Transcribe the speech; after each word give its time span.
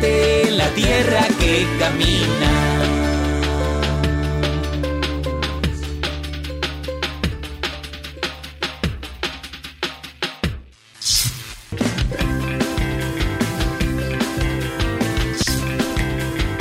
La 0.00 0.68
tierra 0.74 1.26
que 1.40 1.66
camina. 1.78 2.68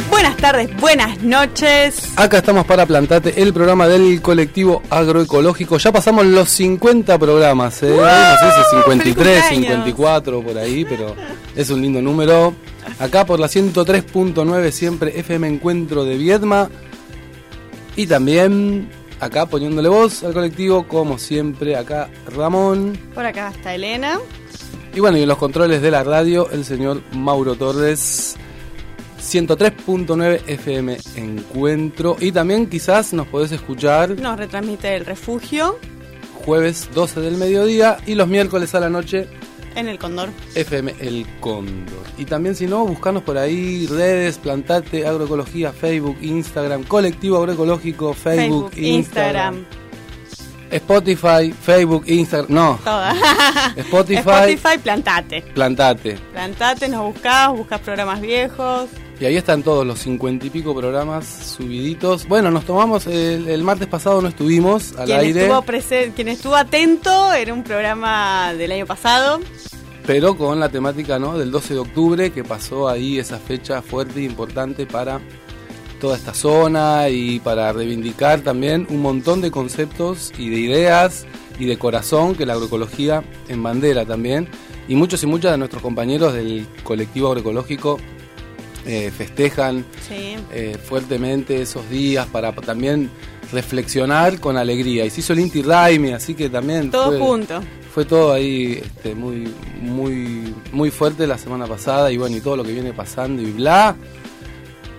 Buenas 0.10 0.38
tardes, 0.38 0.76
buenas 0.78 1.22
noches. 1.22 2.14
Acá 2.16 2.38
estamos 2.40 2.66
para 2.66 2.88
Plantate, 2.88 3.42
el 3.42 3.54
programa 3.54 3.88
del 3.88 4.20
colectivo 4.22 4.82
agroecológico. 4.90 5.78
Ya 5.78 5.92
pasamos 5.92 6.26
los 6.26 6.50
50 6.50 7.20
programas, 7.20 7.84
¿eh? 7.84 7.96
no 7.96 8.38
sé 8.40 8.64
si 8.72 8.78
53, 8.78 8.96
¡Feliz 8.96 9.16
cumpleaños! 9.16 9.86
54 9.86 10.42
por 10.42 10.58
ahí, 10.58 10.86
pero 10.86 11.16
es 11.56 11.70
un 11.70 11.82
lindo 11.84 12.02
número. 12.02 12.56
Acá 13.00 13.26
por 13.26 13.40
la 13.40 13.48
103.9 13.48 14.72
siempre 14.72 15.20
FM 15.20 15.48
Encuentro 15.48 16.04
de 16.04 16.18
Viedma. 16.18 16.70
Y 17.96 18.08
también 18.08 18.90
acá 19.20 19.46
poniéndole 19.46 19.90
voz 19.90 20.24
al 20.24 20.34
colectivo, 20.34 20.88
como 20.88 21.18
siempre, 21.18 21.76
acá 21.76 22.10
Ramón. 22.36 22.98
Por 23.14 23.26
acá 23.26 23.52
está 23.56 23.76
Elena. 23.76 24.20
Y 24.96 25.00
bueno, 25.00 25.18
y 25.18 25.24
en 25.24 25.28
los 25.28 25.38
controles 25.38 25.82
de 25.82 25.92
la 25.92 26.04
radio, 26.04 26.50
el 26.52 26.66
señor 26.66 27.02
Mauro 27.14 27.56
Torres. 27.56 28.36
103.9 29.22 30.42
FM 30.48 30.98
Encuentro. 31.16 32.18
Y 32.20 32.32
también 32.32 32.68
quizás 32.68 33.14
nos 33.14 33.28
podés 33.28 33.52
escuchar 33.52 34.12
Nos 34.12 34.38
retransmite 34.38 34.96
el 34.96 35.06
refugio 35.06 35.78
jueves 36.48 36.90
12 36.94 37.20
del 37.20 37.36
mediodía 37.36 37.98
y 38.06 38.16
los 38.16 38.30
miércoles 38.30 38.74
a 38.74 38.80
la 38.80 38.90
noche 38.90 39.28
en 39.78 39.88
el 39.88 39.98
Condor. 40.00 40.30
FM 40.56 40.96
El 41.00 41.26
Cóndor. 41.40 42.04
Y 42.18 42.26
también 42.26 42.56
si 42.56 42.66
no, 42.66 42.86
buscarnos 42.86 43.24
por 43.24 43.38
ahí, 43.38 43.88
redes, 43.88 44.38
Plantate, 44.38 45.08
Agroecología, 45.08 45.72
Facebook, 45.72 46.18
Instagram, 46.22 46.84
Colectivo 46.84 47.38
Agroecológico, 47.38 48.14
Facebook, 48.14 48.72
Facebook, 48.72 48.86
Instagram, 48.86 49.66
Spotify, 50.72 51.54
Facebook, 51.54 52.04
Instagram, 52.08 52.54
no, 52.54 52.80
toda. 52.84 53.14
Spotify, 53.78 54.20
Spotify, 54.20 54.78
plantate. 54.82 55.42
Plantate. 55.54 56.18
Plantate, 56.34 56.90
nos 56.90 57.14
buscás, 57.14 57.52
buscás 57.52 57.80
programas 57.82 58.20
viejos. 58.20 58.90
Y 59.20 59.26
ahí 59.26 59.36
están 59.36 59.64
todos 59.64 59.86
los 59.86 60.00
cincuenta 60.00 60.46
y 60.46 60.50
pico 60.52 60.76
programas 60.76 61.26
subiditos. 61.58 62.28
Bueno, 62.28 62.52
nos 62.52 62.66
tomamos, 62.66 63.08
el, 63.08 63.48
el 63.48 63.64
martes 63.64 63.88
pasado 63.88 64.22
no 64.22 64.28
estuvimos 64.28 64.96
al 64.96 65.06
Quien 65.08 65.20
aire, 65.20 65.42
estuvo, 65.46 65.62
presen- 65.64 66.14
quien 66.14 66.28
estuvo 66.28 66.56
atento 66.56 67.34
era 67.34 67.52
un 67.52 67.64
programa 67.64 68.54
del 68.54 68.72
año 68.74 68.86
pasado. 68.86 69.40
pero 70.06 70.38
con 70.38 70.60
la 70.60 70.70
temática 70.70 71.18
¿no? 71.18 71.36
del 71.38 71.50
12 71.52 71.74
de 71.74 71.80
octubre, 71.80 72.32
que 72.32 72.44
pasó 72.44 72.88
ahí 72.88 73.18
esa 73.18 73.40
fecha 73.40 73.82
fuerte 73.82 74.20
e 74.20 74.24
importante 74.26 74.86
para 74.86 75.20
toda 76.00 76.16
esta 76.16 76.36
zona 76.36 77.10
y 77.10 77.40
para 77.40 77.74
reivindicar 77.74 78.42
también 78.42 78.86
un 78.92 79.02
montón 79.02 79.42
de 79.42 79.50
conceptos 79.50 80.32
y 80.38 80.50
de 80.52 80.60
ideas 80.60 81.26
y 81.60 81.66
de 81.66 81.80
corazón 81.80 82.36
que 82.36 82.46
la 82.46 82.54
agroecología 82.54 83.24
en 83.50 83.64
bandera 83.64 84.06
también. 84.06 84.48
Y 84.88 84.94
muchos 84.96 85.24
y 85.24 85.26
muchas 85.26 85.54
de 85.54 85.58
nuestros 85.58 85.82
compañeros 85.82 86.34
del 86.36 86.68
colectivo 86.84 87.30
agroecológico 87.30 87.98
eh, 88.88 89.12
festejan 89.16 89.86
Sí. 90.08 90.36
eh, 90.52 90.78
fuertemente 90.84 91.62
esos 91.62 91.88
días 91.90 92.26
para 92.28 92.52
también 92.54 93.12
reflexionar 93.52 94.40
con 94.40 94.58
alegría. 94.58 95.06
Y 95.06 95.10
se 95.10 95.20
hizo 95.20 95.34
el 95.34 95.40
Inti 95.40 95.62
Raimi, 95.62 96.14
así 96.14 96.34
que 96.34 96.50
también 96.50 96.90
Todo 96.90 97.10
fue, 97.10 97.20
junto. 97.20 97.62
fue 97.94 98.06
todo 98.06 98.34
ahí 98.34 98.82
este, 98.84 99.14
muy, 99.14 99.54
muy, 99.82 100.54
muy 100.72 100.90
fuerte 100.92 101.28
la 101.28 101.38
semana 101.38 101.68
pasada 101.68 102.12
y 102.12 102.18
bueno, 102.18 102.36
y 102.38 102.42
todo 102.42 102.58
lo 102.58 102.64
que 102.64 102.72
viene 102.74 102.94
pasando 102.94 103.42
y 103.42 103.52
bla. 103.52 103.96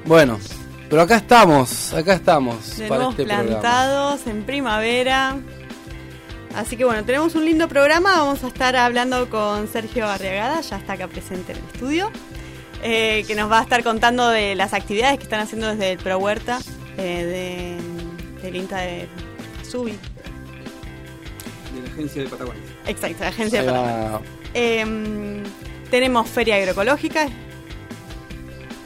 Bueno, 0.05 0.39
pero 0.89 1.03
acá 1.03 1.17
estamos, 1.17 1.93
acá 1.93 2.15
estamos 2.15 2.77
De 2.79 2.89
para 2.89 2.99
nuevo 3.01 3.11
este 3.11 3.25
programa. 3.25 3.49
plantados 3.49 4.27
en 4.27 4.43
primavera. 4.45 5.37
Así 6.55 6.77
que 6.79 6.85
bueno, 6.85 7.05
tenemos 7.05 7.35
un 7.35 7.45
lindo 7.45 7.69
programa. 7.69 8.19
Vamos 8.19 8.43
a 8.43 8.49
estar 8.49 8.75
hablando 8.77 9.29
con 9.29 9.69
Sergio 9.69 10.07
Arriagada, 10.07 10.61
ya 10.63 10.77
está 10.79 10.95
acá 10.95 11.07
presente 11.07 11.53
en 11.53 11.59
el 11.59 11.65
estudio, 11.75 12.11
eh, 12.83 13.25
que 13.27 13.35
nos 13.35 13.51
va 13.51 13.61
a 13.61 13.63
estar 13.63 13.83
contando 13.83 14.29
de 14.29 14.55
las 14.55 14.73
actividades 14.75 15.19
que 15.19 15.25
están 15.25 15.41
haciendo 15.41 15.69
desde 15.69 15.93
el 15.93 15.99
Pro 15.99 16.19
Huerta 16.19 16.59
eh, 16.97 17.79
de, 18.37 18.43
del 18.43 18.57
INTA 18.57 18.79
de 18.79 19.09
Subi. 19.69 19.93
de 19.93 21.83
la 21.83 21.93
agencia 21.93 22.23
de 22.23 22.29
Patagonia. 22.29 22.63
Exacto, 22.87 23.25
la 23.25 23.29
agencia 23.29 23.63
de. 23.63 23.69
Patagonia. 23.69 24.21
Em, 24.55 25.43
tenemos 25.91 26.29
feria 26.29 26.57
agroecológica. 26.57 27.29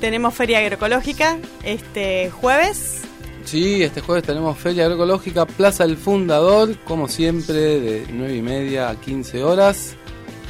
Tenemos 0.00 0.34
feria 0.34 0.58
agroecológica 0.58 1.38
este 1.62 2.30
jueves. 2.30 3.02
Sí, 3.44 3.82
este 3.82 4.00
jueves 4.00 4.24
tenemos 4.24 4.56
Feria 4.56 4.84
Agroecológica, 4.84 5.46
Plaza 5.46 5.84
El 5.84 5.96
Fundador, 5.96 6.76
como 6.84 7.08
siempre, 7.08 7.80
de 7.80 8.06
9 8.10 8.36
y 8.36 8.42
media 8.42 8.88
a 8.88 8.96
15 8.96 9.42
horas. 9.42 9.96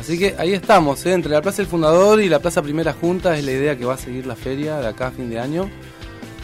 Así 0.02 0.18
que 0.18 0.34
ahí 0.36 0.52
estamos, 0.52 1.06
¿eh? 1.06 1.12
entre 1.12 1.30
la 1.30 1.40
Plaza 1.40 1.62
El 1.62 1.68
Fundador 1.68 2.20
y 2.20 2.28
la 2.28 2.40
Plaza 2.40 2.60
Primera 2.60 2.92
Junta 2.92 3.38
es 3.38 3.44
la 3.44 3.52
idea 3.52 3.78
que 3.78 3.84
va 3.84 3.94
a 3.94 3.96
seguir 3.96 4.26
la 4.26 4.34
feria 4.34 4.78
de 4.78 4.88
acá 4.88 5.06
a 5.06 5.10
fin 5.12 5.30
de 5.30 5.38
año. 5.38 5.70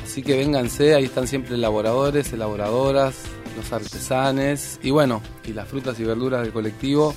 Así 0.04 0.22
que 0.22 0.36
vénganse, 0.36 0.94
ahí 0.94 1.06
están 1.06 1.26
siempre 1.26 1.56
elaboradores, 1.56 2.32
elaboradoras, 2.32 3.16
los 3.56 3.72
artesanes 3.72 4.78
y 4.80 4.92
bueno, 4.92 5.22
y 5.44 5.54
las 5.54 5.66
frutas 5.66 5.98
y 5.98 6.04
verduras 6.04 6.42
del 6.42 6.52
colectivo. 6.52 7.16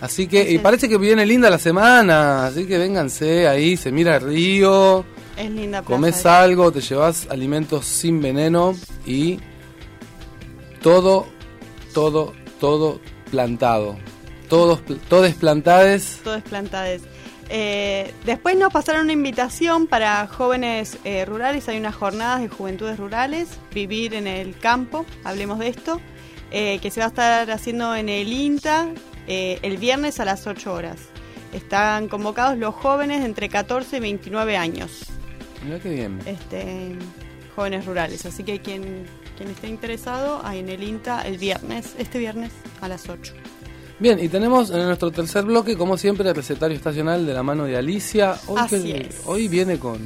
Así 0.00 0.28
que, 0.28 0.48
y 0.52 0.58
parece 0.58 0.88
que 0.88 0.98
viene 0.98 1.26
linda 1.26 1.50
la 1.50 1.58
semana, 1.58 2.46
así 2.46 2.64
que 2.68 2.78
vénganse 2.78 3.48
ahí, 3.48 3.76
se 3.76 3.90
mira 3.90 4.18
el 4.18 4.22
río, 4.22 5.04
Es 5.36 5.50
linda 5.50 5.82
plaza. 5.82 5.92
comes 5.92 6.26
algo, 6.26 6.70
te 6.70 6.80
llevas 6.80 7.26
alimentos 7.28 7.84
sin 7.86 8.22
veneno 8.22 8.76
y 9.04 9.40
todo, 10.80 11.26
todo, 11.92 12.34
todo 12.60 13.00
plantado. 13.32 13.96
Todos, 14.48 14.80
todes 15.08 15.34
plantades. 15.34 16.20
Todo 16.22 16.36
es 16.36 16.42
plantades. 16.44 17.02
Eh, 17.48 18.12
después 18.24 18.56
nos 18.56 18.72
pasaron 18.72 19.02
una 19.02 19.12
invitación 19.12 19.86
para 19.86 20.26
jóvenes 20.26 20.98
eh, 21.04 21.24
rurales. 21.24 21.68
Hay 21.68 21.78
unas 21.78 21.94
jornadas 21.94 22.40
de 22.40 22.48
juventudes 22.48 22.98
rurales, 22.98 23.48
vivir 23.72 24.14
en 24.14 24.26
el 24.26 24.58
campo, 24.58 25.06
hablemos 25.22 25.58
de 25.60 25.68
esto, 25.68 26.00
eh, 26.50 26.78
que 26.80 26.90
se 26.90 27.00
va 27.00 27.06
a 27.06 27.08
estar 27.08 27.50
haciendo 27.50 27.94
en 27.94 28.08
el 28.08 28.32
INTA 28.32 28.88
el 29.28 29.76
viernes 29.78 30.20
a 30.20 30.24
las 30.24 30.46
8 30.46 30.72
horas. 30.72 30.98
Están 31.52 32.06
convocados 32.08 32.56
los 32.58 32.74
jóvenes 32.74 33.20
de 33.20 33.26
entre 33.26 33.48
14 33.48 33.96
y 33.96 34.00
29 34.00 34.56
años, 34.56 35.06
Mira 35.64 35.80
qué 35.80 35.88
bien. 35.88 36.20
este, 36.26 36.96
jóvenes 37.56 37.86
rurales. 37.86 38.24
Así 38.26 38.44
que 38.44 38.60
quien, 38.60 39.04
quien 39.36 39.50
esté 39.50 39.66
interesado, 39.68 40.40
ahí 40.44 40.60
en 40.60 40.68
el 40.68 40.82
INTA 40.82 41.22
el 41.22 41.38
viernes, 41.38 41.94
este 41.98 42.18
viernes 42.20 42.52
a 42.80 42.88
las 42.88 43.08
8. 43.08 43.32
Bien, 43.98 44.18
y 44.22 44.28
tenemos 44.28 44.70
en 44.70 44.84
nuestro 44.84 45.10
tercer 45.10 45.44
bloque, 45.44 45.76
como 45.76 45.96
siempre, 45.96 46.28
el 46.28 46.34
recetario 46.34 46.76
estacional 46.76 47.24
de 47.24 47.32
la 47.32 47.42
mano 47.42 47.64
de 47.64 47.76
Alicia. 47.76 48.36
Hoy, 48.46 48.56
Así 48.58 48.82
que- 48.92 48.98
es. 49.08 49.22
hoy 49.24 49.48
viene 49.48 49.78
con... 49.78 49.98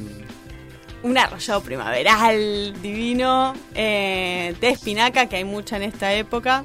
un 1.03 1.17
arrollado 1.17 1.61
primaveral 1.61 2.73
divino 2.81 3.53
eh, 3.75 4.55
de 4.61 4.69
espinaca 4.69 5.25
que 5.27 5.37
hay 5.37 5.43
mucha 5.43 5.75
en 5.77 5.83
esta 5.83 6.13
época 6.13 6.63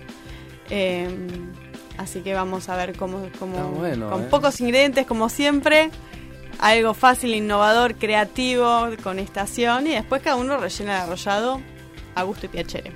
Eh, 0.69 1.08
así 1.96 2.20
que 2.23 2.34
vamos 2.34 2.69
a 2.69 2.76
ver 2.76 2.96
cómo, 2.96 3.28
cómo- 3.38 3.70
bueno, 3.70 4.11
con 4.11 4.23
eh. 4.25 4.26
pocos 4.28 4.61
ingredientes 4.61 5.06
como 5.06 5.28
siempre 5.28 5.90
algo 6.58 6.93
fácil 6.93 7.32
innovador 7.34 7.94
creativo 7.94 8.88
con 9.05 9.19
estación 9.20 9.87
y 9.87 9.90
después 9.90 10.23
cada 10.23 10.34
uno 10.37 10.56
rellena 10.58 10.96
el 10.96 11.02
arrollado 11.02 11.61
a 12.17 12.23
gusto 12.25 12.46
y 12.46 12.49
piacere 12.49 12.93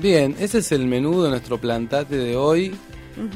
Bien, 0.00 0.34
ese 0.40 0.58
es 0.58 0.72
el 0.72 0.86
menú 0.86 1.22
de 1.22 1.30
nuestro 1.30 1.58
plantate 1.58 2.16
de 2.16 2.36
hoy. 2.36 2.74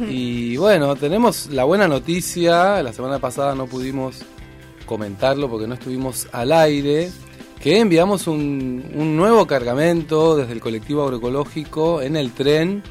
Y 0.08 0.56
bueno, 0.56 0.96
tenemos 0.96 1.46
la 1.46 1.64
buena 1.64 1.86
noticia, 1.86 2.82
la 2.82 2.92
semana 2.92 3.18
pasada 3.18 3.54
no 3.54 3.66
pudimos 3.66 4.20
comentarlo 4.86 5.48
porque 5.48 5.66
no 5.66 5.74
estuvimos 5.74 6.28
al 6.32 6.52
aire, 6.52 7.10
que 7.60 7.78
enviamos 7.78 8.26
un, 8.26 8.90
un 8.94 9.16
nuevo 9.16 9.46
cargamento 9.46 10.36
desde 10.36 10.52
el 10.52 10.60
colectivo 10.60 11.04
agroecológico 11.04 12.02
en 12.02 12.16
el 12.16 12.32
tren 12.32 12.82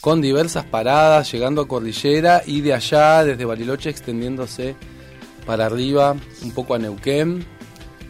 con 0.00 0.20
diversas 0.20 0.64
paradas, 0.64 1.30
llegando 1.30 1.62
a 1.62 1.68
Cordillera 1.68 2.42
y 2.46 2.60
de 2.60 2.74
allá, 2.74 3.24
desde 3.24 3.44
Bariloche, 3.44 3.90
extendiéndose 3.90 4.74
para 5.44 5.66
arriba, 5.66 6.16
un 6.42 6.52
poco 6.52 6.74
a 6.74 6.78
Neuquén. 6.78 7.44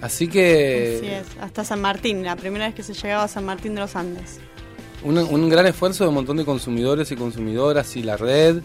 Así 0.00 0.28
que... 0.28 0.96
Así 0.98 1.06
es, 1.10 1.26
hasta 1.42 1.64
San 1.64 1.80
Martín, 1.80 2.24
la 2.24 2.36
primera 2.36 2.66
vez 2.66 2.74
que 2.74 2.82
se 2.82 2.94
llegaba 2.94 3.24
a 3.24 3.28
San 3.28 3.44
Martín 3.44 3.74
de 3.74 3.80
los 3.80 3.96
Andes. 3.96 4.40
Un, 5.02 5.18
un 5.18 5.48
gran 5.48 5.66
esfuerzo 5.66 6.04
de 6.04 6.08
un 6.08 6.14
montón 6.14 6.36
de 6.36 6.44
consumidores 6.44 7.10
y 7.10 7.16
consumidoras 7.16 7.96
y 7.96 8.02
la 8.02 8.16
red 8.16 8.62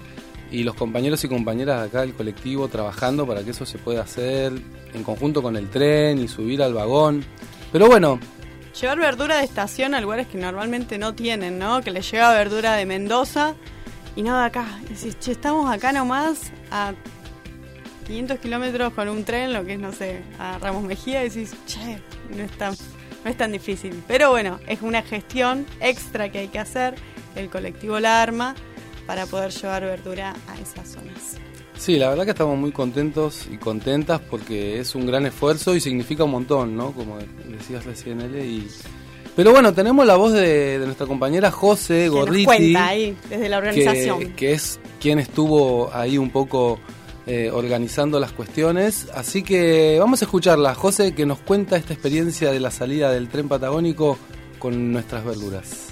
y 0.52 0.64
los 0.64 0.76
compañeros 0.76 1.24
y 1.24 1.28
compañeras 1.28 1.82
de 1.82 1.88
acá 1.88 2.02
del 2.02 2.14
colectivo 2.14 2.68
trabajando 2.68 3.26
para 3.26 3.44
que 3.44 3.52
eso 3.52 3.66
se 3.66 3.78
pueda 3.78 4.02
hacer 4.02 4.54
en 4.94 5.04
conjunto 5.04 5.42
con 5.42 5.56
el 5.56 5.70
tren 5.70 6.20
y 6.20 6.28
subir 6.28 6.62
al 6.62 6.74
vagón. 6.74 7.24
Pero 7.72 7.88
bueno, 7.88 8.20
Llevar 8.80 9.00
verdura 9.00 9.38
de 9.38 9.46
estación 9.46 9.96
a 9.96 10.02
lugares 10.02 10.28
que 10.28 10.38
normalmente 10.38 10.98
no 10.98 11.16
tienen, 11.16 11.58
¿no? 11.58 11.82
Que 11.82 11.92
les 11.92 12.12
llega 12.12 12.34
verdura 12.34 12.76
de 12.76 12.86
Mendoza 12.86 13.56
y 14.18 14.22
no 14.22 14.38
de 14.38 14.44
acá. 14.44 14.66
Y 14.84 14.94
decís, 14.94 15.18
che, 15.18 15.32
estamos 15.32 15.72
acá 15.72 15.94
nomás 15.94 16.52
a 16.72 16.94
500 18.06 18.38
kilómetros 18.40 18.94
con 18.94 19.08
un 19.08 19.24
tren, 19.24 19.54
lo 19.54 19.64
que 19.64 19.76
es, 19.76 19.80
no 19.80 19.94
sé, 19.94 20.24
a 20.40 20.58
Ramos 20.60 20.84
Mejía, 20.84 21.24
y 21.24 21.30
decís, 21.30 21.56
che, 21.66 22.02
no 22.36 22.44
es 22.44 22.52
tan, 22.58 22.76
no 23.26 23.32
es 23.32 23.38
tan 23.38 23.52
difícil. 23.52 24.02
Pero 24.08 24.30
bueno, 24.30 24.60
es 24.68 24.82
una 24.84 25.02
gestión 25.02 25.66
extra 25.82 26.30
que 26.32 26.38
hay 26.40 26.48
que 26.48 26.60
hacer, 26.60 26.94
el 27.36 27.50
colectivo 27.50 28.00
la 28.00 28.22
arma, 28.22 28.56
para 29.08 29.26
poder 29.26 29.52
llevar 29.52 29.84
verdura 29.84 30.36
a 30.48 30.60
esas 30.60 30.88
zonas. 30.88 31.38
Sí, 31.78 31.98
la 31.98 32.10
verdad 32.10 32.24
que 32.24 32.32
estamos 32.32 32.58
muy 32.58 32.72
contentos 32.72 33.48
y 33.52 33.58
contentas 33.58 34.22
porque 34.22 34.80
es 34.80 34.96
un 34.96 35.06
gran 35.06 35.26
esfuerzo 35.26 35.76
y 35.76 35.82
significa 35.82 36.24
un 36.24 36.32
montón, 36.32 36.78
¿no? 36.78 36.92
Como 36.94 37.18
decías 37.50 37.84
recién, 37.84 38.22
Ele. 38.22 38.46
Y... 38.46 38.68
Pero 39.36 39.52
bueno, 39.52 39.74
tenemos 39.74 40.06
la 40.06 40.16
voz 40.16 40.32
de, 40.32 40.80
de 40.80 40.86
nuestra 40.86 41.06
compañera 41.06 41.52
José 41.52 42.04
Que 42.04 42.06
nos 42.06 42.16
Gorriti. 42.20 42.46
cuenta 42.46 42.88
ahí, 42.88 43.18
desde 43.30 43.50
la 43.50 43.60
que, 43.62 43.68
organización. 43.68 44.34
que 44.34 44.54
es 44.54 44.80
quien 45.02 45.20
estuvo 45.20 45.94
ahí 45.94 46.18
un 46.18 46.30
poco 46.30 46.80
eh, 47.28 47.50
organizando 47.52 48.20
las 48.20 48.32
cuestiones. 48.32 49.08
Así 49.14 49.44
que 49.44 49.98
vamos 50.00 50.22
a 50.22 50.26
escucharla, 50.26 50.76
José, 50.76 51.14
que 51.16 51.26
nos 51.26 51.40
cuenta 51.40 51.76
esta 51.78 51.94
experiencia 51.94 52.52
de 52.52 52.60
la 52.60 52.72
salida 52.72 53.12
del 53.12 53.30
tren 53.30 53.48
patagónico 53.48 54.18
con 54.60 54.92
nuestras 54.92 55.24
verduras. 55.26 55.88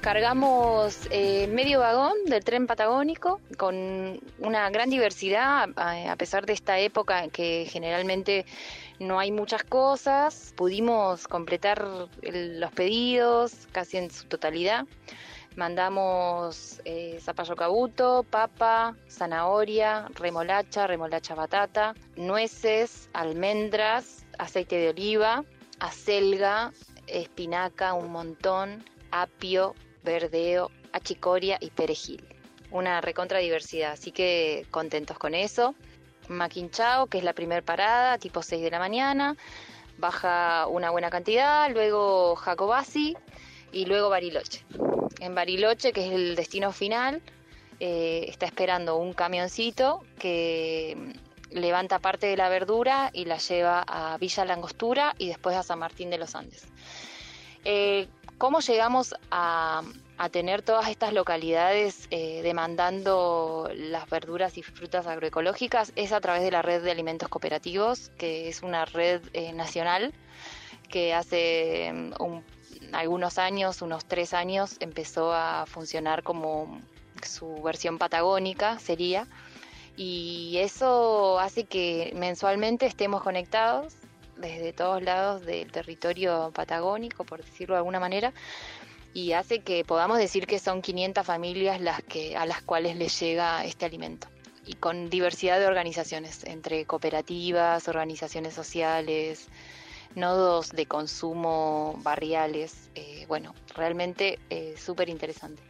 Cargamos 0.00 0.96
eh, 1.10 1.48
medio 1.48 1.80
vagón 1.80 2.12
del 2.26 2.44
tren 2.44 2.68
patagónico 2.68 3.40
con 3.56 4.20
una 4.38 4.70
gran 4.70 4.88
diversidad, 4.88 5.68
a, 5.74 6.14
pesar 6.16 6.46
de 6.46 6.52
esta 6.52 6.78
época 6.78 7.26
que 7.28 7.66
generalmente 7.68 8.46
no 9.00 9.18
hay 9.18 9.32
muchas 9.32 9.64
cosas. 9.64 10.52
Pudimos 10.56 11.26
completar 11.26 11.84
el- 12.22 12.60
los 12.60 12.70
pedidos 12.70 13.52
casi 13.72 13.96
en 13.96 14.12
su 14.12 14.26
totalidad. 14.26 14.84
Mandamos 15.56 16.82
eh, 16.84 17.18
zapallo 17.20 17.56
cabuto, 17.56 18.24
papa, 18.28 18.94
zanahoria, 19.08 20.06
remolacha, 20.14 20.86
remolacha 20.86 21.34
batata, 21.34 21.94
nueces, 22.14 23.08
almendras, 23.14 24.26
aceite 24.38 24.76
de 24.76 24.90
oliva, 24.90 25.44
acelga, 25.80 26.72
espinaca, 27.06 27.94
un 27.94 28.12
montón, 28.12 28.84
apio, 29.10 29.74
verdeo, 30.04 30.70
achicoria 30.92 31.56
y 31.58 31.70
perejil. 31.70 32.22
Una 32.70 33.00
recontra 33.00 33.38
diversidad, 33.38 33.92
así 33.92 34.12
que 34.12 34.66
contentos 34.70 35.18
con 35.18 35.34
eso. 35.34 35.74
Maquinchao, 36.28 37.06
que 37.06 37.18
es 37.18 37.24
la 37.24 37.32
primer 37.32 37.62
parada, 37.62 38.18
tipo 38.18 38.42
6 38.42 38.62
de 38.62 38.70
la 38.70 38.78
mañana, 38.78 39.36
baja 39.96 40.66
una 40.66 40.90
buena 40.90 41.08
cantidad, 41.08 41.70
luego 41.70 42.36
Jacobasi 42.36 43.16
y 43.72 43.86
luego 43.86 44.10
Bariloche. 44.10 44.64
En 45.20 45.34
Bariloche, 45.34 45.92
que 45.92 46.06
es 46.06 46.12
el 46.12 46.36
destino 46.36 46.72
final, 46.72 47.22
eh, 47.80 48.26
está 48.28 48.46
esperando 48.46 48.96
un 48.96 49.12
camioncito 49.12 50.00
que 50.18 50.96
levanta 51.50 51.98
parte 51.98 52.26
de 52.26 52.36
la 52.36 52.48
verdura 52.48 53.10
y 53.12 53.24
la 53.24 53.38
lleva 53.38 53.82
a 53.86 54.18
Villa 54.18 54.44
Langostura 54.44 55.14
y 55.18 55.28
después 55.28 55.56
a 55.56 55.62
San 55.62 55.78
Martín 55.78 56.10
de 56.10 56.18
los 56.18 56.34
Andes. 56.34 56.64
Eh, 57.64 58.08
¿Cómo 58.38 58.60
llegamos 58.60 59.14
a, 59.30 59.82
a 60.18 60.28
tener 60.28 60.60
todas 60.60 60.88
estas 60.90 61.14
localidades 61.14 62.06
eh, 62.10 62.42
demandando 62.42 63.70
las 63.74 64.08
verduras 64.10 64.58
y 64.58 64.62
frutas 64.62 65.06
agroecológicas? 65.06 65.92
Es 65.96 66.12
a 66.12 66.20
través 66.20 66.42
de 66.42 66.50
la 66.50 66.60
red 66.60 66.82
de 66.82 66.90
alimentos 66.90 67.30
cooperativos, 67.30 68.10
que 68.18 68.48
es 68.48 68.62
una 68.62 68.84
red 68.84 69.22
eh, 69.32 69.52
nacional 69.54 70.12
que 70.90 71.14
hace 71.14 71.90
mm, 71.94 72.22
un- 72.22 72.44
algunos 72.92 73.38
años, 73.38 73.82
unos 73.82 74.04
tres 74.04 74.34
años, 74.34 74.76
empezó 74.80 75.32
a 75.32 75.66
funcionar 75.66 76.22
como 76.22 76.80
su 77.22 77.62
versión 77.62 77.98
patagónica, 77.98 78.78
sería. 78.78 79.26
Y 79.96 80.56
eso 80.58 81.38
hace 81.38 81.64
que 81.64 82.12
mensualmente 82.14 82.86
estemos 82.86 83.22
conectados 83.22 83.94
desde 84.36 84.72
todos 84.72 85.02
lados 85.02 85.44
del 85.46 85.72
territorio 85.72 86.50
patagónico, 86.54 87.24
por 87.24 87.42
decirlo 87.42 87.74
de 87.74 87.78
alguna 87.78 88.00
manera, 88.00 88.32
y 89.14 89.32
hace 89.32 89.60
que 89.60 89.84
podamos 89.84 90.18
decir 90.18 90.46
que 90.46 90.58
son 90.58 90.82
500 90.82 91.24
familias 91.24 91.80
las 91.80 92.02
que 92.02 92.36
a 92.36 92.44
las 92.44 92.60
cuales 92.60 92.96
les 92.96 93.18
llega 93.18 93.64
este 93.64 93.86
alimento 93.86 94.28
y 94.66 94.74
con 94.74 95.08
diversidad 95.08 95.60
de 95.60 95.66
organizaciones 95.66 96.44
entre 96.44 96.84
cooperativas, 96.84 97.88
organizaciones 97.88 98.52
sociales, 98.52 99.48
nodos 100.16 100.70
de 100.70 100.86
consumo 100.86 101.98
barriales, 102.02 102.90
eh, 102.94 103.24
bueno, 103.28 103.54
realmente 103.74 104.38
eh, 104.50 104.74
súper 104.76 105.08
interesante. 105.08 105.62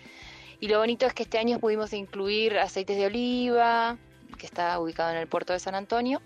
Y 0.60 0.68
lo 0.68 0.78
bonito 0.78 1.04
es 1.04 1.12
que 1.12 1.24
este 1.24 1.38
año 1.38 1.58
pudimos 1.58 1.92
incluir 1.92 2.58
aceites 2.58 2.96
de 2.96 3.06
oliva, 3.06 3.98
que 4.38 4.46
está 4.46 4.78
ubicado 4.80 5.10
en 5.10 5.18
el 5.18 5.26
puerto 5.26 5.52
de 5.52 5.58
San 5.58 5.74
Antonio, 5.74 6.22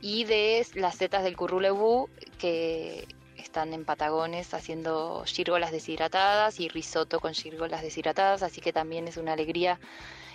y 0.00 0.24
de 0.24 0.66
las 0.74 0.96
setas 0.96 1.22
del 1.22 1.36
currulebú, 1.36 2.08
que 2.38 3.06
están 3.36 3.72
en 3.72 3.84
Patagones 3.84 4.52
haciendo 4.52 5.22
gírgolas 5.26 5.70
deshidratadas 5.70 6.58
y 6.60 6.68
risotto 6.68 7.20
con 7.20 7.34
gírgolas 7.34 7.82
deshidratadas, 7.82 8.42
así 8.42 8.60
que 8.60 8.72
también 8.72 9.06
es 9.06 9.16
una 9.16 9.34
alegría 9.34 9.78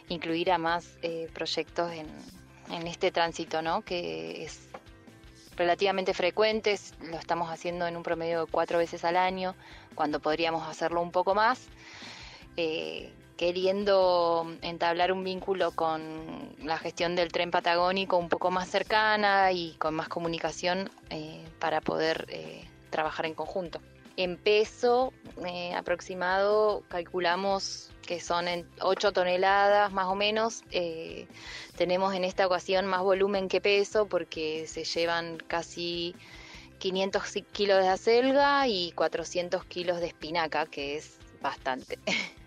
incluir 0.09 0.51
a 0.51 0.57
más 0.57 0.97
eh, 1.01 1.29
proyectos 1.33 1.91
en, 1.91 2.07
en 2.71 2.87
este 2.87 3.11
tránsito, 3.11 3.61
¿no? 3.61 3.81
Que 3.81 4.43
es 4.43 4.69
relativamente 5.55 6.13
frecuente, 6.13 6.73
es- 6.73 6.93
lo 7.01 7.17
estamos 7.17 7.49
haciendo 7.49 7.87
en 7.87 7.95
un 7.97 8.03
promedio 8.03 8.45
de 8.45 8.51
cuatro 8.51 8.77
veces 8.77 9.03
al 9.05 9.17
año, 9.17 9.55
cuando 9.95 10.19
podríamos 10.19 10.67
hacerlo 10.67 11.01
un 11.01 11.11
poco 11.11 11.35
más, 11.35 11.67
eh, 12.57 13.11
queriendo 13.37 14.45
entablar 14.61 15.11
un 15.11 15.23
vínculo 15.23 15.71
con 15.71 16.55
la 16.63 16.77
gestión 16.77 17.15
del 17.15 17.31
tren 17.31 17.51
patagónico 17.51 18.17
un 18.17 18.29
poco 18.29 18.51
más 18.51 18.69
cercana 18.69 19.51
y 19.51 19.73
con 19.79 19.95
más 19.95 20.07
comunicación 20.07 20.89
eh, 21.09 21.43
para 21.59 21.81
poder 21.81 22.25
eh, 22.29 22.63
trabajar 22.91 23.25
en 23.25 23.33
conjunto. 23.33 23.81
En 24.15 24.37
peso 24.37 25.11
eh, 25.45 25.73
aproximado 25.73 26.83
calculamos 26.87 27.89
que 28.05 28.19
son 28.19 28.47
en 28.47 28.67
8 28.81 29.11
toneladas 29.11 29.91
más 29.91 30.07
o 30.07 30.15
menos. 30.15 30.63
Eh, 30.71 31.27
tenemos 31.77 32.13
en 32.13 32.23
esta 32.23 32.45
ocasión 32.45 32.85
más 32.85 33.01
volumen 33.01 33.47
que 33.47 33.61
peso 33.61 34.07
porque 34.07 34.67
se 34.67 34.83
llevan 34.83 35.37
casi 35.47 36.15
500 36.79 37.23
kilos 37.51 37.81
de 37.81 37.87
acelga 37.87 38.67
y 38.67 38.91
400 38.91 39.65
kilos 39.65 39.99
de 39.99 40.07
espinaca, 40.07 40.65
que 40.65 40.97
es 40.97 41.17
bastante. 41.41 41.97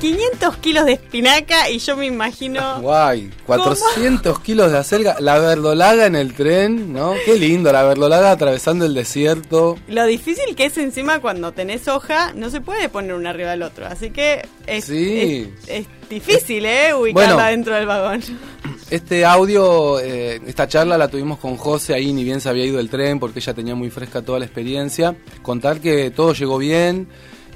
500 0.00 0.56
kilos 0.58 0.84
de 0.84 0.92
espinaca 0.92 1.70
y 1.70 1.78
yo 1.78 1.96
me 1.96 2.06
imagino... 2.06 2.80
Guay, 2.80 3.30
400 3.46 4.38
kilos 4.40 4.70
de 4.70 4.78
acelga, 4.78 5.16
la 5.20 5.38
verdolaga 5.38 6.06
en 6.06 6.14
el 6.16 6.34
tren, 6.34 6.92
¿no? 6.92 7.14
Qué 7.24 7.36
lindo, 7.38 7.72
la 7.72 7.82
verdolaga 7.82 8.30
atravesando 8.30 8.84
el 8.84 8.94
desierto. 8.94 9.78
Lo 9.88 10.04
difícil 10.04 10.54
que 10.54 10.66
es 10.66 10.76
encima 10.78 11.20
cuando 11.20 11.52
tenés 11.52 11.88
hoja, 11.88 12.32
no 12.34 12.50
se 12.50 12.60
puede 12.60 12.88
poner 12.88 13.14
uno 13.14 13.28
arriba 13.30 13.50
del 13.52 13.62
otro. 13.62 13.86
Así 13.86 14.10
que 14.10 14.46
es, 14.66 14.84
Sí. 14.84 15.50
es, 15.66 15.68
es 15.80 15.86
difícil, 16.10 16.66
¿eh? 16.66 16.92
Ubicarla 16.94 17.34
Bueno. 17.34 17.48
dentro 17.50 17.74
del 17.74 17.86
vagón. 17.86 18.22
Este 18.88 19.24
audio, 19.24 19.98
eh, 19.98 20.40
esta 20.46 20.68
charla 20.68 20.96
la 20.96 21.08
tuvimos 21.08 21.40
con 21.40 21.56
José, 21.56 21.92
ahí 21.94 22.12
ni 22.12 22.22
bien 22.22 22.40
se 22.40 22.48
había 22.48 22.64
ido 22.64 22.78
el 22.78 22.88
tren 22.88 23.18
porque 23.18 23.40
ella 23.40 23.52
tenía 23.52 23.74
muy 23.74 23.90
fresca 23.90 24.22
toda 24.22 24.38
la 24.38 24.44
experiencia. 24.44 25.16
Contar 25.42 25.80
que 25.80 26.12
todo 26.12 26.34
llegó 26.34 26.56
bien, 26.56 27.08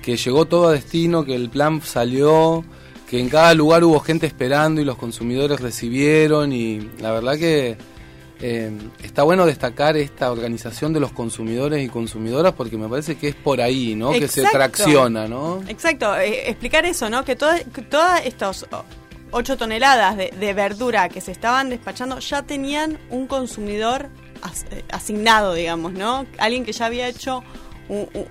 que 0.03 0.17
llegó 0.17 0.47
todo 0.47 0.69
a 0.69 0.73
destino, 0.73 1.25
que 1.25 1.35
el 1.35 1.51
plan 1.51 1.81
salió, 1.83 2.65
que 3.09 3.19
en 3.21 3.29
cada 3.29 3.55
lugar 3.55 3.85
hubo 3.85 4.01
gente 4.01 4.27
esperando 4.27 4.81
y 4.81 4.85
los 4.85 4.97
consumidores 4.97 5.61
recibieron 5.61 6.53
y 6.53 6.81
la 7.01 7.13
verdad 7.13 7.37
que 7.37 7.77
eh, 8.43 8.71
está 9.03 9.23
bueno 9.25 9.45
destacar 9.45 9.97
esta 9.99 10.31
organización 10.33 10.93
de 10.95 11.01
los 11.01 11.13
consumidores 11.13 11.85
y 11.85 11.89
consumidoras 11.89 12.55
porque 12.55 12.79
me 12.79 12.89
parece 12.89 13.17
que 13.17 13.29
es 13.29 13.35
por 13.35 13.61
ahí, 13.61 13.95
¿no? 13.95 14.13
Que 14.13 14.29
se 14.29 14.43
tracciona, 14.53 15.29
¿no? 15.29 15.61
Exacto, 15.69 16.17
eh, 16.17 16.49
explicar 16.49 16.87
eso, 16.87 17.11
¿no? 17.11 17.25
Que 17.25 17.37
todo- 17.37 17.53
que 17.75 17.83
todos 17.83 18.21
estos 18.25 18.67
oh, 18.73 18.85
8 19.33 19.57
toneladas 19.59 20.17
de, 20.17 20.31
de 20.41 20.55
verdura 20.55 21.09
que 21.11 21.21
se 21.21 21.33
estaban 21.33 21.69
despachando 21.69 22.19
ya 22.21 22.43
tenían 22.43 22.99
un 23.11 23.27
consumidor 23.27 24.09
eh, 24.71 24.85
asignado, 24.91 25.53
digamos, 25.53 25.93
¿no? 25.93 26.25
Alguien 26.39 26.65
que 26.65 26.73
ya 26.73 26.87
había 26.87 27.09
hecho 27.09 27.43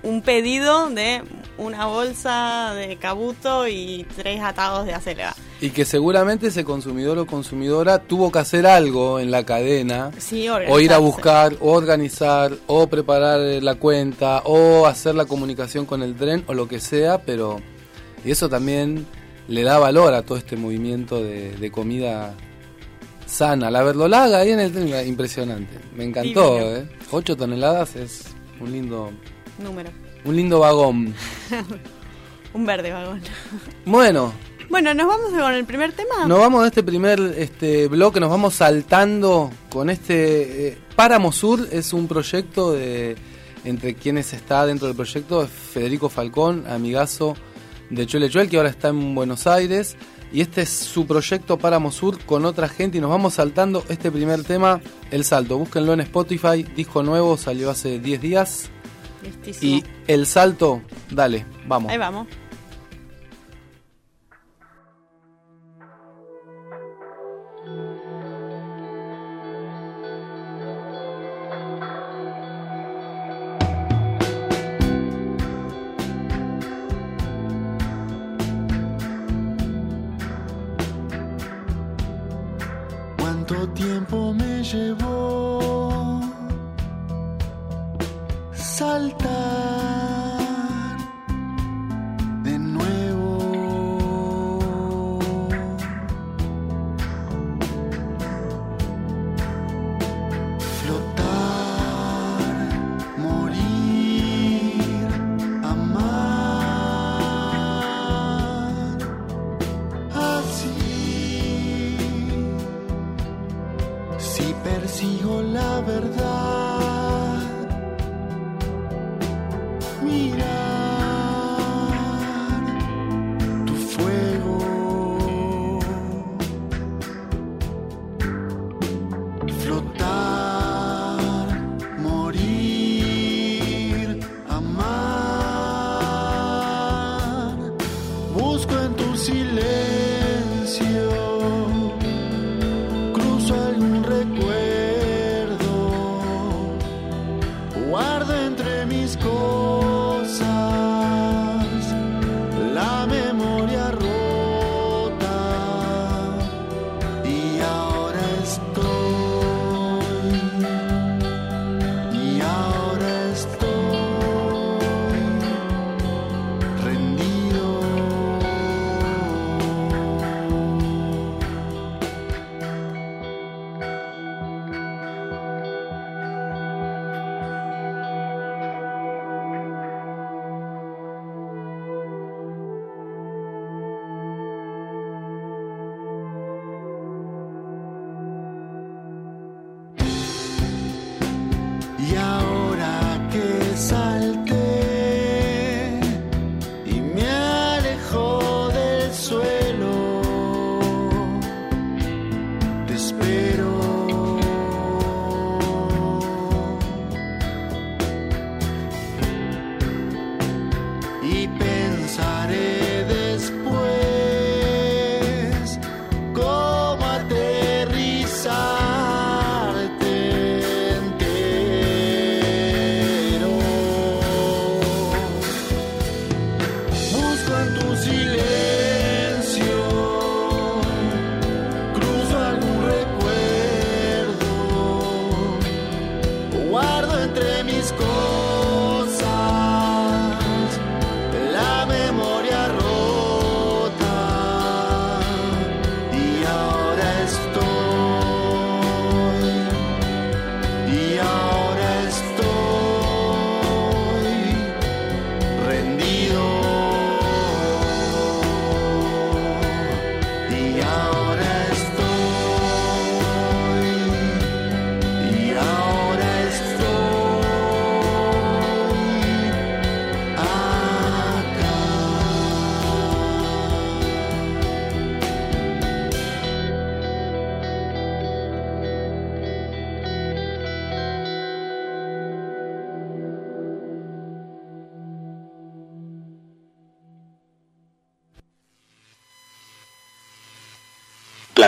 un, 0.02 0.22
pedido 0.22 0.88
de 0.90 1.22
una 1.58 1.86
bolsa 1.86 2.72
de 2.74 2.96
cabuto 2.96 3.68
y 3.68 4.06
tres 4.16 4.40
atados 4.42 4.86
de 4.86 4.94
acelga. 4.94 5.34
Y 5.60 5.70
que 5.70 5.84
seguramente 5.84 6.46
ese 6.46 6.64
consumidor 6.64 7.18
o 7.18 7.26
consumidora 7.26 7.98
tuvo 7.98 8.32
que 8.32 8.38
hacer 8.38 8.66
algo 8.66 9.20
en 9.20 9.30
la 9.30 9.44
cadena. 9.44 10.10
Sí, 10.18 10.48
O 10.48 10.80
ir 10.80 10.92
a 10.92 10.98
buscar, 10.98 11.54
o 11.60 11.72
organizar, 11.72 12.52
o 12.66 12.86
preparar 12.86 13.38
la 13.62 13.74
cuenta, 13.74 14.42
o 14.44 14.86
hacer 14.86 15.14
la 15.14 15.26
comunicación 15.26 15.84
con 15.84 16.02
el 16.02 16.16
tren, 16.16 16.44
o 16.46 16.54
lo 16.54 16.66
que 16.66 16.80
sea, 16.80 17.22
pero 17.22 17.60
y 18.24 18.30
eso 18.30 18.48
también 18.48 19.06
le 19.48 19.62
da 19.62 19.78
valor 19.78 20.14
a 20.14 20.22
todo 20.22 20.38
este 20.38 20.56
movimiento 20.56 21.22
de, 21.22 21.52
de 21.56 21.70
comida 21.70 22.34
sana. 23.26 23.70
La 23.70 23.82
verdolaga 23.82 24.38
ahí 24.38 24.50
en 24.50 24.60
el 24.60 24.72
tren, 24.72 25.06
impresionante. 25.06 25.78
Me 25.94 26.04
encantó, 26.04 26.54
Divino. 26.54 26.76
¿eh? 26.76 26.88
8 27.10 27.36
toneladas 27.36 27.96
es 27.96 28.24
un 28.60 28.72
lindo, 28.72 29.10
Número. 29.60 29.90
un 30.24 30.36
lindo 30.36 30.60
vagón. 30.60 31.14
Un 32.52 32.66
verde 32.66 32.90
vagón. 32.90 33.20
Bueno, 33.84 34.32
Bueno, 34.68 34.92
nos 34.94 35.06
vamos 35.06 35.30
con 35.30 35.52
el 35.52 35.64
primer 35.64 35.92
tema. 35.92 36.26
Nos 36.26 36.38
vamos 36.38 36.64
a 36.64 36.66
este 36.66 36.82
primer 36.82 37.20
este 37.36 37.86
bloque, 37.88 38.18
nos 38.20 38.30
vamos 38.30 38.54
saltando 38.54 39.50
con 39.70 39.88
este 39.88 40.68
eh, 40.68 40.78
Páramo 40.96 41.32
Sur 41.32 41.68
es 41.70 41.92
un 41.92 42.08
proyecto 42.08 42.72
de 42.72 43.16
entre 43.64 43.94
quienes 43.94 44.32
está 44.32 44.66
dentro 44.66 44.88
del 44.88 44.96
proyecto 44.96 45.42
es 45.44 45.50
Federico 45.50 46.08
Falcón, 46.08 46.64
amigazo 46.68 47.36
de 47.90 48.06
Chuele 48.06 48.30
Chuel 48.30 48.48
que 48.48 48.56
ahora 48.56 48.70
está 48.70 48.88
en 48.88 49.14
Buenos 49.14 49.46
Aires 49.46 49.96
y 50.32 50.40
este 50.40 50.62
es 50.62 50.70
su 50.70 51.06
proyecto 51.06 51.58
Páramo 51.58 51.92
Sur 51.92 52.18
con 52.24 52.44
otra 52.44 52.68
gente 52.68 52.98
y 52.98 53.00
nos 53.00 53.10
vamos 53.10 53.34
saltando 53.34 53.84
este 53.88 54.10
primer 54.10 54.44
tema, 54.44 54.80
El 55.10 55.24
Salto. 55.24 55.58
Búsquenlo 55.58 55.92
en 55.92 56.00
Spotify, 56.00 56.62
disco 56.62 57.02
nuevo, 57.02 57.36
salió 57.36 57.70
hace 57.70 57.98
10 57.98 58.20
días 58.20 58.70
Listísimo. 59.22 59.76
y 59.76 59.84
El 60.06 60.26
Salto, 60.26 60.82
dale, 61.10 61.44
vamos. 61.66 61.90
Ahí 61.90 61.98
vamos. 61.98 62.26
¿Cuánto 83.18 83.68
tiempo 83.70 84.32
me 84.34 84.62
llevó 84.62 86.20
saltar 88.80 90.09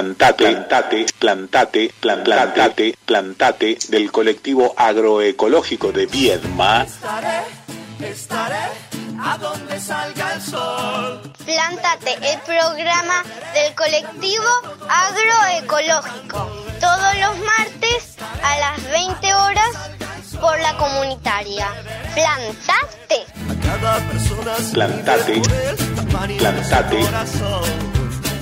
plantate, 0.03 0.57
plantate, 0.67 1.07
plantate, 1.21 1.93
plantate, 2.01 2.99
plantate 3.07 3.79
del 3.89 4.11
colectivo 4.11 4.75
agroecológico 4.77 5.93
de 5.93 6.07
Viedma. 6.07 6.83
Estaré, 6.83 7.43
estaré 8.01 8.65
a 9.23 9.39
donde 9.39 9.79
salga 9.79 10.35
el 10.35 10.43
sol. 10.43 11.33
Plántate, 11.45 12.15
el 12.33 12.41
programa 12.41 13.23
del 13.55 13.75
colectivo 13.77 14.51
agroecológico. 14.89 16.51
Todos 16.81 17.15
los 17.21 17.39
martes 17.39 18.17
a 18.43 18.59
las 18.59 18.91
20 18.91 19.35
horas 19.35 19.71
por 20.41 20.59
la 20.59 20.77
comunitaria. 20.79 21.69
Plantate. 22.15 23.25
Plantate, 24.73 25.43
plantate. 26.39 26.99
corazón. 27.05 27.93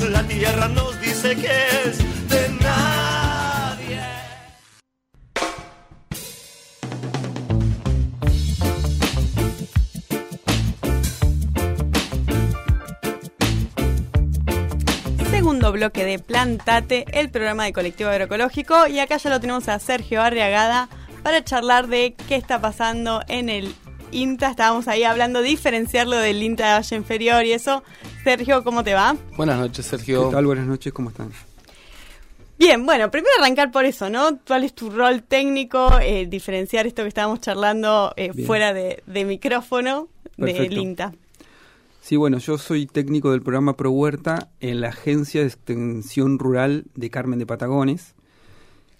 La 0.08 0.22
tierra 0.22 0.66
nos 0.68 0.99
dice 1.22 1.36
que 1.36 1.88
es 1.90 2.28
de 2.30 2.48
nadie. 2.62 4.00
Segundo 15.30 15.72
bloque 15.72 16.04
de 16.04 16.18
Plantate, 16.18 17.04
el 17.12 17.28
programa 17.30 17.64
de 17.64 17.72
colectivo 17.74 18.08
agroecológico. 18.08 18.86
Y 18.86 18.98
acá 18.98 19.18
ya 19.18 19.28
lo 19.28 19.40
tenemos 19.40 19.68
a 19.68 19.78
Sergio 19.78 20.22
Arriagada 20.22 20.88
para 21.22 21.44
charlar 21.44 21.88
de 21.88 22.14
qué 22.28 22.36
está 22.36 22.62
pasando 22.62 23.22
en 23.28 23.50
el 23.50 23.74
INTA. 24.10 24.50
Estábamos 24.50 24.88
ahí 24.88 25.04
hablando, 25.04 25.42
diferenciarlo 25.42 26.16
del 26.16 26.42
INTA 26.42 26.66
de 26.66 26.72
Valle 26.74 26.96
Inferior 26.96 27.44
y 27.44 27.52
eso. 27.52 27.84
Sergio, 28.22 28.62
¿cómo 28.62 28.84
te 28.84 28.94
va? 28.94 29.16
Buenas 29.36 29.58
noches, 29.58 29.86
Sergio. 29.86 30.28
¿Qué 30.28 30.34
tal? 30.34 30.46
Buenas 30.46 30.66
noches, 30.66 30.92
¿cómo 30.92 31.10
están? 31.10 31.30
Bien, 32.58 32.84
bueno, 32.84 33.10
primero 33.10 33.32
arrancar 33.40 33.72
por 33.72 33.86
eso, 33.86 34.10
¿no? 34.10 34.38
¿Cuál 34.46 34.64
es 34.64 34.74
tu 34.74 34.90
rol 34.90 35.22
técnico? 35.22 35.98
Eh, 36.00 36.26
diferenciar 36.26 36.86
esto 36.86 37.02
que 37.02 37.08
estábamos 37.08 37.40
charlando 37.40 38.12
eh, 38.16 38.32
fuera 38.44 38.74
de, 38.74 39.02
de 39.06 39.24
micrófono 39.24 40.08
del 40.36 40.54
Perfecto. 40.54 40.80
INTA. 40.80 41.14
Sí, 42.02 42.16
bueno, 42.16 42.38
yo 42.38 42.58
soy 42.58 42.86
técnico 42.86 43.30
del 43.30 43.40
programa 43.40 43.76
Pro 43.76 43.90
Huerta 43.90 44.50
en 44.60 44.82
la 44.82 44.88
Agencia 44.88 45.40
de 45.40 45.46
Extensión 45.46 46.38
Rural 46.38 46.84
de 46.94 47.08
Carmen 47.08 47.38
de 47.38 47.46
Patagones, 47.46 48.14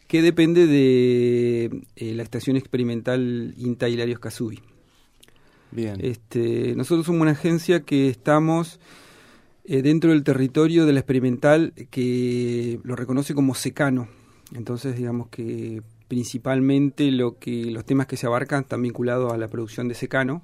que 0.09 0.23
depende 0.23 0.67
de 0.67 1.83
eh, 1.97 2.15
la 2.15 2.23
Estación 2.23 2.57
Experimental 2.57 3.55
INTA 3.59 3.89
Hilario 3.91 4.15
Escazú. 4.15 4.53
Bien. 5.71 5.99
Este, 6.00 6.75
nosotros 6.77 7.05
somos 7.07 7.21
una 7.21 7.33
agencia 7.33 7.81
que 7.81 8.09
estamos 8.09 8.81
eh, 9.71 9.83
dentro 9.83 10.11
del 10.11 10.25
territorio 10.25 10.85
de 10.85 10.93
la 10.93 10.99
experimental 10.99 11.73
que 11.91 12.81
lo 12.83 12.97
reconoce 12.97 13.37
como 13.37 13.55
secano. 13.55 14.09
Entonces, 14.53 14.97
digamos 14.97 15.29
que 15.29 15.81
principalmente 16.09 17.12
lo 17.12 17.39
que 17.39 17.67
los 17.67 17.85
temas 17.85 18.09
que 18.09 18.17
se 18.17 18.27
abarcan 18.27 18.62
están 18.62 18.83
vinculados 18.83 19.33
a 19.33 19.37
la 19.37 19.47
producción 19.47 19.87
de 19.87 19.95
secano, 19.95 20.43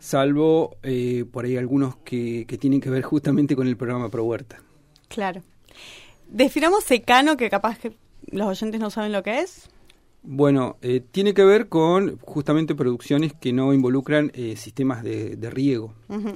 salvo 0.00 0.76
eh, 0.82 1.24
por 1.30 1.44
ahí 1.44 1.56
algunos 1.56 1.94
que, 1.98 2.44
que 2.48 2.58
tienen 2.58 2.80
que 2.80 2.90
ver 2.90 3.04
justamente 3.04 3.54
con 3.54 3.68
el 3.68 3.76
programa 3.76 4.08
Pro 4.08 4.24
Huerta. 4.24 4.60
Claro. 5.06 5.44
Definamos 6.28 6.82
secano, 6.82 7.36
que 7.36 7.48
capaz 7.48 7.78
que 7.78 7.92
los 8.32 8.48
oyentes 8.48 8.80
no 8.80 8.90
saben 8.90 9.12
lo 9.12 9.22
que 9.22 9.42
es. 9.42 9.68
Bueno, 10.24 10.76
eh, 10.82 11.00
tiene 11.08 11.34
que 11.34 11.44
ver 11.44 11.68
con 11.68 12.18
justamente 12.18 12.74
producciones 12.74 13.32
que 13.32 13.52
no 13.52 13.72
involucran 13.72 14.32
eh, 14.34 14.56
sistemas 14.56 15.04
de, 15.04 15.36
de 15.36 15.50
riego. 15.50 15.94
Ujú. 16.08 16.34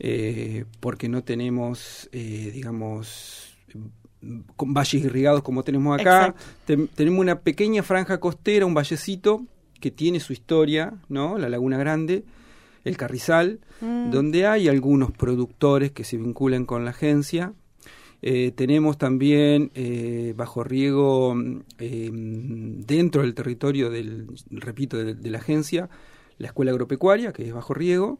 Eh, 0.00 0.64
porque 0.80 1.08
no 1.08 1.22
tenemos, 1.22 2.08
eh, 2.12 2.50
digamos, 2.52 3.56
con 4.56 4.74
valles 4.74 5.04
irrigados 5.04 5.42
como 5.42 5.62
tenemos 5.62 5.98
acá. 6.00 6.34
Ten- 6.64 6.88
tenemos 6.88 7.20
una 7.20 7.40
pequeña 7.40 7.82
franja 7.82 8.18
costera, 8.18 8.66
un 8.66 8.74
vallecito 8.74 9.44
que 9.80 9.90
tiene 9.90 10.20
su 10.20 10.32
historia, 10.32 10.94
¿no? 11.08 11.38
La 11.38 11.48
Laguna 11.48 11.78
Grande, 11.78 12.24
el 12.84 12.96
Carrizal, 12.96 13.60
Mm. 13.80 14.10
donde 14.10 14.46
hay 14.46 14.68
algunos 14.68 15.10
productores 15.10 15.92
que 15.92 16.04
se 16.04 16.16
vinculan 16.18 16.66
con 16.66 16.84
la 16.84 16.90
agencia. 16.90 17.52
Eh, 18.22 18.52
tenemos 18.54 18.98
también 18.98 19.70
eh, 19.74 20.34
bajo 20.36 20.62
riego 20.64 21.34
eh, 21.78 22.10
dentro 22.12 23.22
del 23.22 23.34
territorio 23.34 23.88
del, 23.88 24.26
repito, 24.50 24.98
de, 24.98 25.14
de 25.14 25.30
la 25.30 25.38
agencia, 25.38 25.88
la 26.36 26.48
escuela 26.48 26.72
agropecuaria, 26.72 27.32
que 27.32 27.46
es 27.46 27.52
bajo 27.54 27.72
riego, 27.72 28.18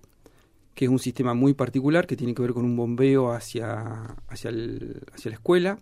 que 0.81 0.87
es 0.87 0.90
un 0.90 0.99
sistema 0.99 1.35
muy 1.35 1.53
particular 1.53 2.07
que 2.07 2.16
tiene 2.16 2.33
que 2.35 2.40
ver 2.40 2.55
con 2.55 2.64
un 2.64 2.75
bombeo 2.75 3.33
hacia, 3.33 4.16
hacia, 4.29 4.49
el- 4.49 5.03
hacia 5.14 5.29
la 5.31 5.35
escuela. 5.35 5.79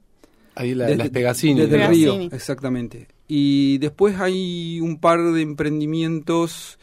Ahí 0.56 0.74
la, 0.74 0.86
Desde- 0.86 0.96
las 0.98 1.10
Pegasini. 1.10 1.60
Desde 1.60 1.76
el 1.76 1.80
Pegasini. 1.82 2.18
río, 2.26 2.32
exactamente. 2.32 3.06
Y 3.28 3.78
después 3.78 4.18
hay 4.18 4.80
un 4.80 4.98
par 4.98 5.22
de 5.22 5.40
emprendimientos 5.40 6.80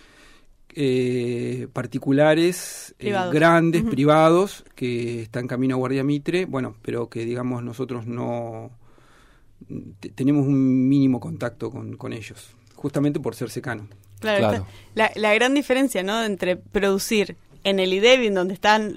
eh, 0.77 1.67
particulares, 1.73 2.95
eh, 2.99 3.13
grandes, 3.33 3.83
privados, 3.83 4.63
que 4.75 5.23
están 5.23 5.47
camino 5.47 5.75
a 5.75 5.77
Guardia 5.77 6.05
Mitre, 6.05 6.45
bueno, 6.45 6.77
pero 6.83 7.09
que 7.09 7.25
digamos 7.25 7.63
nosotros 7.63 8.05
no 8.07 8.71
te- 9.99 10.09
tenemos 10.09 10.47
un 10.47 10.87
mínimo 10.87 11.19
contacto 11.19 11.69
con, 11.69 11.97
con 11.97 12.13
ellos, 12.13 12.51
justamente 12.75 13.19
por 13.19 13.35
ser 13.35 13.49
secano. 13.49 13.89
Claro, 14.21 14.39
Claro. 14.39 14.67
la, 14.93 15.11
la 15.15 15.33
gran 15.33 15.53
diferencia, 15.53 16.01
¿no? 16.01 16.23
Entre 16.23 16.55
producir 16.55 17.35
en 17.65 17.79
el 17.81 17.93
IDEBI, 17.93 18.29
donde 18.29 18.53
están 18.53 18.93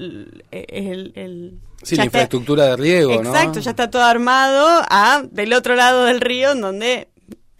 eh, 0.53 0.65
el, 0.69 1.13
el- 1.17 1.59
Sí, 1.83 1.95
ya 1.97 2.03
la 2.03 2.07
está- 2.07 2.19
infraestructura 2.19 2.67
de 2.67 2.77
riego, 2.77 3.23
¿no? 3.23 3.31
Exacto, 3.31 3.61
ya 3.61 3.71
está 3.71 3.89
todo 3.91 4.03
armado, 4.03 4.67
a 4.91 5.23
del 5.31 5.53
otro 5.53 5.75
lado 5.77 6.05
del 6.05 6.21
río, 6.21 6.53
en 6.53 6.61
donde 6.61 7.09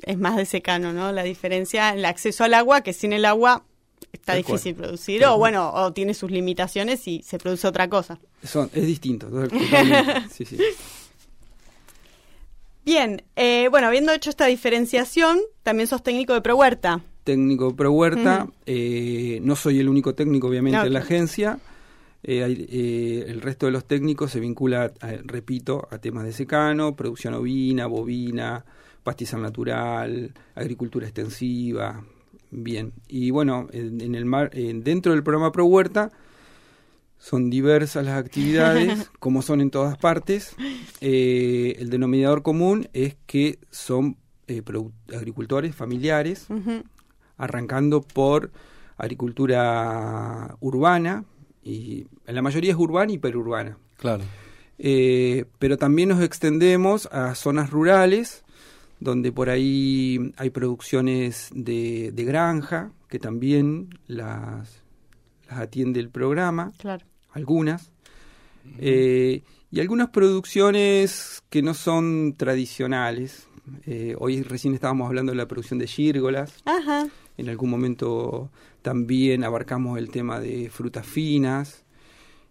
es 0.03 0.19
más 0.19 0.37
de 0.37 0.45
secano, 0.47 0.93
¿no? 0.93 1.13
La 1.13 1.23
diferencia, 1.23 1.91
el 1.91 2.05
acceso 2.05 2.43
al 2.45 2.55
agua, 2.55 2.81
que 2.81 2.93
sin 2.93 3.13
el 3.13 3.25
agua 3.25 3.65
está 4.13 4.33
cual. 4.33 4.45
difícil 4.45 4.75
producir, 4.75 5.25
o 5.27 5.39
bueno, 5.39 5.71
o 5.73 5.93
tiene 5.93 6.15
sus 6.15 6.31
limitaciones 6.31 7.07
y 7.07 7.23
se 7.23 7.39
produce 7.39 7.67
otra 7.69 7.89
cosa. 7.89 8.19
Son, 8.43 8.69
es 8.75 8.87
distinto. 8.87 9.29
totalmente. 9.31 10.29
Sí, 10.33 10.45
sí. 10.45 10.59
Bien, 12.85 13.23
eh, 13.37 13.69
bueno, 13.71 13.87
habiendo 13.89 14.13
hecho 14.13 14.31
esta 14.31 14.47
diferenciación, 14.47 15.39
también 15.63 15.87
sos 15.87 16.03
técnico 16.03 16.33
de 16.33 16.41
ProHuerta. 16.41 17.01
Técnico 17.33 17.77
pro 17.77 17.93
huerta. 17.93 18.49
Eh, 18.67 19.41
no 19.43 19.55
soy 19.55 19.81
el 19.81 19.89
único 19.89 20.15
técnico, 20.15 20.49
obviamente, 20.49 20.79
en 20.87 20.93
la 20.95 21.01
agencia. 21.01 21.59
Eh, 22.23 22.67
eh, 22.71 23.25
el 23.29 23.41
resto 23.43 23.67
de 23.67 23.73
los 23.73 23.85
técnicos 23.85 24.31
se 24.33 24.41
vincula, 24.41 24.93
a- 25.01 25.13
repito, 25.25 25.87
a 25.91 25.99
temas 25.99 26.25
de 26.25 26.33
secano, 26.33 26.97
producción 26.97 27.35
ovina, 27.35 27.87
bovina, 27.87 28.65
pastizal 29.05 29.43
natural, 29.43 30.33
agricultura 30.55 31.07
extensiva. 31.07 32.03
Bien. 32.51 32.93
Y 33.09 33.31
bueno, 33.31 33.69
en, 33.73 34.01
en 34.01 34.15
el 34.15 34.25
mar, 34.25 34.51
en- 34.55 34.83
dentro 34.83 35.13
del 35.13 35.23
programa 35.23 35.53
Pro 35.53 35.67
Huerta 35.67 36.11
son 37.19 37.51
diversas 37.51 38.05
las 38.07 38.17
actividades, 38.19 39.11
como 39.19 39.43
son 39.43 39.61
en 39.61 39.71
todas 39.71 39.99
partes. 39.99 40.57
Eh, 41.01 41.77
el 41.79 41.91
denominador 41.91 42.43
común 42.43 42.89
es 42.93 43.17
que 43.27 43.59
son 43.71 44.17
eh, 44.47 44.63
agricultores 45.15 45.75
familiares. 45.75 46.47
Arrancando 47.39 48.03
por 48.03 48.51
agricultura 49.33 50.57
urbana, 50.61 51.25
y 51.63 52.07
en 52.27 52.35
la 52.35 52.43
mayoría 52.43 52.73
es 52.73 52.79
urbana 52.79 53.13
y 53.13 53.19
perurbana. 53.19 53.77
Claro. 53.97 54.25
Eh, 54.79 55.45
pero 55.59 55.77
también 55.77 56.11
nos 56.11 56.23
extendemos 56.23 57.07
a 57.13 57.35
zonas 57.35 57.71
rurales, 57.71 58.45
donde 59.01 59.33
por 59.33 59.51
ahí 59.51 60.33
hay 60.37 60.51
producciones 60.51 61.51
de, 61.55 62.11
de 62.13 62.25
granja, 62.25 62.91
que 63.09 63.19
también 63.19 63.99
las, 64.07 64.83
las 65.49 65.59
atiende 65.59 66.01
el 66.01 66.11
programa, 66.11 66.73
Claro. 66.79 67.05
algunas. 67.33 67.91
Eh, 68.79 69.43
y 69.71 69.81
algunas 69.81 70.09
producciones 70.11 71.43
que 71.51 71.63
no 71.63 71.75
son 71.75 72.35
tradicionales. 72.37 73.47
Eh, 73.87 74.15
hoy 74.19 74.43
recién 74.43 74.75
estábamos 74.75 75.07
hablando 75.09 75.33
de 75.33 75.37
la 75.37 75.47
producción 75.47 75.79
de 75.79 75.87
gírgolas. 75.87 76.55
Ajá. 76.65 77.07
En 77.39 77.49
algún 77.49 77.71
momento 77.71 78.51
también 78.83 79.43
abarcamos 79.45 79.99
el 79.99 80.11
tema 80.11 80.39
de 80.41 80.69
frutas 80.71 81.07
finas. 81.07 81.85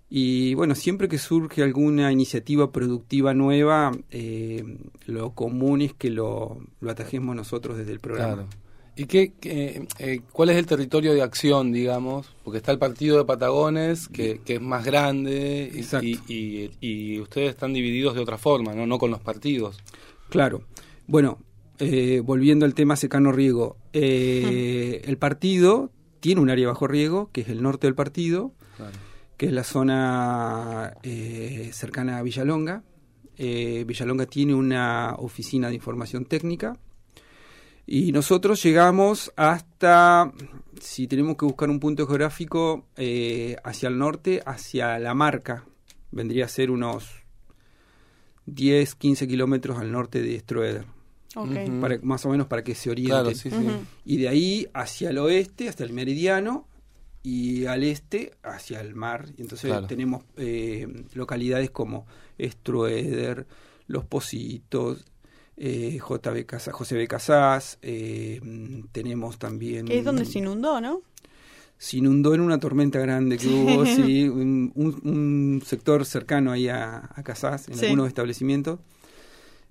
Y 0.09 0.53
bueno, 0.53 0.73
siempre 0.73 1.09
que 1.09 1.17
surge 1.17 1.61
alguna 1.61 2.11
iniciativa 2.13 2.71
productiva 2.71 3.33
nueva, 3.33 3.91
eh, 4.09 4.63
lo 5.05 5.31
común 5.31 5.81
es 5.81 5.93
que 5.93 6.09
lo, 6.09 6.59
lo 6.79 6.89
atajemos 6.91 7.35
nosotros 7.35 7.77
desde 7.77 7.91
el 7.91 7.99
programa. 7.99 8.33
Claro. 8.35 8.49
¿Y 8.95 9.05
qué, 9.05 9.33
qué, 9.39 9.85
eh, 9.99 10.21
cuál 10.31 10.49
es 10.49 10.55
el 10.57 10.65
territorio 10.65 11.13
de 11.13 11.21
acción, 11.21 11.71
digamos? 11.71 12.33
Porque 12.43 12.57
está 12.57 12.71
el 12.71 12.79
partido 12.79 13.17
de 13.17 13.25
Patagones, 13.25 14.07
que, 14.07 14.39
que 14.43 14.55
es 14.55 14.61
más 14.61 14.83
grande, 14.85 15.69
y, 16.01 16.17
y- 16.33 16.71
y 16.81 17.19
ustedes 17.19 17.49
están 17.49 17.73
divididos 17.73 18.15
de 18.15 18.21
otra 18.21 18.37
forma, 18.39 18.73
¿no? 18.73 18.87
No 18.87 18.97
con 18.97 19.11
los 19.11 19.19
partidos. 19.19 19.77
Claro. 20.29 20.63
Bueno, 21.05 21.37
eh, 21.79 22.21
volviendo 22.23 22.65
al 22.65 22.73
tema 22.73 22.95
secano 22.95 23.31
riego, 23.31 23.77
eh, 23.93 25.01
el 25.05 25.17
partido 25.17 25.91
tiene 26.19 26.41
un 26.41 26.49
área 26.49 26.67
bajo 26.67 26.87
riego, 26.87 27.29
que 27.31 27.41
es 27.41 27.49
el 27.49 27.61
norte 27.61 27.87
del 27.87 27.95
partido, 27.95 28.53
Claro. 28.75 28.93
que 29.37 29.47
es 29.47 29.51
la 29.53 29.63
zona 29.63 30.93
eh, 31.03 31.69
cercana 31.73 32.17
a 32.17 32.23
Villalonga, 32.23 32.83
eh, 33.37 33.83
Villalonga 33.87 34.25
tiene 34.25 34.55
una 34.55 35.15
oficina 35.19 35.69
de 35.69 35.75
información 35.75 36.25
técnica 36.25 36.77
y 37.85 38.11
nosotros 38.11 38.61
llegamos 38.63 39.31
hasta, 39.35 40.31
si 40.81 41.07
tenemos 41.07 41.37
que 41.37 41.45
buscar 41.45 41.69
un 41.69 41.79
punto 41.79 42.05
geográfico, 42.07 42.87
eh, 42.97 43.55
hacia 43.63 43.89
el 43.89 43.97
norte, 43.97 44.41
hacia 44.45 44.97
la 44.99 45.13
marca. 45.13 45.65
Vendría 46.11 46.45
a 46.45 46.49
ser 46.49 46.69
unos 46.71 47.23
10, 48.47 48.95
15 48.95 49.27
kilómetros 49.27 49.77
al 49.77 49.91
norte 49.91 50.21
de 50.21 50.39
Stroeder. 50.39 50.85
Para, 51.81 51.99
más 52.01 52.25
o 52.25 52.29
menos 52.29 52.47
para 52.47 52.63
que 52.63 52.73
se 52.75 52.89
oriente. 52.89 53.11
Claro, 53.11 53.29
sí, 53.35 53.49
sí. 53.49 53.55
Ujú. 53.55 53.71
Y 54.05 54.17
de 54.17 54.29
ahí 54.29 54.67
hacia 54.73 55.09
el 55.11 55.17
oeste, 55.19 55.69
hasta 55.69 55.83
el 55.83 55.93
meridiano, 55.93 56.67
y 57.23 57.65
al 57.65 57.83
este 57.83 58.31
hacia 58.43 58.79
el 58.81 58.95
mar. 58.95 59.25
Y 59.37 59.41
entonces 59.41 59.69
Claro. 59.69 59.87
tenemos 59.87 60.23
eh, 60.37 60.87
localidades 61.13 61.69
como 61.69 62.05
Strueder, 62.41 63.45
Los 63.87 64.05
Positos, 64.05 65.05
eh, 65.57 65.97
JB 65.99 66.45
Casa- 66.45 66.71
José 66.71 66.95
B. 66.95 67.07
Casás, 67.07 67.77
eh, 67.81 68.39
tenemos 68.91 69.37
también... 69.37 69.85
Que 69.87 69.99
es 69.99 70.05
donde 70.05 70.25
se 70.25 70.39
inundó, 70.39 70.79
¿no? 70.81 71.01
se 71.79 71.97
inundó 71.97 72.33
en 72.33 72.41
una 72.41 72.59
tormenta 72.59 72.97
grande 72.97 73.37
que 73.37 73.47
hubo, 73.47 73.85
sí, 73.85 74.27
un, 74.29 74.71
un- 74.73 74.99
un 75.03 75.61
sector 75.63 76.05
cercano 76.07 76.51
ahí 76.51 76.69
a, 76.69 77.07
a 77.13 77.21
Casás, 77.23 77.67
en 77.69 77.75
Sí. 77.77 77.85
algunos 77.85 78.07
establecimientos. 78.07 78.79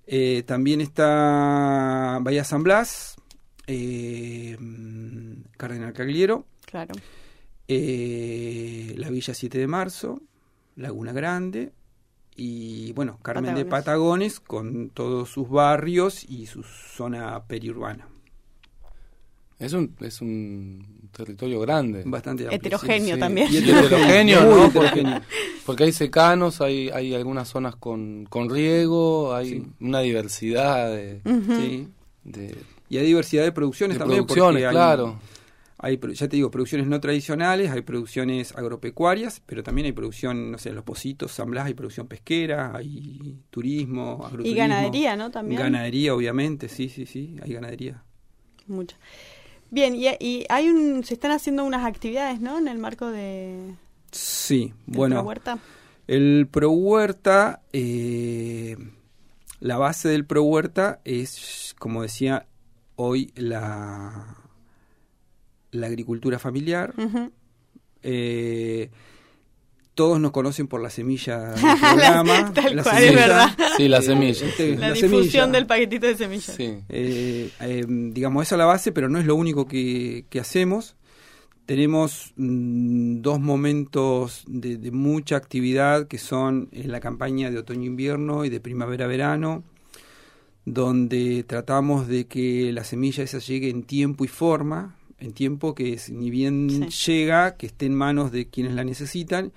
Eh, 0.06 0.42
también 0.46 0.80
está 0.80 2.18
Bahía 2.22 2.44
San 2.44 2.62
Blas, 2.62 3.16
eh, 3.66 4.56
Cardenal 5.56 5.92
Cagliero, 5.92 6.46
Claro. 6.64 6.94
eh, 7.68 8.94
la 8.96 9.10
Villa 9.10 9.34
7 9.34 9.58
de 9.58 9.66
Marzo, 9.66 10.20
Laguna 10.76 11.12
Grande 11.12 11.72
y, 12.36 12.92
bueno, 12.92 13.18
Carmen 13.22 13.54
de 13.54 13.64
Patagones. 13.64 14.40
Con 14.40 14.90
todos 14.90 15.30
sus 15.30 15.48
barrios 15.48 16.22
y 16.28 16.46
su 16.46 16.62
zona 16.62 17.42
periurbana. 17.46 18.06
Es 19.58 19.72
un, 19.72 19.96
es 20.00 20.20
un 20.20 21.08
territorio 21.16 21.58
grande. 21.60 22.02
Bastante 22.04 22.42
amplio, 22.44 22.58
Heterogéneo 22.58 23.14
sí. 23.14 23.20
también. 23.20 23.48
Y 23.50 23.56
heterogéneo, 23.56 24.42
Muy 24.42 24.50
¿no? 24.54 24.66
heterogéneo. 24.66 25.12
Porque, 25.14 25.26
porque 25.66 25.84
hay 25.84 25.92
secanos, 25.92 26.60
hay, 26.60 26.88
hay 26.90 27.14
algunas 27.14 27.48
zonas 27.48 27.76
con, 27.76 28.24
con 28.30 28.48
riego, 28.48 29.34
hay 29.34 29.50
Sí. 29.50 29.66
una 29.80 30.00
diversidad 30.00 30.90
de, 30.94 31.20
Ujú. 31.24 31.56
Sí. 31.60 31.88
de, 32.24 32.56
Y 32.88 32.98
hay 32.98 33.06
diversidad 33.06 33.42
de 33.44 33.52
producciones 33.52 33.96
de 33.96 33.98
también. 33.98 34.24
producciones, 34.24 34.62
porque 34.62 34.66
hay- 34.66 34.72
claro. 34.72 35.18
Hay, 35.78 36.00
ya 36.14 36.26
te 36.26 36.36
digo, 36.36 36.50
producciones 36.50 36.86
no 36.86 36.98
tradicionales, 37.00 37.70
hay 37.70 37.82
producciones 37.82 38.52
agropecuarias, 38.56 39.42
pero 39.44 39.62
también 39.62 39.84
hay 39.84 39.92
producción, 39.92 40.50
no 40.52 40.56
sé, 40.56 40.72
Los 40.72 40.84
Positos, 40.84 41.32
San 41.32 41.50
Blas, 41.50 41.66
hay 41.66 41.74
producción 41.74 42.06
pesquera, 42.08 42.72
hay 42.74 43.36
turismo, 43.50 44.18
Y 44.22 44.24
agroturismo. 44.24 44.56
ganadería, 44.56 45.16
¿no? 45.16 45.30
También. 45.30 45.60
Ganadería, 45.60 46.14
obviamente, 46.14 46.70
sí, 46.70 46.88
sí, 46.88 47.04
sí, 47.04 47.36
hay 47.42 47.52
ganadería. 47.52 48.02
Mucho. 48.66 48.96
Bien, 49.70 49.94
y, 49.94 50.06
y 50.18 50.46
hay 50.48 50.70
un, 50.70 51.04
se 51.04 51.12
están 51.12 51.32
haciendo 51.32 51.62
unas 51.64 51.84
actividades, 51.84 52.40
¿no? 52.40 52.56
En 52.56 52.68
el 52.68 52.78
marco 52.78 53.08
de, 53.10 53.74
Sí, 54.16 54.72
bueno, 54.86 55.16
Prohuerta. 55.16 55.58
el 56.06 56.48
Pro 56.50 56.70
Huerta, 56.70 57.62
eh, 57.72 58.76
la 59.60 59.78
base 59.78 60.08
del 60.08 60.24
Pro 60.24 60.42
Huerta 60.42 61.00
es, 61.04 61.74
como 61.78 62.02
decía 62.02 62.46
hoy, 62.96 63.32
la, 63.36 64.36
la 65.70 65.86
agricultura 65.86 66.38
familiar. 66.38 66.94
Eh, 68.02 68.90
todos 69.94 70.20
nos 70.20 70.30
conocen 70.30 70.68
por 70.68 70.82
la 70.82 70.90
semilla 70.90 71.38
del 71.52 71.60
programa. 71.80 72.52
Tal 72.52 72.76
la 72.76 72.82
cual, 72.82 72.96
es 72.98 73.02
semilla. 73.04 73.26
verdad. 73.26 73.58
Sí, 73.78 73.88
la 73.88 74.02
semilla. 74.02 74.46
Este, 74.46 74.76
La, 74.76 74.88
la 74.88 74.94
difusión 74.94 75.22
semilla. 75.30 75.46
del 75.48 75.66
paquetito 75.66 76.06
de 76.06 76.16
semillas. 76.16 76.54
Sí. 76.56 76.78
Eh, 76.88 77.50
eh, 77.60 77.84
digamos, 77.88 78.42
esa 78.42 78.56
es 78.56 78.58
la 78.58 78.66
base, 78.66 78.92
pero 78.92 79.08
no 79.08 79.18
es 79.18 79.24
lo 79.26 79.34
único 79.34 79.66
que, 79.66 80.26
que 80.28 80.38
hacemos. 80.40 80.95
Tenemos 81.66 82.32
mm, 82.36 83.22
dos 83.22 83.40
momentos 83.40 84.44
de, 84.46 84.76
de 84.76 84.90
mucha 84.92 85.36
actividad 85.36 86.06
que 86.06 86.18
son 86.18 86.68
en 86.70 86.92
la 86.92 87.00
campaña 87.00 87.50
de 87.50 87.58
otoño-invierno 87.58 88.44
y 88.44 88.50
de 88.50 88.60
primavera-verano, 88.60 89.64
donde 90.64 91.44
tratamos 91.44 92.06
de 92.06 92.26
que 92.26 92.72
la 92.72 92.84
semilla 92.84 93.24
esa 93.24 93.40
llegue 93.40 93.68
en 93.68 93.82
tiempo 93.82 94.24
y 94.24 94.28
forma, 94.28 94.96
en 95.18 95.32
tiempo 95.32 95.74
que 95.74 95.92
es, 95.92 96.10
ni 96.10 96.30
bien 96.30 96.88
llega, 96.88 97.56
que 97.56 97.66
esté 97.66 97.86
en 97.86 97.94
manos 97.94 98.30
de 98.30 98.48
quienes 98.48 98.74
la 98.74 98.84
necesitan, 98.84 99.52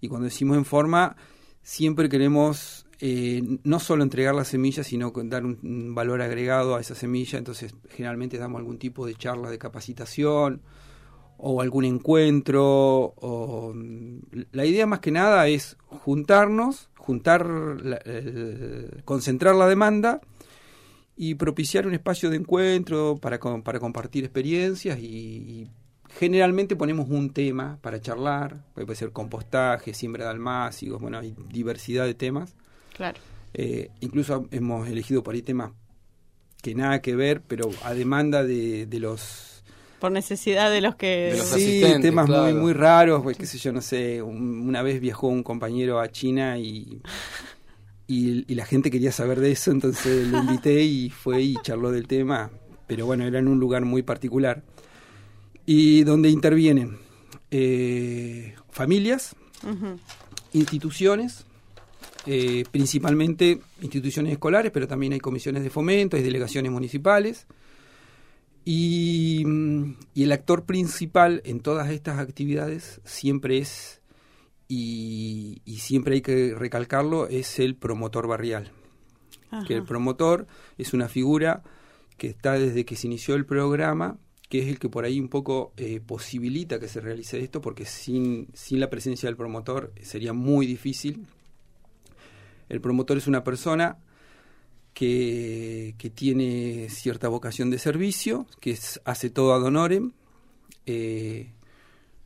y 0.00 0.08
cuando 0.08 0.24
decimos 0.24 0.56
en 0.56 0.64
forma, 0.64 1.16
siempre 1.62 2.08
queremos 2.08 2.86
eh, 3.00 3.42
no 3.64 3.80
solo 3.80 4.02
entregar 4.02 4.34
la 4.34 4.44
semilla, 4.44 4.82
sino 4.82 5.12
dar 5.24 5.44
un, 5.44 5.58
un 5.62 5.94
valor 5.94 6.22
agregado 6.22 6.76
a 6.76 6.80
esa 6.80 6.94
semilla. 6.94 7.38
Entonces, 7.38 7.74
generalmente 7.90 8.38
damos 8.38 8.60
algún 8.60 8.78
tipo 8.78 9.06
de 9.06 9.14
charla 9.14 9.50
de 9.50 9.58
capacitación 9.58 10.62
o 11.42 11.60
algún 11.60 11.84
encuentro. 11.84 12.62
O, 13.16 13.74
la 14.52 14.64
idea 14.64 14.86
más 14.86 15.00
que 15.00 15.10
nada 15.10 15.46
es 15.48 15.76
juntarnos, 15.86 16.90
juntar, 16.96 17.46
la- 17.46 17.96
el- 18.04 19.02
concentrar 19.04 19.54
la 19.54 19.66
demanda 19.66 20.20
y 21.16 21.34
propiciar 21.34 21.86
un 21.86 21.94
espacio 21.94 22.30
de 22.30 22.36
encuentro 22.36 23.16
para, 23.20 23.38
para 23.38 23.78
compartir 23.78 24.24
experiencias 24.24 24.98
y, 24.98 25.04
y 25.04 25.68
generalmente 26.18 26.76
ponemos 26.76 27.08
un 27.08 27.30
tema 27.30 27.78
para 27.82 28.00
charlar, 28.00 28.64
puede 28.74 28.94
ser 28.94 29.12
compostaje, 29.12 29.92
siembra 29.94 30.24
de 30.24 30.30
almácigos, 30.30 31.00
bueno, 31.00 31.18
hay 31.18 31.34
diversidad 31.48 32.06
de 32.06 32.14
temas. 32.14 32.54
Claro. 32.96 33.18
Eh, 33.54 33.90
incluso 34.00 34.46
hemos 34.50 34.88
elegido 34.88 35.22
por 35.22 35.34
ahí 35.34 35.42
temas 35.42 35.72
que 36.62 36.74
nada 36.74 37.00
que 37.00 37.14
ver, 37.16 37.42
pero 37.42 37.70
a 37.84 37.94
demanda 37.94 38.42
de, 38.44 38.86
de 38.86 39.00
los... 39.00 39.59
Por 40.00 40.10
necesidad 40.12 40.70
de 40.70 40.80
los 40.80 40.96
que... 40.96 41.30
De 41.32 41.36
los 41.36 41.46
sí, 41.46 41.82
temas 42.00 42.26
muy, 42.26 42.34
claro. 42.34 42.56
muy 42.56 42.72
raros, 42.72 43.22
pues, 43.22 43.36
qué 43.36 43.46
sé 43.46 43.58
yo, 43.58 43.70
no 43.72 43.82
sé, 43.82 44.22
un- 44.22 44.66
una 44.66 44.82
vez 44.82 45.00
viajó 45.00 45.28
un 45.28 45.42
compañero 45.42 46.00
a 46.00 46.10
China 46.10 46.58
y, 46.58 47.00
y, 48.08 48.44
y 48.50 48.54
la 48.54 48.64
gente 48.64 48.90
quería 48.90 49.12
saber 49.12 49.40
de 49.40 49.52
eso, 49.52 49.70
entonces 49.70 50.26
lo 50.28 50.38
invité 50.38 50.82
y 50.82 51.10
fue 51.10 51.42
y 51.42 51.56
charló 51.62 51.92
del 51.92 52.06
tema, 52.08 52.50
pero 52.86 53.04
bueno, 53.06 53.24
era 53.24 53.38
en 53.38 53.46
un 53.48 53.60
lugar 53.60 53.84
muy 53.84 54.02
particular. 54.02 54.62
Y 55.66 56.02
donde 56.04 56.30
intervienen 56.30 56.96
eh, 57.50 58.54
familias, 58.70 59.36
instituciones, 60.52 61.44
eh, 62.26 62.64
principalmente 62.70 63.60
instituciones 63.82 64.32
escolares, 64.32 64.72
pero 64.72 64.88
también 64.88 65.12
hay 65.12 65.20
comisiones 65.20 65.62
de 65.62 65.70
fomento, 65.70 66.16
hay 66.16 66.22
delegaciones 66.22 66.72
municipales. 66.72 67.46
Y, 68.72 69.42
mm, 69.44 69.96
y 70.14 70.22
el 70.22 70.30
actor 70.30 70.64
principal 70.64 71.42
en 71.44 71.58
todas 71.58 71.90
estas 71.90 72.20
actividades 72.20 73.00
siempre 73.04 73.58
es, 73.58 74.00
y, 74.68 75.60
y 75.64 75.78
siempre 75.78 76.14
hay 76.14 76.20
que 76.20 76.54
recalcarlo, 76.54 77.26
es 77.26 77.58
el 77.58 77.74
promotor 77.74 78.28
barrial. 78.28 78.70
Que 79.66 79.74
el 79.74 79.82
promotor 79.82 80.46
es 80.78 80.94
una 80.94 81.08
figura 81.08 81.64
que 82.16 82.28
está 82.28 82.52
desde 82.52 82.84
que 82.84 82.94
se 82.94 83.08
inició 83.08 83.34
el 83.34 83.44
programa, 83.44 84.18
que 84.48 84.60
es 84.60 84.68
el 84.68 84.78
que 84.78 84.88
por 84.88 85.04
ahí 85.04 85.18
un 85.18 85.30
poco 85.30 85.72
eh, 85.76 85.98
posibilita 85.98 86.78
que 86.78 86.86
se 86.86 87.00
realice 87.00 87.40
esto, 87.40 87.60
porque 87.60 87.84
sin, 87.84 88.46
sin 88.54 88.78
la 88.78 88.88
presencia 88.88 89.28
del 89.28 89.36
promotor 89.36 89.92
sería 90.00 90.32
muy 90.32 90.66
difícil. 90.66 91.26
El 92.68 92.80
promotor 92.80 93.18
es 93.18 93.26
una 93.26 93.42
persona 93.42 93.98
que, 94.94 95.94
que 95.98 96.10
tiene 96.10 96.88
cierta 96.90 97.28
vocación 97.28 97.70
de 97.70 97.78
servicio, 97.78 98.46
que 98.60 98.72
es- 98.72 99.00
hace 99.04 99.30
todo 99.30 99.54
ad 99.54 99.62
honorem, 99.62 100.12
eh, 100.86 101.52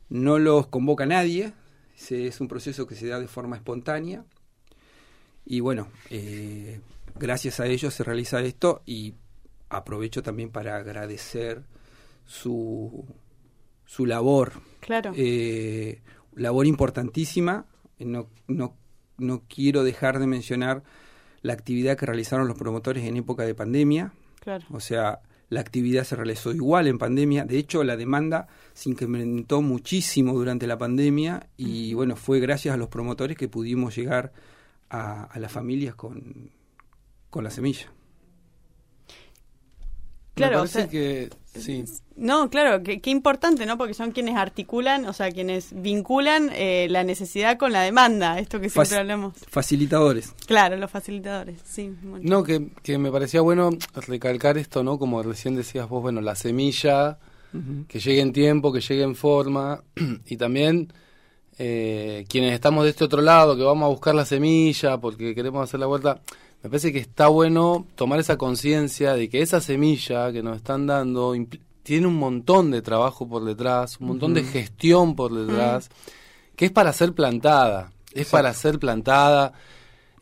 no 0.09 0.39
los 0.39 0.67
convoca 0.67 1.05
nadie, 1.05 1.53
se- 1.95 2.27
es 2.27 2.41
un 2.41 2.47
proceso 2.47 2.87
que 2.87 2.95
se 2.95 3.07
da 3.07 3.19
de 3.19 3.27
forma 3.27 3.55
espontánea. 3.55 4.25
Y 5.45 5.59
bueno, 5.59 5.89
eh, 6.09 6.79
gracias 7.19 7.59
a 7.59 7.67
ellos 7.67 7.93
se 7.93 8.03
realiza 8.03 8.41
esto 8.41 8.81
y 8.85 9.13
aprovecho 9.69 10.23
también 10.23 10.49
para 10.49 10.75
agradecer 10.77 11.63
su, 12.25 13.05
su 13.85 14.05
labor. 14.05 14.53
Claro. 14.79 15.11
Eh, 15.15 16.01
labor 16.33 16.65
importantísima. 16.65 17.65
No, 17.99 18.27
no, 18.47 18.75
no 19.17 19.43
quiero 19.47 19.83
dejar 19.83 20.19
de 20.19 20.27
mencionar 20.27 20.83
la 21.45 21.53
actividad 21.53 21.95
que 21.95 22.07
realizaron 22.07 22.47
los 22.47 22.57
promotores 22.57 23.03
en 23.05 23.17
época 23.17 23.43
de 23.43 23.53
pandemia. 23.53 24.13
Claro. 24.39 24.65
O 24.71 24.79
sea, 24.79 25.19
la 25.49 25.59
actividad 25.59 26.03
se 26.03 26.15
realizó 26.15 26.51
igual 26.51 26.87
en 26.87 26.97
pandemia. 26.97 27.45
De 27.45 27.59
hecho, 27.59 27.83
la 27.83 27.95
demanda 27.95 28.47
se 28.73 28.89
incrementó 28.89 29.61
muchísimo 29.61 30.33
durante 30.33 30.65
la 30.65 30.79
pandemia 30.79 31.47
y 31.55 31.93
bueno, 31.93 32.15
fue 32.15 32.39
gracias 32.39 32.73
a 32.73 32.77
los 32.77 32.89
promotores 32.89 33.37
que 33.37 33.47
pudimos 33.47 33.95
llegar 33.95 34.33
a, 34.89 35.25
a 35.25 35.39
las 35.39 35.51
familias 35.51 35.93
con, 35.93 36.49
con 37.29 37.43
la 37.43 37.51
semilla. 37.51 37.91
Claro, 40.35 40.51
Me 40.51 40.57
o 40.57 40.59
parece 40.61 40.79
sea, 40.81 40.87
que 40.89 41.29
sí. 41.59 41.85
No, 42.17 42.49
claro, 42.49 42.83
qué 42.83 43.09
importante, 43.09 43.65
¿no? 43.65 43.77
Porque 43.77 43.93
son 43.93 44.11
quienes 44.11 44.35
articulan, 44.35 45.05
o 45.05 45.13
sea, 45.13 45.31
quienes 45.31 45.69
vinculan 45.73 46.49
eh, 46.53 46.87
la 46.89 47.03
necesidad 47.03 47.57
con 47.57 47.71
la 47.73 47.81
demanda, 47.81 48.37
esto 48.39 48.59
que 48.61 48.69
siempre 48.69 48.97
Fac- 48.97 48.99
hablamos. 48.99 49.33
Facilitadores. 49.49 50.33
Claro, 50.45 50.77
los 50.77 50.91
facilitadores, 50.91 51.59
sí. 51.65 51.91
No, 52.21 52.43
que, 52.43 52.67
que 52.83 52.97
me 52.97 53.11
parecía 53.11 53.41
bueno 53.41 53.69
recalcar 54.07 54.57
esto, 54.57 54.83
¿no? 54.83 54.97
Como 54.99 55.23
recién 55.23 55.55
decías 55.55 55.87
vos, 55.89 56.01
bueno, 56.01 56.21
la 56.21 56.35
semilla, 56.35 57.17
que 57.87 57.99
llegue 57.99 58.19
en 58.21 58.33
tiempo, 58.33 58.71
que 58.73 58.81
llegue 58.81 59.03
en 59.03 59.15
forma, 59.15 59.81
y 60.27 60.35
también 60.37 60.91
eh, 61.57 62.25
quienes 62.29 62.53
estamos 62.53 62.83
de 62.83 62.89
este 62.89 63.05
otro 63.05 63.21
lado, 63.21 63.55
que 63.55 63.63
vamos 63.63 63.85
a 63.85 63.89
buscar 63.89 64.13
la 64.15 64.25
semilla 64.25 64.97
porque 64.97 65.33
queremos 65.33 65.63
hacer 65.63 65.79
la 65.79 65.85
vuelta, 65.85 66.19
me 66.63 66.69
parece 66.69 66.91
que 66.91 66.99
está 66.99 67.27
bueno 67.27 67.85
tomar 67.95 68.19
esa 68.19 68.37
conciencia 68.37 69.13
de 69.13 69.29
que 69.29 69.41
esa 69.41 69.61
semilla 69.61 70.31
que 70.31 70.41
nos 70.41 70.57
están 70.57 70.87
dando 70.87 71.33
tiene 71.83 72.07
un 72.07 72.15
montón 72.15 72.71
de 72.71 72.81
trabajo 72.81 73.27
por 73.27 73.45
detrás, 73.45 73.99
un 73.99 74.07
montón 74.07 74.33
de 74.33 74.43
gestión 74.43 75.15
por 75.15 75.33
detrás, 75.33 75.89
que 76.55 76.65
es 76.65 76.71
para 76.71 76.91
ser 76.93 77.13
plantada, 77.13 77.91
es 78.11 78.27
para 78.27 78.51
ser 78.53 78.79
plantada, 78.79 79.53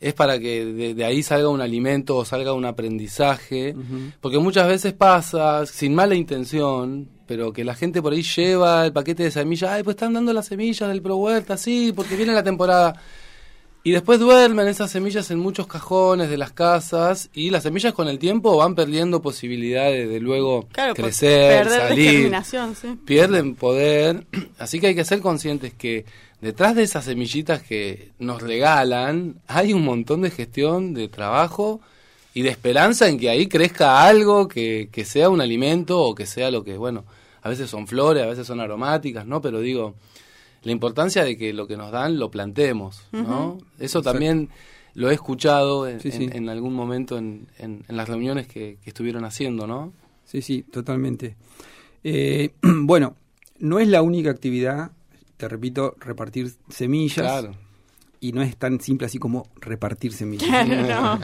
es 0.00 0.12
para 0.12 0.38
que 0.38 0.66
de, 0.66 0.94
de 0.94 1.04
ahí 1.06 1.22
salga 1.22 1.48
un 1.48 1.62
alimento 1.62 2.16
o 2.16 2.24
salga 2.26 2.52
un 2.52 2.66
aprendizaje, 2.66 3.74
porque 4.20 4.38
muchas 4.38 4.68
veces 4.68 4.92
pasa, 4.92 5.64
sin 5.64 5.94
mala 5.94 6.14
intención, 6.14 7.08
pero 7.26 7.54
que 7.54 7.64
la 7.64 7.74
gente 7.74 8.02
por 8.02 8.12
ahí 8.12 8.22
lleva 8.22 8.84
el 8.84 8.92
paquete 8.92 9.22
de 9.22 9.30
semillas, 9.30 9.70
ay, 9.70 9.82
pues 9.82 9.94
están 9.94 10.12
dando 10.12 10.34
las 10.34 10.46
semillas 10.46 10.88
del 10.88 11.00
Pro 11.00 11.16
Huerta, 11.16 11.56
sí, 11.56 11.92
porque 11.96 12.16
viene 12.16 12.34
la 12.34 12.42
temporada. 12.42 13.00
Y 13.86 13.90
después 13.92 14.18
duermen 14.18 14.66
esas 14.66 14.90
semillas 14.90 15.30
en 15.30 15.38
muchos 15.38 15.66
cajones 15.66 16.30
de 16.30 16.38
las 16.38 16.52
casas 16.52 17.28
y 17.34 17.50
las 17.50 17.64
semillas 17.64 17.92
con 17.92 18.08
el 18.08 18.18
tiempo 18.18 18.56
van 18.56 18.74
perdiendo 18.74 19.20
posibilidades 19.20 20.08
de 20.08 20.20
luego 20.20 20.66
Claro, 20.72 20.94
crecer, 20.94 21.68
salir 21.68 22.34
sí. 22.80 22.98
pierden 23.04 23.54
poder. 23.54 24.24
Así 24.58 24.80
que 24.80 24.86
hay 24.86 24.94
que 24.94 25.04
ser 25.04 25.20
conscientes 25.20 25.74
que 25.74 26.06
detrás 26.40 26.74
de 26.74 26.82
esas 26.82 27.04
semillitas 27.04 27.62
que 27.62 28.12
nos 28.18 28.40
regalan 28.40 29.34
hay 29.48 29.74
un 29.74 29.84
montón 29.84 30.22
de 30.22 30.30
gestión, 30.30 30.94
de 30.94 31.08
trabajo 31.08 31.82
y 32.32 32.40
de 32.40 32.48
esperanza 32.48 33.06
en 33.10 33.18
que 33.18 33.28
ahí 33.28 33.48
crezca 33.48 34.06
algo 34.06 34.48
que, 34.48 34.88
que 34.90 35.04
sea 35.04 35.28
un 35.28 35.42
alimento 35.42 36.00
o 36.00 36.14
que 36.14 36.24
sea 36.24 36.50
lo 36.50 36.64
que, 36.64 36.78
bueno, 36.78 37.04
a 37.42 37.50
veces 37.50 37.68
son 37.68 37.86
flores, 37.86 38.22
a 38.24 38.28
veces 38.28 38.46
son 38.46 38.60
aromáticas, 38.60 39.26
¿no? 39.26 39.42
Pero 39.42 39.60
digo, 39.60 39.94
la 40.64 40.72
importancia 40.72 41.24
de 41.24 41.36
que 41.36 41.52
lo 41.52 41.66
que 41.66 41.76
nos 41.76 41.92
dan 41.92 42.18
lo 42.18 42.30
plantemos, 42.30 43.04
¿no? 43.12 43.58
Eso 43.78 43.98
Exacto. 44.00 44.10
también 44.12 44.48
lo 44.94 45.10
he 45.10 45.14
escuchado 45.14 45.86
en, 45.88 46.00
Sí, 46.00 46.10
sí. 46.10 46.24
en- 46.24 46.36
en 46.36 46.48
algún 46.48 46.74
momento 46.74 47.18
en, 47.18 47.48
en- 47.58 47.84
en 47.88 47.96
las 47.96 48.08
reuniones 48.08 48.46
que, 48.46 48.78
que 48.82 48.90
estuvieron 48.90 49.24
haciendo, 49.24 49.66
¿no? 49.66 49.92
Sí, 50.24 50.40
sí, 50.42 50.62
totalmente. 50.62 51.36
Eh, 52.02 52.50
bueno, 52.62 53.16
no 53.58 53.78
es 53.78 53.88
la 53.88 54.02
única 54.02 54.30
actividad, 54.30 54.92
te 55.36 55.48
repito, 55.48 55.94
repartir 56.00 56.52
semillas. 56.68 57.26
Claro. 57.26 57.52
Y 58.20 58.32
no 58.32 58.40
es 58.40 58.56
tan 58.56 58.80
simple 58.80 59.06
así 59.06 59.18
como 59.18 59.46
repartir 59.60 60.12
semillas. 60.12 60.48
Claro, 60.48 61.18
no. 61.18 61.20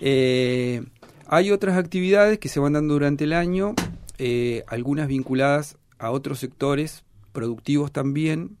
Eh, 0.00 0.82
hay 1.26 1.50
otras 1.50 1.78
actividades 1.78 2.38
que 2.38 2.48
se 2.50 2.60
van 2.60 2.74
dando 2.74 2.94
durante 2.94 3.24
el 3.24 3.32
año, 3.32 3.74
eh, 4.18 4.62
algunas 4.66 5.08
vinculadas 5.08 5.78
a 5.98 6.10
otros 6.10 6.38
sectores 6.38 7.04
productivos 7.32 7.90
también, 7.92 8.58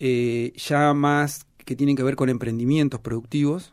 eh, 0.00 0.52
ya 0.56 0.92
más 0.94 1.46
que 1.64 1.76
tienen 1.76 1.96
que 1.96 2.02
ver 2.02 2.16
con 2.16 2.28
emprendimientos 2.28 3.00
productivos, 3.00 3.72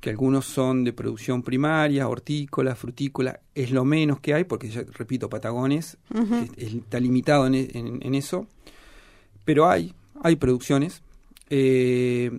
que 0.00 0.10
algunos 0.10 0.46
son 0.46 0.84
de 0.84 0.92
producción 0.92 1.42
primaria, 1.42 2.08
hortícola, 2.08 2.74
frutícola, 2.74 3.40
es 3.54 3.70
lo 3.70 3.84
menos 3.84 4.18
que 4.20 4.32
hay, 4.34 4.44
porque 4.44 4.68
ya 4.70 4.82
repito, 4.94 5.28
Patagones 5.28 5.98
es- 6.58 6.74
está 6.74 6.98
limitado 7.00 7.46
en, 7.46 7.54
en- 7.54 7.98
en 8.02 8.14
eso, 8.14 8.46
pero 9.44 9.68
hay, 9.68 9.94
hay 10.22 10.36
producciones. 10.36 11.02
eh, 11.50 12.30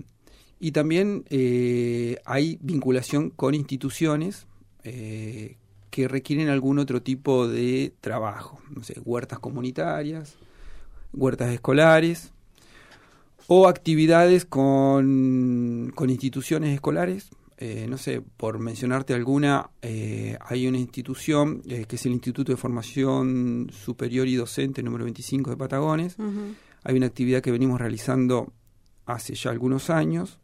y 0.64 0.72
también 0.72 1.26
eh, 1.32 2.18
hay 2.24 2.58
vinculación 2.62 3.32
con 3.32 3.56
instituciones 3.56 4.46
eh, 4.84 5.58
que 5.90 6.08
requieren 6.08 6.50
algún 6.50 6.78
otro 6.80 7.02
tipo 7.02 7.48
de 7.48 7.94
trabajo, 8.00 8.60
no 8.70 8.84
sé, 8.84 9.00
huertas 9.04 9.40
comunitarias, 9.40 10.36
huertas 11.14 11.52
escolares 11.52 12.32
o 13.48 13.68
actividades 13.68 14.46
con, 14.46 15.92
con 15.96 16.10
instituciones 16.10 16.74
escolares. 16.74 17.30
Eh, 17.58 17.86
no 17.88 17.98
sé, 18.00 18.22
por 18.38 18.58
mencionarte 18.58 19.14
alguna, 19.14 19.70
eh, 19.84 20.36
hay 20.42 20.66
una 20.68 20.80
institución 20.80 21.62
eh, 21.68 21.86
que 21.88 21.96
es 21.96 22.06
el 22.08 22.12
Instituto 22.14 22.52
de 22.52 22.58
Formación 22.58 23.70
Superior 23.72 24.28
y 24.28 24.36
Docente 24.36 24.82
número 24.82 25.04
25 25.04 25.52
de 25.52 25.58
Patagones. 25.58 26.16
Hay 26.84 26.96
una 26.98 27.06
actividad 27.06 27.42
que 27.42 27.52
venimos 27.52 27.80
realizando 27.80 28.52
hace 29.06 29.36
ya 29.36 29.52
algunos 29.52 29.92
años 29.92 30.40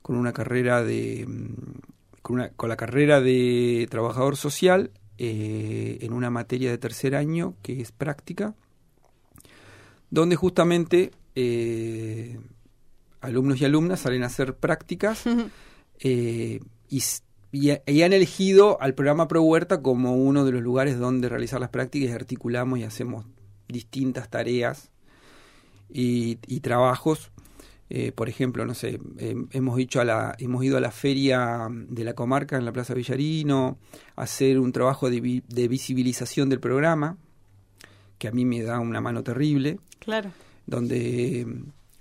con 0.00 0.16
una 0.16 0.32
carrera 0.32 0.82
de 0.82 1.26
mm, 1.28 2.22
con, 2.22 2.36
una- 2.36 2.48
con 2.50 2.70
la 2.70 2.76
carrera 2.76 3.20
de 3.20 3.86
trabajador 3.90 4.36
social 4.36 4.90
en 5.18 6.12
una 6.12 6.30
materia 6.30 6.70
de 6.70 6.78
tercer 6.78 7.14
año 7.16 7.54
que 7.62 7.80
es 7.80 7.90
práctica 7.92 8.54
donde 10.10 10.36
justamente 10.36 11.10
eh, 11.36 12.38
alumnos 13.20 13.60
y 13.60 13.64
alumnas 13.64 14.00
salen 14.00 14.22
a 14.24 14.26
hacer 14.26 14.54
prácticas 14.56 15.24
eh, 16.00 16.60
y, 16.88 17.02
y 17.52 17.70
ha- 17.70 17.82
y 17.86 18.02
han 18.02 18.12
elegido 18.12 18.80
al 18.80 18.94
programa 18.94 19.28
Pro 19.28 19.42
Huerta 19.42 19.80
como 19.82 20.16
uno 20.16 20.44
de 20.44 20.52
los 20.52 20.62
lugares 20.62 20.98
donde 20.98 21.28
realizar 21.28 21.60
las 21.60 21.70
prácticas 21.70 22.10
y 22.10 22.12
articulamos 22.12 22.78
y 22.78 22.82
hacemos 22.84 23.24
distintas 23.68 24.28
tareas 24.30 24.90
y, 25.88 26.38
y 26.46 26.60
trabajos. 26.60 27.30
Eh, 27.88 28.10
por 28.10 28.28
ejemplo, 28.28 28.66
no 28.66 28.74
sé, 28.74 28.98
eh, 29.18 29.36
hemos, 29.52 29.76
dicho 29.76 30.00
a 30.00 30.04
la, 30.04 30.34
hemos 30.40 30.64
ido 30.64 30.76
a 30.76 30.80
la 30.80 30.90
feria 30.90 31.68
de 31.70 32.02
la 32.02 32.14
comarca 32.14 32.56
en 32.56 32.64
la 32.64 32.72
Plaza 32.72 32.94
Villarino 32.94 33.78
a 34.16 34.22
hacer 34.22 34.58
un 34.58 34.72
trabajo 34.72 35.08
de, 35.08 35.20
vi- 35.20 35.44
de 35.48 35.68
visibilización 35.68 36.48
del 36.48 36.58
programa, 36.58 37.16
que 38.18 38.26
a 38.26 38.32
mí 38.32 38.44
me 38.44 38.60
da 38.62 38.80
una 38.80 39.00
mano 39.00 39.22
terrible 39.22 39.78
Claro. 40.00 40.30
Donde 40.66 41.40
eh, 41.40 41.46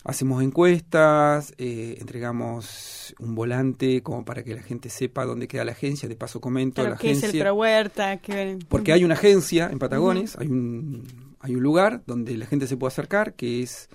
hacemos 0.03 0.43
encuestas, 0.43 1.53
eh, 1.57 1.97
entregamos 1.99 3.15
un 3.19 3.35
volante 3.35 4.01
como 4.03 4.25
para 4.25 4.43
que 4.43 4.53
la 4.55 4.61
gente 4.63 4.89
sepa 4.89 5.25
dónde 5.25 5.47
queda 5.47 5.65
la 5.65 5.71
agencia, 5.71 6.09
de 6.09 6.15
paso 6.15 6.39
comento 6.41 6.81
Claro, 6.81 6.91
la 6.91 6.97
¿qué 6.97 7.11
es 7.11 7.17
el 7.19 7.23
agencia. 7.29 7.43
Pro 7.43 7.53
Huerta? 7.55 8.17
¿Qué- 8.17 8.59
Porque 8.67 8.91
hay 8.93 9.03
una 9.03 9.13
agencia 9.15 9.69
en 9.71 9.79
Patagones, 9.79 10.35
hay, 10.37 10.47
un, 10.47 11.03
hay 11.39 11.55
un 11.55 11.63
lugar 11.63 12.01
donde 12.05 12.37
la 12.37 12.45
gente 12.45 12.67
se 12.67 12.77
puede 12.77 12.89
acercar, 12.89 13.33
que 13.33 13.61
es 13.63 13.89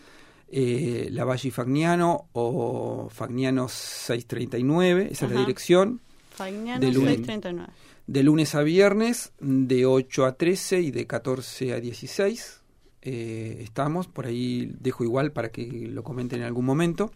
eh, 0.52 1.08
la 1.12 1.24
Valle 1.24 1.50
Fagniano 1.52 2.28
o 2.32 3.08
Fagniano 3.10 3.68
639, 3.68 5.08
esa 5.12 5.26
es 5.26 5.32
la 5.32 5.40
dirección, 5.40 6.00
Fagnano 6.30 6.80
de 6.80 6.92
lunes, 6.92 7.16
639. 7.18 7.72
de 8.06 8.22
lunes 8.22 8.54
a 8.54 8.62
viernes, 8.62 9.32
de 9.40 9.86
8 9.86 10.24
a 10.26 10.32
13 10.36 10.80
y 10.80 10.90
de 10.90 11.06
14 11.06 11.72
a 11.74 11.80
16. 11.80 12.59
Eh, 13.02 13.58
estamos, 13.62 14.06
por 14.08 14.26
ahí 14.26 14.72
dejo 14.80 15.04
igual 15.04 15.32
para 15.32 15.50
que 15.50 15.66
lo 15.90 16.02
comenten 16.04 16.40
en 16.40 16.46
algún 16.46 16.64
momento. 16.66 17.10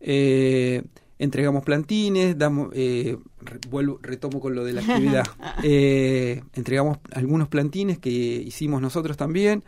Eh, 0.00 0.82
entregamos 1.18 1.62
plantines, 1.64 2.36
damos, 2.36 2.70
eh, 2.74 3.16
re- 3.40 3.58
vuelvo, 3.68 3.98
retomo 4.02 4.40
con 4.40 4.54
lo 4.54 4.64
de 4.64 4.72
la 4.72 4.80
actividad. 4.82 5.24
Eh, 5.64 6.42
entregamos 6.54 6.98
algunos 7.12 7.48
plantines 7.48 7.98
que 7.98 8.10
hicimos 8.10 8.80
nosotros 8.80 9.16
también. 9.16 9.62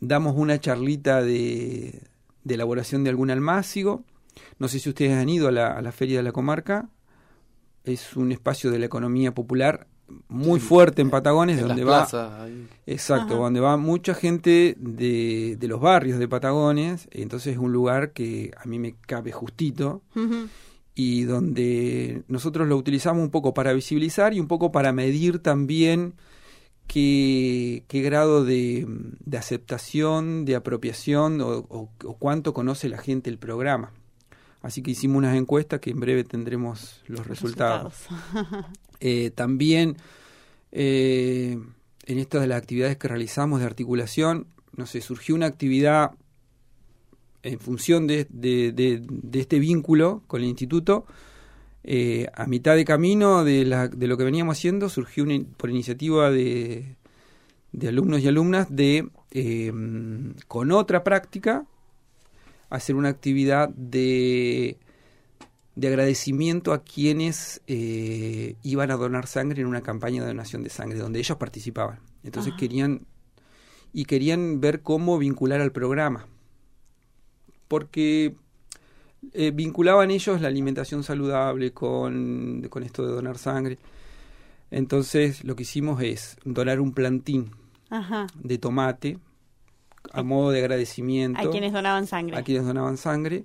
Damos 0.00 0.34
una 0.36 0.58
charlita 0.60 1.22
de, 1.22 2.02
de 2.44 2.54
elaboración 2.54 3.04
de 3.04 3.10
algún 3.10 3.30
almácigo. 3.30 4.02
No 4.58 4.68
sé 4.68 4.78
si 4.80 4.88
ustedes 4.88 5.12
han 5.12 5.28
ido 5.28 5.48
a 5.48 5.52
la, 5.52 5.68
a 5.68 5.82
la 5.82 5.92
Feria 5.92 6.16
de 6.18 6.22
la 6.24 6.32
Comarca. 6.32 6.88
Es 7.84 8.16
un 8.16 8.32
espacio 8.32 8.70
de 8.70 8.78
la 8.80 8.86
economía 8.86 9.32
popular 9.32 9.86
muy 10.28 10.58
Sí, 10.60 10.66
fuerte 10.66 11.02
en 11.02 11.10
Patagones, 11.10 11.58
en 11.60 11.68
donde 11.68 11.84
las 11.84 11.92
va 11.92 11.98
plazas, 12.00 12.40
ahí. 12.40 12.66
Exacto, 12.86 13.34
Ajá. 13.34 13.42
donde 13.44 13.60
va 13.60 13.76
mucha 13.76 14.14
gente 14.14 14.74
de, 14.78 15.56
de 15.58 15.68
los 15.68 15.80
barrios 15.80 16.18
de 16.18 16.28
Patagones, 16.28 17.08
entonces 17.10 17.52
es 17.54 17.58
un 17.58 17.72
lugar 17.72 18.12
que 18.12 18.50
a 18.56 18.66
mí 18.66 18.78
me 18.78 18.94
cabe 18.94 19.32
justito 19.32 20.02
y 20.94 21.22
donde 21.24 22.22
nosotros 22.28 22.66
lo 22.66 22.76
utilizamos 22.76 23.22
un 23.22 23.30
poco 23.30 23.54
para 23.54 23.72
visibilizar 23.72 24.32
y 24.34 24.40
un 24.40 24.48
poco 24.48 24.72
para 24.72 24.92
medir 24.92 25.38
también 25.40 26.14
qué, 26.86 27.84
qué 27.88 28.00
grado 28.02 28.44
de, 28.44 28.86
de 28.88 29.36
aceptación, 29.38 30.44
de 30.44 30.56
apropiación 30.56 31.40
o, 31.40 31.48
o- 31.68 31.90
o 32.04 32.16
cuánto 32.16 32.52
conoce 32.54 32.88
la 32.88 32.98
gente 32.98 33.30
el 33.30 33.38
programa. 33.38 33.92
Así 34.62 34.82
que 34.82 34.90
hicimos 34.90 35.18
unas 35.18 35.36
encuestas 35.36 35.80
que 35.80 35.90
en 35.90 36.00
breve 36.00 36.24
tendremos 36.24 37.02
los 37.06 37.26
resultados. 37.26 37.94
Eh, 39.00 39.30
también 39.34 39.96
eh, 40.72 41.58
en 42.06 42.18
estas 42.18 42.40
de 42.42 42.46
las 42.48 42.58
actividades 42.58 42.96
que 42.96 43.08
realizamos 43.08 43.60
de 43.60 43.66
articulación, 43.66 44.46
no 44.76 44.86
sé, 44.86 45.00
surgió 45.00 45.34
una 45.34 45.46
actividad 45.46 46.12
en 47.42 47.58
función 47.60 48.06
de, 48.06 48.26
de- 48.30 48.72
de- 48.72 49.02
este 49.40 49.58
vínculo 49.58 50.22
con 50.26 50.42
el 50.42 50.48
instituto, 50.48 51.04
Eh, 51.90 52.26
a 52.34 52.44
mitad 52.46 52.74
de 52.76 52.84
camino 52.84 53.44
de, 53.44 53.64
la- 53.64 53.88
de 53.88 54.08
lo 54.08 54.18
que 54.18 54.24
veníamos 54.24 54.58
haciendo 54.58 54.88
surgió 54.90 55.24
por 55.56 55.70
iniciativa 55.70 56.30
de, 56.30 56.96
alumnos 57.86 58.20
y 58.20 58.28
alumnas 58.28 58.66
de, 58.68 59.08
con 60.48 60.70
otra 60.72 61.02
práctica, 61.04 61.64
hacer 62.68 62.94
una 62.96 63.08
actividad 63.08 63.70
de, 63.70 64.76
de 65.78 65.86
agradecimiento 65.86 66.72
a 66.72 66.82
quienes 66.82 67.62
eh, 67.68 68.56
iban 68.64 68.90
a 68.90 68.96
donar 68.96 69.28
sangre 69.28 69.62
en 69.62 69.68
una 69.68 69.80
campaña 69.80 70.22
de 70.22 70.26
donación 70.26 70.64
de 70.64 70.70
sangre, 70.70 70.98
donde 70.98 71.20
ellos 71.20 71.36
participaban. 71.38 72.00
Entonces 72.24 72.50
Ajá. 72.50 72.58
querían 72.58 73.06
y 73.92 74.04
querían 74.04 74.60
ver 74.60 74.82
cómo 74.82 75.18
vincular 75.18 75.60
al 75.60 75.70
programa. 75.70 76.26
Porque 77.68 78.34
eh, 79.34 79.52
vinculaban 79.54 80.10
ellos 80.10 80.40
la 80.40 80.48
alimentación 80.48 81.04
saludable 81.04 81.70
con, 81.72 82.66
con 82.70 82.82
esto 82.82 83.06
de 83.06 83.12
donar 83.12 83.38
sangre. 83.38 83.78
Entonces 84.72 85.44
lo 85.44 85.54
que 85.54 85.62
hicimos 85.62 86.02
es 86.02 86.38
donar 86.44 86.80
un 86.80 86.92
plantín 86.92 87.52
Ajá. 87.88 88.26
de 88.34 88.58
tomate 88.58 89.18
a 90.12 90.24
modo 90.24 90.50
de 90.50 90.58
agradecimiento 90.58 91.40
A 91.40 91.50
quienes 91.52 91.72
donaban 91.72 92.08
sangre. 92.08 92.36
a 92.36 92.42
quienes 92.42 92.64
donaban 92.66 92.96
sangre. 92.96 93.44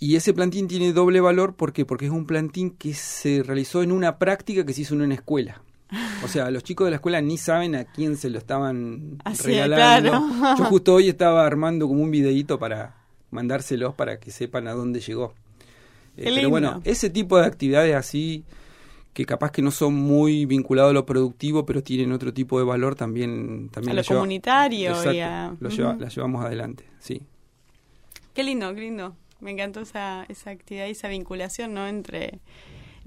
Y 0.00 0.14
ese 0.16 0.32
plantín 0.32 0.68
tiene 0.68 0.92
doble 0.92 1.20
valor 1.20 1.54
¿por 1.56 1.72
qué? 1.72 1.84
porque 1.84 2.06
es 2.06 2.12
un 2.12 2.24
plantín 2.26 2.70
que 2.70 2.94
se 2.94 3.42
realizó 3.42 3.82
en 3.82 3.90
una 3.92 4.18
práctica 4.18 4.64
que 4.64 4.72
se 4.72 4.82
hizo 4.82 4.94
en 4.94 5.02
una 5.02 5.14
escuela. 5.14 5.60
O 6.22 6.28
sea, 6.28 6.50
los 6.50 6.62
chicos 6.62 6.84
de 6.86 6.90
la 6.90 6.96
escuela 6.96 7.20
ni 7.20 7.38
saben 7.38 7.74
a 7.74 7.84
quién 7.84 8.16
se 8.16 8.28
lo 8.30 8.38
estaban 8.38 9.18
Así 9.24 9.50
es, 9.52 9.62
regalando. 9.68 10.10
claro. 10.38 10.56
Yo 10.58 10.64
justo 10.66 10.94
hoy 10.94 11.08
estaba 11.08 11.46
armando 11.46 11.88
como 11.88 12.02
un 12.02 12.10
videíto 12.10 12.58
para 12.58 12.94
mandárselos 13.30 13.94
para 13.94 14.20
que 14.20 14.30
sepan 14.30 14.68
a 14.68 14.72
dónde 14.72 15.00
llegó. 15.00 15.34
Eh, 16.16 16.22
pero 16.24 16.34
lindo. 16.34 16.50
bueno, 16.50 16.80
ese 16.84 17.10
tipo 17.10 17.38
de 17.38 17.46
actividades 17.46 17.94
así 17.94 18.44
que 19.14 19.24
capaz 19.24 19.50
que 19.50 19.62
no 19.62 19.70
son 19.72 19.94
muy 19.94 20.44
vinculados 20.46 20.90
a 20.90 20.94
lo 20.94 21.06
productivo, 21.06 21.64
pero 21.66 21.82
tienen 21.82 22.12
otro 22.12 22.32
tipo 22.32 22.58
de 22.58 22.64
valor 22.64 22.94
también 22.94 23.68
también 23.70 23.92
A 23.92 23.94
lo 23.96 24.02
lleva- 24.02 24.14
comunitario 24.20 24.80
y 24.80 24.84
Exacto, 24.86 25.10
a- 25.24 25.56
lo 25.58 25.68
lleva- 25.70 25.90
Ujú. 25.92 26.00
la 26.00 26.08
llevamos 26.08 26.44
adelante, 26.44 26.84
sí. 27.00 27.22
Qué 28.34 28.44
lindo, 28.44 28.72
qué 28.74 28.80
lindo. 28.82 29.16
Me 29.40 29.52
encantó 29.52 29.80
esa, 29.80 30.24
esa 30.28 30.50
actividad 30.50 30.86
y 30.86 30.90
esa 30.90 31.08
vinculación, 31.08 31.74
¿no? 31.74 31.86
Entre 31.86 32.40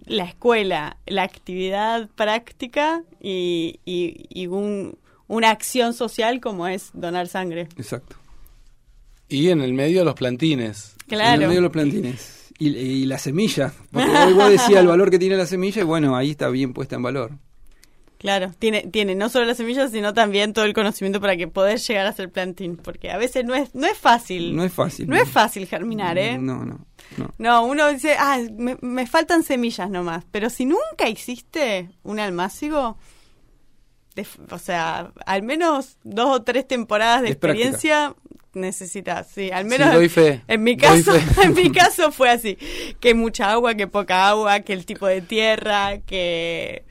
la 0.05 0.23
escuela, 0.23 0.97
la 1.05 1.23
actividad 1.23 2.09
práctica 2.15 3.03
y, 3.21 3.79
y, 3.85 4.27
y 4.29 4.47
un, 4.47 4.97
una 5.27 5.49
acción 5.49 5.93
social 5.93 6.39
como 6.39 6.67
es 6.67 6.91
donar 6.93 7.27
sangre. 7.27 7.67
Exacto. 7.77 8.15
Y 9.29 9.49
en 9.49 9.61
el 9.61 9.73
medio 9.73 10.03
los 10.03 10.15
plantines. 10.15 10.95
Claro. 11.07 11.35
En 11.35 11.41
el 11.41 11.47
medio 11.47 11.61
de 11.61 11.63
los 11.63 11.71
plantines. 11.71 12.51
Y, 12.57 12.69
y 12.69 13.05
la 13.05 13.17
semilla. 13.17 13.73
Porque 13.91 14.33
vos 14.33 14.49
decías 14.49 14.81
el 14.81 14.87
valor 14.87 15.09
que 15.09 15.19
tiene 15.19 15.35
la 15.35 15.45
semilla 15.45 15.81
y 15.81 15.85
bueno, 15.85 16.15
ahí 16.15 16.31
está 16.31 16.49
bien 16.49 16.73
puesta 16.73 16.95
en 16.95 17.03
valor. 17.03 17.31
Claro, 18.21 18.51
tiene, 18.59 18.81
tiene 18.83 19.15
no 19.15 19.29
solo 19.29 19.45
las 19.45 19.57
semillas, 19.57 19.89
sino 19.89 20.13
también 20.13 20.53
todo 20.53 20.65
el 20.65 20.73
conocimiento 20.73 21.19
para 21.19 21.35
que 21.37 21.47
poder 21.47 21.79
llegar 21.79 22.05
a 22.05 22.13
ser 22.13 22.29
plantín, 22.31 22.77
porque 22.77 23.09
a 23.09 23.17
veces 23.17 23.43
no 23.45 23.55
es, 23.55 23.73
no 23.73 23.87
es 23.87 23.97
fácil. 23.97 24.55
No 24.55 24.63
es 24.63 24.71
fácil. 24.71 25.07
No 25.09 25.15
es 25.15 25.27
fácil 25.27 25.65
germinar, 25.65 26.19
¿eh? 26.19 26.37
No, 26.37 26.63
no, 26.63 26.85
no. 27.17 27.33
No, 27.39 27.65
uno 27.65 27.91
dice, 27.91 28.15
ah, 28.19 28.37
me, 28.55 28.77
me 28.81 29.07
faltan 29.07 29.41
semillas 29.41 29.89
nomás. 29.89 30.23
Pero 30.31 30.51
si 30.51 30.65
nunca 30.65 31.09
hiciste 31.09 31.89
un 32.03 32.19
almácigo, 32.19 32.95
de- 34.13 34.27
o 34.51 34.59
sea, 34.59 35.11
al 35.25 35.41
menos 35.41 35.97
dos 36.03 36.27
o 36.29 36.43
tres 36.43 36.67
temporadas 36.67 37.23
de 37.23 37.29
Es 37.29 37.35
práctica. 37.37 37.69
experiencia 37.69 38.15
necesitas. 38.53 39.29
Sí, 39.33 39.49
al 39.49 39.65
menos 39.65 39.89
Sí, 39.89 39.95
doy 39.95 40.09
fe, 40.09 40.43
en 40.47 40.61
mi 40.61 40.75
doy 40.75 40.81
caso, 41.03 41.13
fe. 41.13 41.41
en 41.45 41.53
mi 41.55 41.71
caso 41.71 42.11
fue 42.11 42.29
así, 42.29 42.55
que 42.99 43.15
mucha 43.15 43.51
agua, 43.51 43.73
que 43.73 43.87
poca 43.87 44.27
agua, 44.27 44.59
que 44.59 44.73
el 44.73 44.85
tipo 44.85 45.07
de 45.07 45.21
tierra, 45.21 45.97
que 46.05 46.83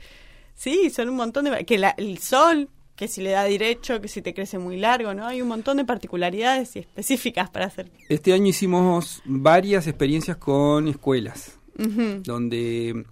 sí, 0.61 0.89
son 0.91 1.09
un 1.09 1.15
montón 1.15 1.45
de 1.45 1.65
que 1.65 1.77
la- 1.77 1.95
el 1.97 2.17
sol, 2.19 2.69
que 2.95 3.07
si 3.07 3.21
le 3.21 3.31
da 3.31 3.43
derecho, 3.45 3.99
que 3.99 4.07
si 4.07 4.21
te 4.21 4.33
crece 4.33 4.59
muy 4.59 4.77
largo, 4.77 5.13
¿no? 5.15 5.25
Hay 5.25 5.41
un 5.41 5.47
montón 5.47 5.77
de 5.77 5.85
particularidades 5.85 6.75
y 6.75 6.79
específicas 6.79 7.49
para 7.49 7.65
hacer. 7.65 7.89
Este 8.09 8.31
año 8.33 8.47
hicimos 8.47 9.21
varias 9.25 9.87
experiencias 9.87 10.37
con 10.37 10.87
escuelas, 10.87 11.57
donde 12.23 13.05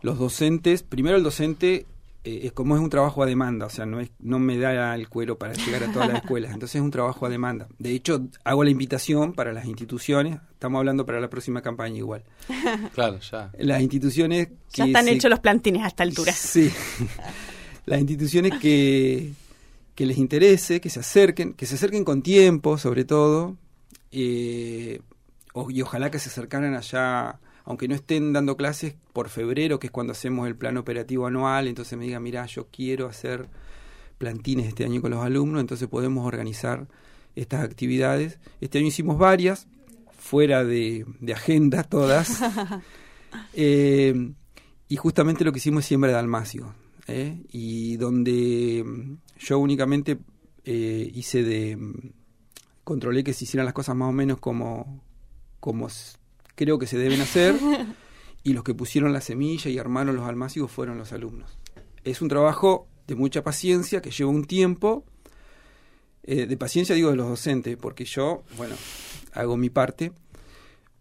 los 0.00 0.18
docentes, 0.18 0.82
primero 0.82 1.16
el 1.16 1.22
docente, 1.22 1.84
eh, 2.24 2.40
es 2.44 2.52
como 2.52 2.74
es 2.76 2.82
un 2.82 2.90
trabajo 2.90 3.22
a 3.22 3.26
demanda, 3.26 3.66
o 3.66 3.70
sea, 3.70 3.86
no, 3.86 4.00
es, 4.00 4.10
no 4.18 4.38
me 4.38 4.58
da 4.58 4.94
el 4.94 5.08
cuero 5.08 5.38
para 5.38 5.54
llegar 5.54 5.84
a 5.84 5.92
todas 5.92 6.08
las 6.08 6.18
escuelas, 6.22 6.52
entonces 6.52 6.76
es 6.76 6.82
un 6.82 6.90
trabajo 6.90 7.26
a 7.26 7.28
demanda. 7.28 7.68
De 7.78 7.90
hecho, 7.92 8.26
hago 8.44 8.64
la 8.64 8.70
invitación 8.70 9.32
para 9.32 9.52
las 9.52 9.66
instituciones, 9.66 10.38
estamos 10.52 10.78
hablando 10.80 11.06
para 11.06 11.20
la 11.20 11.30
próxima 11.30 11.62
campaña 11.62 11.96
igual. 11.98 12.24
Claro, 12.94 13.18
ya. 13.20 13.50
Las 13.58 13.80
instituciones 13.82 14.48
Ya 14.72 14.84
que 14.84 14.90
están 14.90 15.04
se- 15.04 15.12
hechos 15.12 15.30
los 15.30 15.40
plantines 15.40 15.82
a 15.84 15.88
esta 15.88 16.02
altura. 16.02 16.32
Sí. 16.32 16.70
Las 17.86 18.00
instituciones 18.00 18.52
que, 18.60 19.32
que 19.94 20.04
les 20.04 20.18
interese, 20.18 20.78
que 20.80 20.90
se 20.90 21.00
acerquen, 21.00 21.54
que 21.54 21.64
se 21.64 21.76
acerquen 21.76 22.04
con 22.04 22.20
tiempo, 22.20 22.76
sobre 22.76 23.04
todo, 23.06 23.56
eh, 24.12 25.00
y 25.70 25.80
ojalá 25.82 26.10
que 26.10 26.18
se 26.18 26.28
acercaran 26.28 26.74
allá, 26.74 27.38
aunque 27.68 27.86
no 27.86 27.94
estén 27.94 28.32
dando 28.32 28.56
clases, 28.56 28.94
por 29.12 29.28
febrero, 29.28 29.78
que 29.78 29.88
es 29.88 29.90
cuando 29.90 30.12
hacemos 30.12 30.48
el 30.48 30.56
plan 30.56 30.78
operativo 30.78 31.26
anual, 31.26 31.68
entonces 31.68 31.98
me 31.98 32.06
digan, 32.06 32.22
mira, 32.22 32.46
yo 32.46 32.68
quiero 32.72 33.06
hacer 33.06 33.50
plantines 34.16 34.68
este 34.68 34.86
año 34.86 35.02
con 35.02 35.10
los 35.10 35.22
alumnos, 35.22 35.60
entonces 35.60 35.86
podemos 35.86 36.26
organizar 36.26 36.88
estas 37.36 37.62
actividades. 37.62 38.38
Este 38.62 38.78
año 38.78 38.86
hicimos 38.86 39.18
varias, 39.18 39.68
fuera 40.16 40.64
de, 40.64 41.04
de 41.20 41.32
agenda 41.34 41.84
todas. 41.84 42.40
Eh, 43.52 44.32
y 44.88 44.96
justamente 44.96 45.44
lo 45.44 45.52
que 45.52 45.58
hicimos 45.58 45.84
es 45.84 45.88
siembra 45.88 46.10
de 46.10 46.16
almacio. 46.16 46.74
¿eh? 47.06 47.42
Y 47.52 47.98
donde 47.98 48.82
mm, 48.82 49.16
yo 49.38 49.58
únicamente 49.58 50.16
eh, 50.64 51.10
hice 51.14 51.42
de. 51.42 51.76
mm, 51.76 52.12
Controlé 52.84 53.22
que 53.22 53.34
se 53.34 53.44
hicieran 53.44 53.66
las 53.66 53.74
cosas 53.74 53.94
más 53.96 54.08
o 54.08 54.12
menos 54.12 54.38
como, 54.40 55.04
como 55.60 55.88
creo 56.58 56.78
que 56.78 56.86
se 56.86 56.98
deben 56.98 57.20
hacer. 57.22 57.54
y 58.42 58.52
los 58.52 58.64
que 58.64 58.74
pusieron 58.74 59.12
la 59.12 59.20
semilla 59.22 59.70
y 59.70 59.78
armaron 59.78 60.16
los 60.16 60.28
almácigos 60.28 60.70
fueron 60.70 60.98
los 60.98 61.12
alumnos. 61.12 61.56
Es 62.04 62.20
un 62.20 62.28
trabajo 62.28 62.86
de 63.06 63.14
mucha 63.14 63.42
paciencia 63.42 64.02
que 64.02 64.10
lleva 64.10 64.30
un 64.30 64.44
tiempo. 64.44 65.04
eh, 66.24 66.46
de 66.46 66.56
paciencia 66.58 66.94
digo 66.94 67.08
de 67.10 67.16
los 67.16 67.28
docentes, 67.28 67.76
porque 67.78 68.04
yo, 68.04 68.42
bueno, 68.58 68.74
hago 69.32 69.56
mi 69.56 69.70
parte 69.70 70.12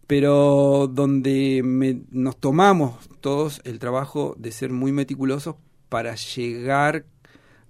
pero 0.06 0.88
donde 0.90 1.62
me- 1.66 2.02
nos 2.12 2.38
tomamos 2.40 3.10
todos 3.20 3.60
el 3.66 3.78
trabajo 3.78 4.36
de 4.38 4.54
ser 4.54 4.72
muy 4.72 4.94
meticulosos 4.94 5.56
para 5.90 6.16
llegar 6.16 7.06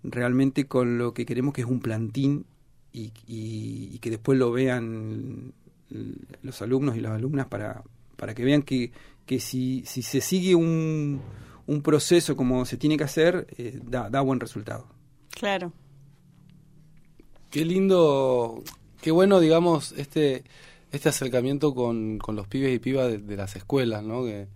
realmente 0.04 0.68
con 0.68 1.00
lo 1.00 1.16
que 1.16 1.26
queremos 1.26 1.52
que 1.56 1.62
es 1.62 1.68
un 1.68 1.80
plantín 1.80 2.46
y, 2.94 3.12
y- 3.26 3.90
y 3.92 3.98
que 4.00 4.12
después 4.12 4.38
lo 4.38 4.52
vean 4.52 5.54
los 6.42 6.62
alumnos 6.62 6.96
y 6.98 7.02
las 7.02 7.14
alumnas 7.14 7.48
para, 7.48 7.84
para 8.16 8.34
que 8.34 8.44
vean 8.44 8.62
que, 8.62 8.92
que 9.26 9.40
si, 9.40 9.84
si 9.86 10.02
se 10.02 10.22
sigue 10.22 10.56
un, 10.56 11.22
un 11.66 11.82
proceso 11.82 12.36
como 12.36 12.66
se 12.66 12.78
tiene 12.78 12.98
que 12.98 13.04
hacer, 13.04 13.48
eh, 13.58 13.80
da, 13.84 14.10
da 14.10 14.22
buen 14.22 14.40
resultado. 14.40 14.88
Claro. 15.30 15.72
Qué 17.52 17.64
lindo, 17.64 18.64
qué 19.02 19.12
bueno, 19.12 19.40
digamos, 19.40 19.94
este 19.94 20.44
este 20.92 21.10
acercamiento 21.10 21.76
con, 21.76 22.18
con 22.18 22.36
los 22.36 22.48
pibes 22.48 22.74
y 22.74 22.80
pibas 22.80 23.10
de, 23.10 23.18
de 23.18 23.36
las 23.36 23.56
escuelas, 23.56 24.04
¿no? 24.04 24.24
Que 24.24 24.48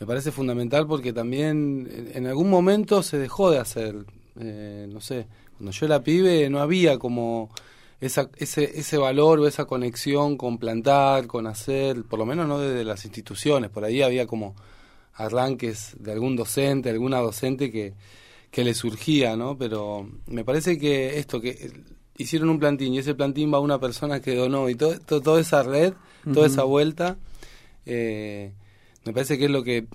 me 0.00 0.06
parece 0.06 0.32
fundamental 0.32 0.86
porque 0.86 1.12
también 1.12 1.88
en, 1.90 2.10
en 2.14 2.26
algún 2.26 2.50
momento 2.50 3.02
se 3.02 3.18
dejó 3.18 3.50
de 3.50 3.58
hacer, 3.58 4.04
eh, 4.38 4.88
no 4.90 5.00
sé, 5.00 5.26
cuando 5.56 5.70
yo 5.70 5.86
era 5.86 6.02
pibe 6.02 6.50
no 6.50 6.58
había 6.58 6.98
como 6.98 7.50
esa, 8.06 8.30
ese, 8.36 8.78
ese 8.78 8.98
valor 8.98 9.40
o 9.40 9.46
esa 9.46 9.64
conexión 9.64 10.36
con 10.36 10.58
plantar, 10.58 11.26
con 11.26 11.46
hacer, 11.46 12.02
por 12.04 12.18
lo 12.18 12.26
menos 12.26 12.46
no 12.46 12.58
desde 12.58 12.84
las 12.84 13.04
instituciones, 13.04 13.70
por 13.70 13.84
ahí 13.84 14.02
había 14.02 14.26
como 14.26 14.54
arranques 15.14 15.94
de 15.98 16.12
algún 16.12 16.36
docente, 16.36 16.90
alguna 16.90 17.18
docente 17.18 17.70
que, 17.70 17.94
que 18.50 18.64
le 18.64 18.74
surgía, 18.74 19.36
¿no? 19.36 19.56
Pero 19.56 20.08
me 20.26 20.44
parece 20.44 20.78
que 20.78 21.18
esto, 21.18 21.40
que 21.40 21.70
hicieron 22.18 22.48
un 22.50 22.58
plantín 22.58 22.94
y 22.94 22.98
ese 22.98 23.14
plantín 23.14 23.52
va 23.52 23.58
a 23.58 23.60
una 23.60 23.78
persona 23.78 24.20
que 24.20 24.34
donó 24.34 24.68
y 24.68 24.74
todo, 24.74 24.98
todo- 25.00 25.20
toda 25.20 25.40
esa 25.40 25.62
red, 25.62 25.94
toda 26.32 26.46
esa 26.46 26.62
vuelta, 26.64 27.16
eh, 27.86 28.52
me 29.04 29.12
parece 29.12 29.38
que 29.38 29.44
es 29.46 29.50
lo 29.50 29.62
que 29.62 29.86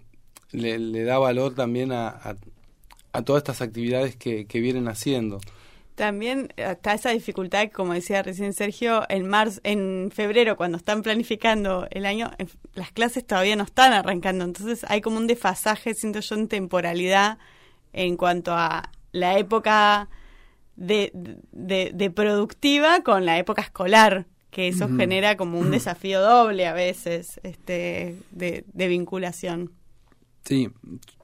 le, 0.52 0.78
le 0.80 1.04
da 1.04 1.18
valor 1.18 1.54
también 1.56 1.92
a, 1.92 2.08
a, 2.10 2.36
a 3.14 3.22
todas 3.24 3.42
estas 3.42 3.62
actividades 3.62 4.16
que, 4.16 4.46
que 4.46 4.60
vienen 4.60 4.88
haciendo. 4.88 5.40
También 6.00 6.54
está 6.56 6.94
esa 6.94 7.10
dificultad, 7.10 7.70
como 7.74 7.94
decía 7.94 8.24
recién 8.24 8.54
Sergio, 8.54 9.04
en 9.10 9.28
marzo, 9.28 9.60
en 9.66 10.12
febrero, 10.16 10.56
cuando 10.56 10.78
están 10.78 11.02
planificando 11.02 11.90
el 11.92 12.06
año, 12.06 12.32
las 12.74 12.94
clases 12.94 13.28
todavía 13.28 13.58
no 13.58 13.66
están 13.66 13.92
arrancando. 13.92 14.46
Entonces 14.46 14.86
hay 14.88 15.02
como 15.02 15.18
un 15.18 15.28
desfasaje, 15.28 15.94
siento 15.94 16.22
yo, 16.22 16.36
en 16.36 16.48
temporalidad 16.48 17.38
en 17.92 18.16
cuanto 18.16 18.54
a 18.54 18.94
la 19.12 19.38
época 19.38 20.08
de, 20.78 21.12
de, 21.52 21.92
de 21.94 22.10
productiva 22.12 23.04
con 23.04 23.26
la 23.26 23.38
época 23.38 23.62
escolar, 23.62 24.26
que 24.52 24.70
eso 24.70 24.88
genera 24.96 25.36
como 25.36 25.60
un 25.60 25.70
desafío 25.72 26.22
doble 26.22 26.66
a 26.66 26.72
veces 26.72 27.42
este, 27.44 28.16
de, 28.32 28.64
de 28.72 28.88
vinculación. 28.88 29.74
Sí, 30.46 30.70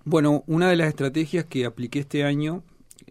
bueno, 0.04 0.44
una 0.48 0.70
de 0.70 0.76
las 0.76 0.90
estrategias 0.90 1.46
que 1.46 1.64
apliqué 1.64 2.00
este 2.00 2.26
año 2.26 2.66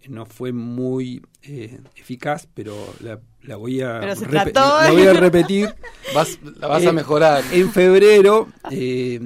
no 0.08 0.26
fue 0.26 0.52
muy 0.52 1.22
eh, 1.42 1.80
eficaz, 1.96 2.46
pero 2.54 2.74
la, 3.00 3.20
la 3.42 3.56
voy 3.56 3.80
a 3.80 4.00
Pero 4.00 4.16
se 4.16 4.26
repe- 4.26 4.52
trató. 4.52 4.82
la 4.82 4.90
voy 4.90 5.06
a 5.06 5.12
repetir. 5.14 5.74
Vas, 6.14 6.38
la 6.58 6.68
vas 6.68 6.84
a 6.86 6.90
Eh, 6.90 6.92
mejorar. 6.92 7.42
En 7.52 7.70
febrero, 7.72 8.48
eh, 8.70 9.18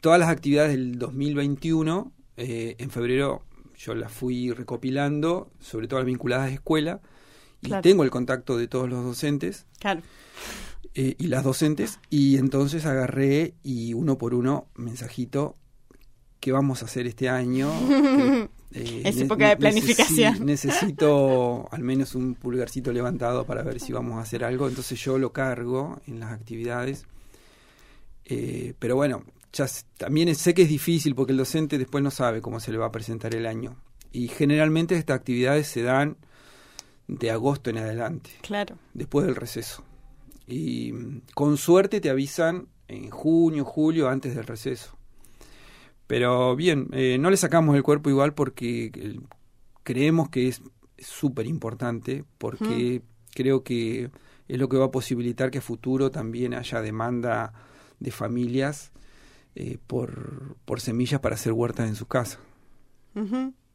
todas 0.00 0.18
las 0.18 0.28
actividades 0.28 0.72
del 0.72 0.98
2021, 0.98 2.12
eh, 2.36 2.76
en 2.78 2.90
febrero 2.90 3.42
yo 3.76 3.94
las 3.94 4.10
fui 4.12 4.50
recopilando, 4.52 5.50
sobre 5.60 5.86
todo 5.88 6.00
las 6.00 6.06
vinculadas 6.06 6.50
a 6.50 6.52
escuela, 6.54 7.00
y 7.62 7.68
Claro. 7.68 7.82
tengo 7.82 8.04
el 8.04 8.10
contacto 8.10 8.56
de 8.56 8.68
todos 8.68 8.88
los 8.88 9.04
docentes 9.04 9.66
Claro. 9.78 10.02
eh, 10.94 11.14
y 11.18 11.26
las 11.28 11.44
docentes, 11.44 11.98
y 12.10 12.36
entonces 12.38 12.86
agarré 12.86 13.54
y 13.62 13.94
uno 13.94 14.18
por 14.18 14.34
uno, 14.34 14.66
mensajito, 14.74 15.56
¿qué 16.40 16.50
vamos 16.52 16.82
a 16.82 16.86
hacer 16.86 17.06
este 17.06 17.28
año? 17.28 17.70
Eh, 18.72 19.02
Es 19.04 19.16
época 19.18 19.48
de 19.48 19.56
planificación. 19.56 20.44
necesito 20.44 21.68
al 21.72 21.82
menos 21.82 22.14
un 22.14 22.34
pulgarcito 22.34 22.92
levantado 22.92 23.44
para 23.46 23.62
ver 23.62 23.80
si 23.80 23.92
vamos 23.92 24.18
a 24.18 24.22
hacer 24.22 24.44
algo. 24.44 24.68
Entonces 24.68 25.00
yo 25.00 25.18
lo 25.18 25.32
cargo 25.32 26.00
en 26.06 26.20
las 26.20 26.32
actividades. 26.32 27.06
Eh, 28.26 28.74
pero 28.78 28.94
bueno, 28.96 29.22
ya 29.52 29.66
también 29.96 30.34
sé 30.34 30.52
que 30.52 30.62
es 30.62 30.68
difícil 30.68 31.14
porque 31.14 31.32
el 31.32 31.38
docente 31.38 31.78
después 31.78 32.04
no 32.04 32.10
sabe 32.10 32.42
cómo 32.42 32.60
se 32.60 32.70
le 32.72 32.78
va 32.78 32.86
a 32.86 32.92
presentar 32.92 33.34
el 33.34 33.46
año. 33.46 33.76
Y 34.12 34.28
generalmente 34.28 34.94
estas 34.96 35.16
actividades 35.16 35.66
se 35.66 35.82
dan 35.82 36.16
de 37.06 37.30
agosto 37.30 37.70
en 37.70 37.78
adelante 37.78 38.30
Claro. 38.42 38.76
después 38.92 39.24
del 39.26 39.36
receso. 39.36 39.82
Y 40.46 40.92
mm, 40.92 41.22
con 41.34 41.56
suerte 41.56 42.02
te 42.02 42.10
avisan 42.10 42.68
en 42.86 43.08
junio, 43.08 43.64
julio, 43.64 44.08
antes 44.10 44.34
del 44.34 44.44
receso. 44.46 44.97
Pero 46.08 46.56
bien, 46.56 46.88
eh, 46.92 47.18
no 47.20 47.30
le 47.30 47.36
sacamos 47.36 47.76
el 47.76 47.82
cuerpo 47.84 48.10
igual 48.10 48.32
porque 48.32 48.90
eh, 48.94 49.20
creemos 49.84 50.30
que 50.30 50.48
es 50.48 50.62
súper 50.98 51.46
importante, 51.46 52.24
porque 52.38 53.02
creo 53.34 53.62
que 53.62 54.10
es 54.48 54.58
lo 54.58 54.70
que 54.70 54.78
va 54.78 54.86
a 54.86 54.90
posibilitar 54.90 55.50
que 55.50 55.58
a 55.58 55.60
futuro 55.60 56.10
también 56.10 56.54
haya 56.54 56.80
demanda 56.80 57.52
de 58.00 58.10
familias 58.10 58.90
eh, 59.54 59.76
por, 59.86 60.56
por 60.64 60.80
semillas 60.80 61.20
para 61.20 61.34
hacer 61.34 61.52
huertas 61.52 61.88
en 61.88 61.94
su 61.94 62.06
casa. 62.06 62.38
Ujú. 63.14 63.52
Qué 63.52 63.67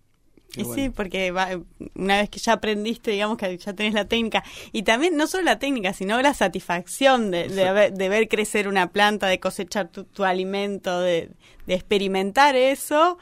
Y 0.56 0.64
bueno. 0.64 0.84
sí, 0.84 0.89
porque 0.89 1.32
va- 1.32 1.49
una 1.95 2.18
vez 2.18 2.30
que 2.30 2.39
ya 2.39 2.54
aprendiste, 2.54 3.12
digamos 3.12 3.38
que 3.38 3.58
ya 3.58 3.74
tenés 3.74 3.93
la 3.93 4.06
técnica. 4.06 4.43
Y 4.72 4.84
también, 4.84 5.18
no 5.18 5.26
solo 5.28 5.43
la 5.43 5.58
técnica, 5.60 5.93
sino 5.93 6.22
la 6.22 6.34
satisfacción 6.34 7.32
de, 7.32 7.49
de, 7.49 8.10
ver 8.10 8.28
crecer 8.28 8.68
una 8.68 8.91
planta, 8.91 9.28
de 9.28 9.39
cosechar 9.39 9.89
tu, 9.89 10.04
tu 10.04 10.24
alimento, 10.24 10.99
de, 11.01 11.32
de 11.66 11.74
experimentar 11.74 12.56
eso. 12.56 13.18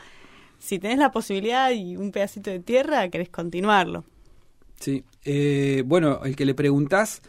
Si 0.60 0.78
tenés 0.78 0.98
la 0.98 1.12
posibilidad 1.12 1.72
y 1.72 1.96
un 1.96 2.12
pedacito 2.12 2.50
de 2.50 2.60
tierra, 2.60 3.08
querés 3.10 3.30
continuarlo. 3.30 4.04
Sí, 4.80 5.04
eh, 5.24 5.84
bueno, 5.86 6.22
el 6.26 6.36
que 6.36 6.46
le 6.46 6.54
preguntás 6.54 7.22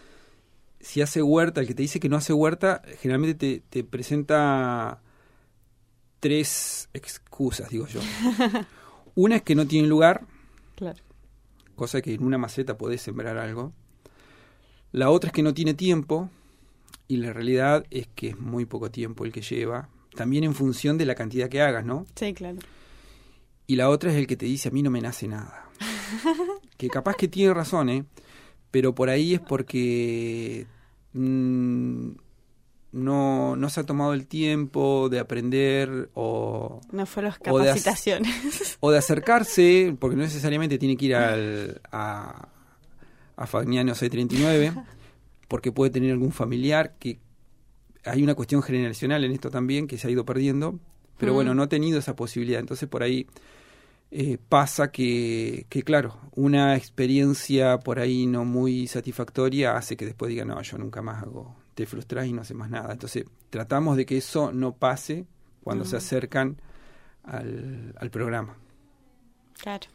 si 0.80 1.00
hace 1.00 1.22
huerta, 1.22 1.60
el 1.60 1.66
que 1.68 1.74
te 1.74 1.82
dice 1.82 2.00
que 2.00 2.08
no 2.08 2.16
hace 2.16 2.32
huerta, 2.32 2.82
generalmente 3.00 3.34
te, 3.34 3.62
te 3.68 3.84
presenta 3.84 5.00
tres 6.20 6.88
excusas, 6.92 7.68
digo 7.70 7.86
yo. 7.86 8.00
Una 9.14 9.36
es 9.36 9.42
que 9.42 9.54
no 9.54 9.66
tiene 9.66 9.88
lugar, 9.88 10.26
Claro. 10.76 10.98
cosa 11.76 12.00
que 12.00 12.14
en 12.14 12.24
una 12.24 12.38
maceta 12.38 12.76
podés 12.78 13.02
sembrar 13.02 13.36
algo. 13.38 13.72
La 14.92 15.10
otra 15.10 15.28
es 15.28 15.32
que 15.32 15.42
no 15.42 15.54
tiene 15.54 15.74
tiempo, 15.74 16.30
y 17.08 17.16
la 17.18 17.32
realidad 17.32 17.84
es 17.90 18.08
que 18.14 18.28
es 18.30 18.38
muy 18.38 18.64
poco 18.64 18.90
tiempo 18.90 19.24
el 19.24 19.32
que 19.32 19.42
lleva, 19.42 19.88
también 20.14 20.44
en 20.44 20.54
función 20.54 20.98
de 20.98 21.06
la 21.06 21.14
cantidad 21.14 21.48
que 21.48 21.62
hagas, 21.62 21.84
¿no? 21.84 22.06
Sí, 22.14 22.32
claro. 22.34 22.58
Y 23.66 23.76
la 23.76 23.88
otra 23.88 24.10
es 24.10 24.16
el 24.16 24.26
que 24.26 24.36
te 24.36 24.46
dice, 24.46 24.68
a 24.68 24.72
mí 24.72 24.82
no 24.82 24.90
me 24.90 25.00
nace 25.00 25.28
nada. 25.28 25.68
que 26.76 26.88
capaz 26.88 27.16
que 27.16 27.28
tiene 27.28 27.54
razón, 27.54 27.88
¿eh? 27.88 28.04
Pero 28.70 28.94
por 28.94 29.08
ahí 29.08 29.34
es 29.34 29.40
porque 29.40 30.66
mm, 31.12 32.10
no, 32.92 33.56
no 33.56 33.70
se 33.70 33.80
ha 33.80 33.84
tomado 33.84 34.12
el 34.14 34.26
tiempo 34.26 35.08
de 35.08 35.18
aprender 35.18 36.10
o, 36.14 36.80
No 36.92 37.06
fue 37.06 37.22
las 37.22 37.36
O 37.48 37.58
de 37.58 37.70
as- 37.70 37.82
capacitaciones. 37.82 38.76
o 38.80 38.90
de 38.90 38.98
acercarse, 38.98 39.96
porque 39.98 40.16
no 40.16 40.22
necesariamente 40.22 40.78
tiene 40.78 40.96
que 40.96 41.06
ir 41.06 41.14
al, 41.16 41.80
a, 41.90 42.48
a 43.36 43.46
Fagnano 43.46 43.94
639, 43.94 44.74
porque 45.48 45.72
puede 45.72 45.90
tener 45.90 46.12
algún 46.12 46.32
familiar 46.32 46.94
que 46.98 47.18
hay 48.04 48.22
una 48.22 48.34
cuestión 48.34 48.62
generacional 48.62 49.24
en 49.24 49.32
esto 49.32 49.50
también 49.50 49.86
que 49.86 49.96
se 49.98 50.08
ha 50.08 50.10
ido 50.10 50.24
perdiendo, 50.24 50.78
pero 51.18 51.32
Mm. 51.32 51.34
bueno, 51.36 51.54
no 51.54 51.62
ha 51.62 51.68
tenido 51.68 51.98
esa 51.98 52.16
posibilidad. 52.16 52.60
Entonces 52.60 52.88
por 52.88 53.02
ahí 53.02 53.26
eh, 54.10 54.36
pasa 54.48 54.90
que, 54.92 55.64
que, 55.70 55.82
claro, 55.82 56.18
una 56.34 56.76
experiencia 56.76 57.78
por 57.78 57.98
ahí 58.00 58.26
no 58.26 58.44
muy 58.44 58.86
satisfactoria 58.86 59.76
hace 59.76 59.96
que 59.96 60.04
después 60.04 60.28
diga, 60.28 60.44
no, 60.44 60.60
yo 60.60 60.76
nunca 60.78 61.00
más 61.00 61.22
hago, 61.22 61.54
te 61.74 61.86
frustras 61.86 62.26
y 62.26 62.32
no 62.32 62.42
haces 62.42 62.56
más 62.56 62.70
nada. 62.70 62.92
Entonces 62.92 63.24
tratamos 63.50 63.96
de 63.96 64.06
que 64.06 64.16
eso 64.18 64.52
no 64.52 64.72
pase 64.74 65.26
cuando 65.62 65.84
se 65.84 65.96
acercan 65.96 66.56
al, 67.24 67.94
al 67.98 68.10
programa. 68.10 68.56
Claro. 69.60 69.86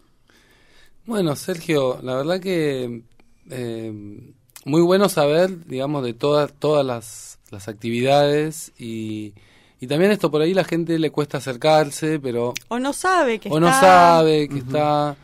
Bueno, 1.05 1.36
Sergio, 1.36 1.99
la 2.01 2.15
verdad 2.15 2.39
que 2.39 3.01
eh, 3.49 4.34
muy 4.65 4.82
bueno 4.82 5.07
saber, 5.09 5.65
digamos, 5.67 6.03
de 6.03 6.13
todas 6.13 6.53
todas 6.53 6.86
las, 6.86 7.39
las 7.51 7.67
actividades 7.67 8.73
y, 8.78 9.34
y 9.80 9.88
también 9.88 10.11
esto 10.11 10.30
por 10.32 10.41
ahí 10.41 10.53
la 10.53 10.63
gente 10.65 10.99
le 10.99 11.11
cuesta 11.11 11.38
acercarse, 11.38 12.19
pero 12.19 12.53
O 12.67 12.80
no 12.80 12.91
sabe 12.93 13.39
que 13.39 13.49
o 13.49 13.59
no 13.59 13.67
está... 13.69 13.80
sabe 13.82 14.49
que 14.49 14.57
está 14.59 15.15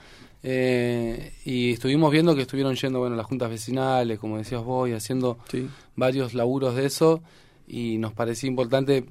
eh, 0.46 1.34
y 1.46 1.74
estuvimos 1.74 2.12
viendo 2.12 2.36
que 2.36 2.42
estuvieron 2.42 2.76
yendo 2.76 3.00
bueno 3.00 3.16
las 3.16 3.26
juntas 3.26 3.50
vecinales 3.50 4.20
como 4.20 4.38
decías 4.38 4.62
vos 4.64 4.90
y 4.90 4.94
haciendo 4.94 5.38
Sí. 5.50 5.70
Varios 5.96 6.34
laburos 6.34 6.76
de 6.76 6.86
eso 6.86 7.22
y 7.68 7.98
nos 7.98 8.14
parecía 8.14 8.50
importante 8.50 9.06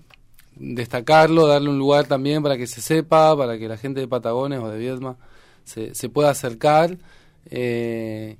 destacarlo 0.56 1.46
darle 1.46 1.70
un 1.70 1.78
lugar 1.78 2.06
también 2.06 2.42
para 2.42 2.56
que 2.58 2.66
se 2.66 2.80
sepa 2.80 3.36
para 3.36 3.58
que 3.58 3.68
la 3.68 3.76
gente 3.78 4.00
de 4.00 4.08
Patagones 4.08 4.60
o 4.60 4.68
de 4.68 4.78
Viedma 4.78 5.16
se, 5.64 5.94
se 5.94 6.08
pueda 6.08 6.30
acercar 6.30 6.98
eh, 7.46 8.36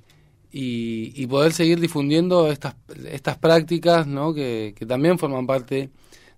y, 0.51 1.13
y 1.17 1.27
poder 1.27 1.53
seguir 1.53 1.81
difundiendo 1.81 2.51
estas 2.51 2.75
estas 3.11 3.39
prácticas 3.39 4.07
¿no? 4.07 4.35
que, 4.35 4.75
que 4.77 4.85
también 4.85 5.19
forman 5.19 5.47
parte 5.47 5.91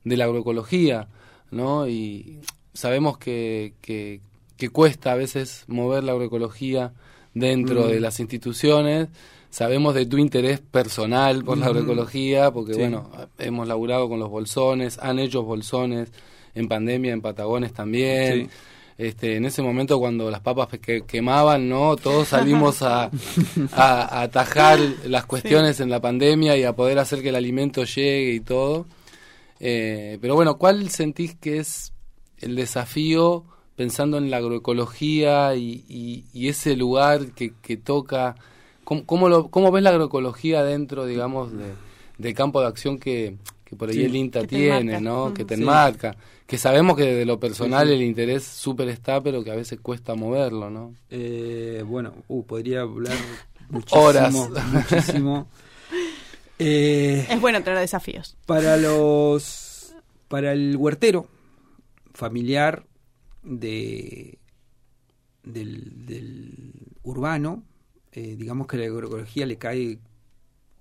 de 0.04 0.16
la 0.16 0.26
agroecología 0.26 1.08
¿no? 1.50 1.88
y 1.88 2.38
sabemos 2.72 3.18
que, 3.18 3.74
que, 3.80 4.20
que 4.56 4.68
cuesta 4.68 5.12
a 5.12 5.16
veces 5.16 5.64
mover 5.66 6.04
la 6.04 6.12
agroecología 6.12 6.92
dentro 7.34 7.86
Mm. 7.86 7.88
de 7.88 8.00
las 8.00 8.20
instituciones 8.20 9.08
sabemos 9.54 9.94
de 9.94 10.04
tu 10.06 10.18
interés 10.18 10.58
personal 10.60 11.44
por 11.44 11.56
la 11.58 11.66
agroecología 11.66 12.50
porque 12.50 12.74
Sí. 12.74 12.80
bueno 12.80 13.08
hemos 13.38 13.68
laburado 13.68 14.08
con 14.08 14.18
los 14.18 14.28
bolsones 14.28 14.98
han 14.98 15.20
hecho 15.20 15.44
bolsones 15.44 16.10
en 16.56 16.66
pandemia 16.66 17.12
en 17.12 17.20
Patagones 17.20 17.72
también 17.72 18.46
Sí. 18.46 18.50
este, 18.98 19.36
en 19.36 19.44
ese 19.44 19.62
momento 19.62 19.98
cuando 20.00 20.28
las 20.30 20.40
papas 20.40 20.68
que 20.80 21.02
quemaban, 21.02 21.68
¿no? 21.68 21.94
Todos 21.96 22.28
salimos 22.28 22.82
a, 22.82 23.10
a- 23.72 24.02
a 24.18 24.22
atajar 24.22 24.78
las 25.06 25.24
cuestiones 25.26 25.78
en 25.80 25.88
la 25.90 26.00
pandemia 26.00 26.56
y 26.56 26.64
a 26.64 26.74
poder 26.74 26.98
hacer 26.98 27.22
que 27.22 27.28
el 27.28 27.36
alimento 27.36 27.84
llegue 27.84 28.32
y 28.34 28.40
todo. 28.40 28.86
Eh, 29.60 30.18
pero 30.20 30.34
bueno, 30.34 30.58
¿cuál 30.58 30.90
sentís 30.90 31.34
que 31.36 31.58
es 31.58 31.92
el 32.38 32.54
desafío 32.56 33.44
pensando 33.76 34.18
en 34.18 34.30
la 34.30 34.36
agroecología 34.38 35.54
y, 35.56 35.84
y- 35.88 36.24
y 36.32 36.48
ese 36.48 36.76
lugar 36.76 37.32
que, 37.34 37.52
que 37.62 37.76
toca? 37.76 38.34
¿Cómo, 38.84 39.04
cómo, 39.06 39.28
lo, 39.28 39.48
¿Cómo 39.48 39.70
ves 39.72 39.82
la 39.82 39.90
agroecología 39.90 40.62
dentro, 40.62 41.06
digamos, 41.06 41.52
de, 41.52 41.72
del 42.18 42.34
campo 42.34 42.60
de 42.60 42.66
acción 42.68 42.98
que, 42.98 43.36
que 43.64 43.76
por 43.76 43.88
ahí 43.88 43.96
Sí. 43.96 44.04
el 44.04 44.16
INTA 44.16 44.44
tiene. 44.46 45.00
¿no? 45.00 45.32
Que 45.34 45.44
te 45.44 45.56
Sí. 45.56 45.62
enmarca. 45.62 46.16
Que 46.46 46.58
sabemos 46.58 46.96
que 46.96 47.04
de 47.14 47.24
lo 47.24 47.40
personal 47.40 47.86
Sí, 47.88 47.94
sí. 47.94 47.96
el 47.96 48.02
interés 48.06 48.44
súper 48.44 48.88
está, 48.88 49.20
pero 49.22 49.42
que 49.42 49.50
a 49.50 49.56
veces 49.56 49.80
cuesta 49.80 50.14
moverlo, 50.14 50.68
¿no? 50.70 50.94
Eh, 51.10 51.82
bueno, 51.86 52.12
uh, 52.28 52.44
podría 52.44 52.82
hablar 52.82 53.16
muchísimo. 53.70 54.02
Horas. 54.02 54.32
muchísimo. 54.72 55.48
Eh, 56.60 57.26
Es 57.30 57.40
bueno 57.40 57.62
tener 57.64 57.80
desafíos. 57.80 58.36
para 58.46 58.76
los 58.76 59.92
para 60.28 60.52
el 60.52 60.76
huertero 60.76 61.26
familiar 62.12 62.84
de 63.42 64.38
del, 65.42 66.06
del 66.06 66.62
urbano 67.02 67.64
eh, 68.14 68.36
digamos 68.38 68.66
que 68.66 68.76
la 68.78 68.84
agroecología 68.86 69.44
le 69.46 69.56
cae 69.58 69.98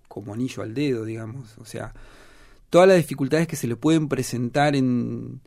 como 0.08 0.34
anillo 0.34 0.64
al 0.64 0.74
dedo 0.74 1.04
digamos 1.06 1.58
o 1.58 1.66
sea 1.66 1.94
todas 2.70 2.88
las 2.88 2.98
dificultades 2.98 3.48
que 3.48 3.56
se 3.56 3.68
le 3.68 3.76
pueden 3.76 4.08
presentar 4.08 4.76
en 4.76 5.42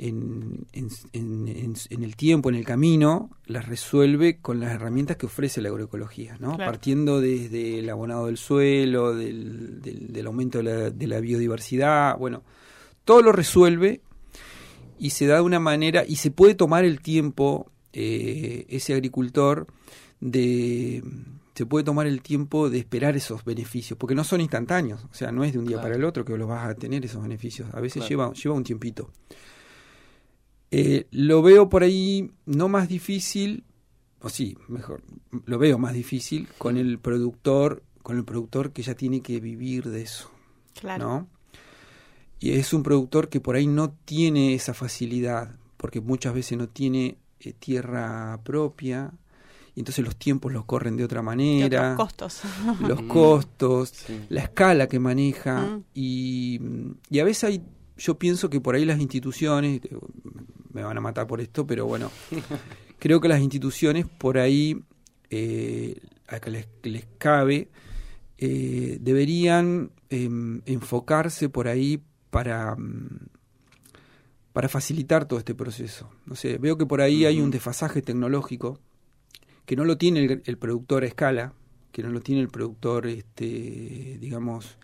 en, 0.00 0.64
en- 0.72 0.88
en- 1.12 1.48
en- 1.48 1.74
en 1.90 2.04
el 2.04 2.14
tiempo, 2.14 2.48
en 2.48 2.54
el 2.54 2.64
camino, 2.64 3.30
las 3.46 3.66
resuelve 3.66 4.38
con 4.40 4.60
las 4.60 4.70
herramientas 4.72 5.16
que 5.16 5.26
ofrece 5.26 5.60
la 5.60 5.70
agroecología, 5.70 6.36
¿no? 6.38 6.54
Claro. 6.54 6.70
Partiendo 6.70 7.20
desde 7.20 7.80
el 7.80 7.90
abonado 7.90 8.26
del 8.26 8.36
suelo, 8.36 9.12
del, 9.12 9.80
del- 9.82 10.12
del 10.12 10.26
aumento 10.28 10.58
de 10.58 10.64
la, 10.64 10.90
de 10.90 11.06
la 11.08 11.18
biodiversidad, 11.18 12.16
bueno, 12.16 12.44
todo 13.04 13.22
lo 13.22 13.32
resuelve 13.32 14.00
y 15.00 15.10
se 15.10 15.26
da 15.26 15.34
de 15.36 15.40
una 15.42 15.58
manera, 15.58 16.04
y 16.06 16.14
se 16.14 16.30
puede 16.30 16.54
tomar 16.54 16.84
el 16.84 17.00
tiempo, 17.00 17.72
eh, 17.92 18.66
ese 18.68 18.94
agricultor, 18.94 19.66
de 20.20 21.02
se 21.54 21.66
puede 21.66 21.84
tomar 21.84 22.06
el 22.06 22.22
tiempo 22.22 22.70
de 22.70 22.78
esperar 22.78 23.16
esos 23.16 23.44
beneficios, 23.44 23.98
porque 23.98 24.14
no 24.14 24.22
son 24.22 24.40
instantáneos, 24.40 25.04
o 25.10 25.14
sea, 25.14 25.32
no 25.32 25.42
es 25.42 25.52
de 25.52 25.58
un 25.58 25.64
día 25.64 25.76
Claro. 25.78 25.82
para 25.88 25.96
el 25.96 26.04
otro 26.04 26.24
que 26.24 26.36
los 26.38 26.46
vas 26.48 26.68
a 26.68 26.74
tener 26.76 27.04
esos 27.04 27.20
beneficios, 27.20 27.68
a 27.74 27.80
veces 27.80 28.04
Claro. 28.04 28.08
lleva, 28.08 28.32
lleva 28.32 28.54
un 28.54 28.62
tiempito. 28.62 29.10
Eh, 30.70 31.06
lo 31.10 31.42
veo 31.42 31.68
por 31.68 31.82
ahí 31.82 32.30
no 32.46 32.68
más 32.68 32.88
difícil, 32.88 33.64
o 34.20 34.28
sí, 34.28 34.56
mejor, 34.68 35.02
lo 35.46 35.58
veo 35.58 35.78
más 35.78 35.94
difícil 35.94 36.46
con 36.58 36.76
el 36.76 36.98
productor, 37.00 37.82
con 38.02 38.16
el 38.18 38.24
productor 38.24 38.72
que 38.72 38.82
ya 38.82 38.94
tiene 38.94 39.20
que 39.22 39.40
vivir 39.40 39.88
de 39.88 40.02
eso, 40.02 40.30
Claro. 40.80 41.04
¿no? 41.08 41.28
Y 42.38 42.52
es 42.52 42.72
un 42.72 42.84
productor 42.84 43.28
que 43.28 43.40
por 43.40 43.56
ahí 43.56 43.66
no 43.66 43.90
tiene 44.04 44.54
esa 44.54 44.74
facilidad, 44.74 45.56
porque 45.76 46.00
muchas 46.00 46.34
veces 46.34 46.56
no 46.56 46.68
tiene 46.68 47.18
eh, 47.40 47.52
tierra 47.52 48.38
propia, 48.44 49.12
y 49.78 49.80
entonces 49.80 50.04
los 50.04 50.16
tiempos 50.16 50.52
los 50.52 50.64
corren 50.64 50.96
de 50.96 51.04
otra 51.04 51.22
manera, 51.22 51.94
costos. 51.94 52.40
los 52.80 53.00
Mm, 53.00 53.06
costos, 53.08 53.90
sí. 53.90 54.20
la 54.28 54.40
escala 54.42 54.88
que 54.88 54.98
maneja, 54.98 55.60
Mm. 55.60 55.84
y, 55.94 56.60
y 57.10 57.18
a 57.20 57.24
veces 57.24 57.44
hay, 57.44 57.62
yo 57.96 58.18
pienso 58.18 58.50
que 58.50 58.60
por 58.60 58.74
ahí 58.74 58.84
las 58.84 58.98
instituciones, 59.00 59.80
me 60.72 60.82
van 60.82 60.98
a 60.98 61.00
matar 61.00 61.28
por 61.28 61.40
esto, 61.40 61.64
pero 61.64 61.86
bueno, 61.86 62.10
creo 62.98 63.20
que 63.20 63.28
las 63.28 63.40
instituciones 63.40 64.04
por 64.06 64.38
ahí, 64.38 64.82
eh, 65.30 65.96
a 66.26 66.40
que 66.40 66.50
les, 66.50 66.66
que 66.82 66.90
les 66.90 67.06
cabe, 67.18 67.68
eh, 68.36 68.98
deberían 69.00 69.92
em, 70.10 70.60
enfocarse 70.66 71.48
por 71.48 71.68
ahí 71.68 72.02
para, 72.30 72.74
mm, 72.74 73.28
para 74.52 74.68
facilitar 74.68 75.26
todo 75.26 75.38
este 75.38 75.54
proceso. 75.54 76.10
No 76.26 76.34
sé, 76.34 76.58
veo 76.58 76.76
que 76.76 76.84
por 76.86 77.00
ahí 77.00 77.24
hay 77.26 77.40
un 77.40 77.50
desfasaje 77.52 78.02
tecnológico 78.02 78.80
que 79.68 79.76
no 79.76 79.84
lo 79.84 79.98
tiene 79.98 80.24
el, 80.24 80.42
el 80.46 80.56
productor 80.56 81.02
a 81.02 81.06
escala, 81.06 81.52
que 81.92 82.02
no 82.02 82.08
lo 82.08 82.20
tiene 82.22 82.40
el 82.40 82.48
productor, 82.48 83.06
este, 83.06 84.16
digamos, 84.18 84.78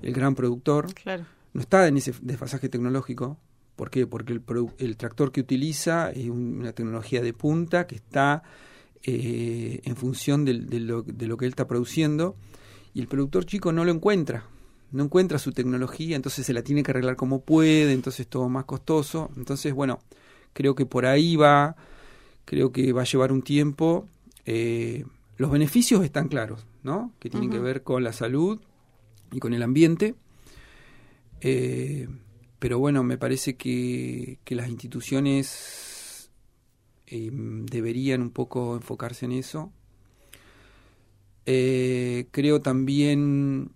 el 0.00 0.14
gran 0.14 0.34
productor, 0.34 0.92
Claro. 0.94 1.26
no 1.52 1.60
está 1.60 1.86
en 1.86 1.98
ese 1.98 2.14
desfasaje 2.22 2.70
tecnológico. 2.70 3.36
¿Por 3.76 3.90
qué? 3.90 4.06
Porque 4.06 4.32
el, 4.32 4.42
el 4.78 4.96
tractor 4.96 5.30
que 5.30 5.42
utiliza 5.42 6.10
es 6.10 6.30
un- 6.30 6.58
una 6.60 6.72
tecnología 6.72 7.20
de 7.20 7.34
punta 7.34 7.86
que 7.86 7.96
está 7.96 8.42
eh, 9.06 9.80
en 9.84 9.96
función 9.96 10.46
de, 10.46 10.54
lo, 10.80 11.02
de 11.02 11.26
lo 11.26 11.36
que 11.36 11.44
él 11.44 11.50
está 11.50 11.66
produciendo 11.66 12.36
y 12.94 13.00
el 13.00 13.08
productor 13.08 13.44
chico 13.44 13.72
no 13.72 13.84
lo 13.84 13.90
encuentra. 13.92 14.44
No 14.92 15.04
encuentra 15.04 15.38
su 15.38 15.52
tecnología, 15.52 16.16
entonces 16.16 16.46
se 16.46 16.52
la 16.54 16.62
tiene 16.62 16.82
que 16.82 16.92
arreglar 16.92 17.16
como 17.16 17.42
puede, 17.42 17.92
entonces 17.92 18.20
es 18.20 18.28
todo 18.28 18.48
más 18.48 18.64
costoso. 18.64 19.30
Entonces, 19.36 19.74
bueno, 19.74 19.98
creo 20.54 20.74
que 20.74 20.86
por 20.86 21.04
ahí 21.04 21.36
va, 21.36 21.76
creo 22.44 22.70
que 22.72 22.92
va 22.92 23.02
a 23.02 23.04
llevar 23.04 23.32
un 23.32 23.42
tiempo. 23.42 24.08
Eh, 24.46 25.04
los 25.36 25.50
beneficios 25.50 26.04
están 26.04 26.28
claros, 26.28 26.66
¿no? 26.82 27.12
Que 27.18 27.30
tienen 27.30 27.50
que 27.50 27.58
ver 27.58 27.82
con 27.82 28.04
la 28.04 28.12
salud 28.12 28.60
y 29.32 29.40
con 29.40 29.52
el 29.52 29.62
ambiente. 29.62 30.14
Eh, 31.40 32.08
pero 32.58 32.78
bueno, 32.78 33.02
me 33.02 33.18
parece 33.18 33.56
que, 33.56 34.38
que 34.44 34.54
las 34.54 34.68
instituciones 34.68 36.30
eh, 37.06 37.30
deberían 37.32 38.22
un 38.22 38.30
poco 38.30 38.76
enfocarse 38.76 39.26
en 39.26 39.32
eso. 39.32 39.72
Eh, 41.46 42.26
creo 42.30 42.60
también, 42.60 43.72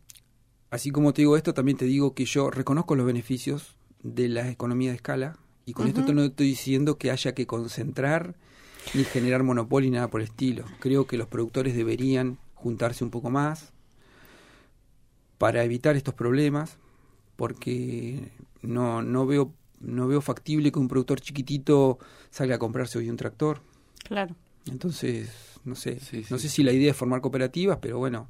así 0.70 0.90
como 0.90 1.12
te 1.12 1.22
digo 1.22 1.36
esto, 1.36 1.52
también 1.52 1.76
te 1.76 1.84
digo 1.84 2.14
que 2.14 2.24
yo 2.24 2.50
reconozco 2.50 2.96
los 2.96 3.06
beneficios 3.06 3.76
de 4.02 4.28
la 4.28 4.48
economía 4.48 4.90
de 4.90 4.96
escala 4.96 5.38
y 5.66 5.74
con 5.74 5.88
esto 5.88 6.00
no 6.14 6.24
estoy 6.24 6.46
diciendo 6.46 6.96
que 6.96 7.10
haya 7.10 7.34
que 7.34 7.46
concentrar 7.46 8.36
ni 8.94 9.04
generar 9.04 9.42
monopolio 9.42 9.90
ni 9.90 9.94
nada 9.96 10.08
por 10.08 10.20
el 10.20 10.26
estilo. 10.28 10.64
Creo 10.80 11.06
que 11.06 11.16
los 11.16 11.28
productores 11.28 11.74
deberían 11.76 12.38
juntarse 12.54 13.04
un 13.04 13.10
poco 13.10 13.30
más 13.30 13.72
para 15.38 15.62
evitar 15.64 15.96
estos 15.96 16.14
problemas, 16.14 16.76
porque 17.36 18.30
no, 18.62 19.02
no 19.02 19.26
veo 19.26 19.52
no 19.80 20.08
veo 20.08 20.20
factible 20.20 20.72
que 20.72 20.78
un 20.80 20.88
productor 20.88 21.20
chiquitito 21.20 22.00
salga 22.30 22.56
a 22.56 22.58
comprarse 22.58 22.98
hoy 22.98 23.08
un 23.08 23.16
tractor. 23.16 23.60
Claro. 24.02 24.34
Entonces, 24.68 25.30
no 25.64 25.76
sé, 25.76 26.00
Sí, 26.00 26.24
no 26.30 26.38
sé 26.38 26.48
si 26.48 26.64
la 26.64 26.72
idea 26.72 26.90
es 26.90 26.96
formar 26.96 27.20
cooperativas, 27.20 27.78
pero 27.80 27.98
bueno, 27.98 28.28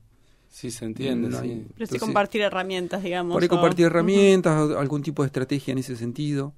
Sí, 0.50 0.70
se 0.70 0.84
entiende, 0.86 1.28
No 1.28 1.38
hay- 1.38 1.48
sí. 1.50 1.66
Pero 1.76 1.86
sí 1.86 1.98
compartir 1.98 2.40
herramientas, 2.40 3.02
digamos. 3.02 3.34
por 3.34 3.42
ahí 3.42 3.46
o- 3.46 3.50
compartir 3.50 3.86
herramientas, 3.86 4.70
algún 4.76 5.02
tipo 5.02 5.22
de 5.22 5.26
estrategia 5.26 5.72
en 5.72 5.78
ese 5.78 5.94
sentido. 5.96 6.52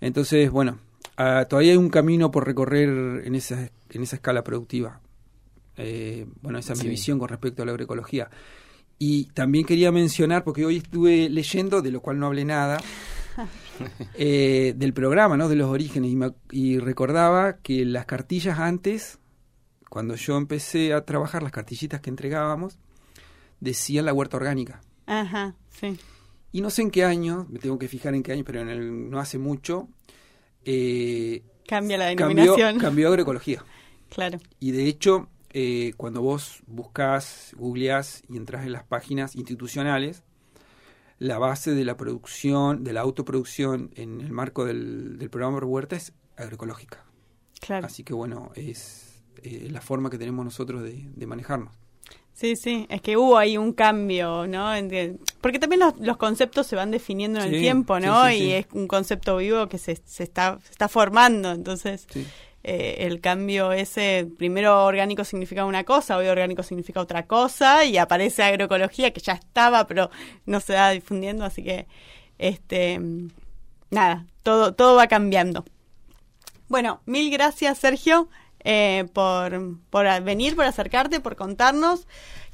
Entonces, 0.00 0.50
bueno, 0.50 0.78
ah, 1.16 1.46
todavía 1.48 1.72
hay 1.72 1.78
un 1.78 1.90
camino 1.90 2.30
por 2.30 2.46
recorrer 2.46 2.88
en 3.26 3.34
esa, 3.34 3.70
en 3.90 4.02
esa 4.02 4.16
escala 4.16 4.42
productiva. 4.44 5.00
Eh, 5.76 6.26
bueno, 6.42 6.58
esa 6.58 6.74
es 6.74 6.82
mi 6.82 6.90
visión 6.90 7.18
con 7.18 7.28
respecto 7.28 7.62
a 7.62 7.66
la 7.66 7.72
agroecología. 7.72 8.30
Y 8.98 9.24
también 9.34 9.64
quería 9.64 9.90
mencionar, 9.90 10.44
porque 10.44 10.64
hoy 10.64 10.76
estuve 10.76 11.28
leyendo, 11.28 11.82
de 11.82 11.90
lo 11.90 12.00
cual 12.00 12.18
no 12.18 12.26
hablé 12.26 12.44
nada, 12.44 12.78
eh, 14.14 14.74
del 14.76 14.92
programa, 14.92 15.36
¿no? 15.36 15.48
De 15.48 15.56
los 15.56 15.68
orígenes. 15.68 16.10
Y, 16.10 16.16
me- 16.16 16.34
y 16.50 16.78
recordaba 16.78 17.56
que 17.56 17.84
las 17.84 18.06
cartillas 18.06 18.58
antes, 18.58 19.18
cuando 19.88 20.14
yo 20.14 20.36
empecé 20.36 20.92
a 20.92 21.04
trabajar, 21.04 21.42
las 21.42 21.52
cartillitas 21.52 22.00
que 22.00 22.10
entregábamos, 22.10 22.78
decían 23.60 24.04
la 24.04 24.12
huerta 24.12 24.36
orgánica. 24.36 24.80
Ajá, 25.06 25.54
sí. 25.80 25.98
Y 26.52 26.60
no 26.60 26.70
sé 26.70 26.82
en 26.82 26.90
qué 26.90 27.04
año, 27.04 27.46
me 27.50 27.58
tengo 27.58 27.78
que 27.78 27.88
fijar 27.88 28.14
en 28.14 28.22
qué 28.22 28.32
año, 28.32 28.44
pero 28.44 28.60
en 28.60 28.68
el, 28.68 29.10
no 29.10 29.18
hace 29.18 29.38
mucho, 29.38 29.88
eh, 30.64 31.42
Cambia 31.66 31.96
la 31.98 32.06
denominación. 32.06 32.78
cambió 32.78 33.08
agroecología. 33.08 33.64
Claro. 34.10 34.38
Y 34.60 34.72
de 34.72 34.86
hecho, 34.86 35.28
eh, 35.52 35.92
cuando 35.96 36.20
vos 36.22 36.62
buscas, 36.66 37.54
googleás 37.56 38.22
y 38.28 38.36
entras 38.36 38.64
en 38.66 38.72
las 38.72 38.84
páginas 38.84 39.36
institucionales, 39.36 40.22
la 41.18 41.38
base 41.38 41.72
de 41.74 41.84
la 41.84 41.96
producción, 41.96 42.84
de 42.84 42.92
la 42.92 43.00
autoproducción 43.00 43.90
en 43.94 44.20
el 44.20 44.32
marco 44.32 44.64
del, 44.64 45.18
del 45.18 45.30
programa 45.30 45.56
por 45.56 45.64
Huerta 45.64 45.96
es 45.96 46.12
agroecológica. 46.36 47.04
Claro. 47.60 47.86
Así 47.86 48.02
que 48.02 48.12
bueno, 48.12 48.50
es 48.56 49.22
eh, 49.42 49.68
la 49.70 49.80
forma 49.80 50.10
que 50.10 50.18
tenemos 50.18 50.44
nosotros 50.44 50.82
de, 50.82 51.08
de 51.14 51.26
manejarnos. 51.26 51.74
Sí, 52.34 52.56
sí, 52.56 52.86
es 52.88 53.00
que 53.02 53.16
hubo 53.16 53.36
ahí 53.38 53.56
un 53.56 53.72
cambio, 53.72 54.46
¿no? 54.46 54.72
Porque 55.40 55.58
también 55.58 55.80
los, 55.80 55.98
los 56.00 56.16
conceptos 56.16 56.66
se 56.66 56.76
van 56.76 56.90
definiendo 56.90 57.40
en 57.40 57.54
el 57.54 57.60
tiempo, 57.60 58.00
¿no? 58.00 58.26
sí, 58.28 58.38
sí, 58.38 58.44
y 58.44 58.52
es 58.52 58.66
un 58.72 58.88
concepto 58.88 59.36
vivo 59.36 59.68
que 59.68 59.78
se, 59.78 59.96
se, 60.04 60.24
está, 60.24 60.58
se 60.64 60.72
está 60.72 60.88
formando, 60.88 61.52
entonces 61.52 62.06
eh, 62.64 62.96
el 63.00 63.20
cambio 63.20 63.72
ese, 63.72 64.28
primero 64.38 64.84
orgánico 64.84 65.24
significaba 65.24 65.68
una 65.68 65.84
cosa, 65.84 66.16
hoy 66.16 66.26
orgánico 66.26 66.62
significa 66.62 67.00
otra 67.00 67.26
cosa, 67.26 67.84
y 67.84 67.98
aparece 67.98 68.42
agroecología 68.42 69.12
que 69.12 69.20
ya 69.20 69.34
estaba, 69.34 69.86
pero 69.86 70.10
no 70.46 70.60
se 70.60 70.74
va 70.74 70.90
difundiendo, 70.90 71.44
así 71.44 71.62
que, 71.62 71.86
este, 72.38 72.98
nada, 73.90 74.26
todo, 74.42 74.74
todo 74.74 74.96
va 74.96 75.06
cambiando. 75.06 75.64
Bueno, 76.68 77.02
mil 77.04 77.30
gracias, 77.30 77.78
Sergio, 77.78 78.28
eh, 78.64 79.04
por, 79.12 79.78
por 79.90 80.06
venir, 80.22 80.54
por 80.56 80.64
acercarte, 80.64 81.20
por 81.20 81.36
contarnos. 81.36 82.06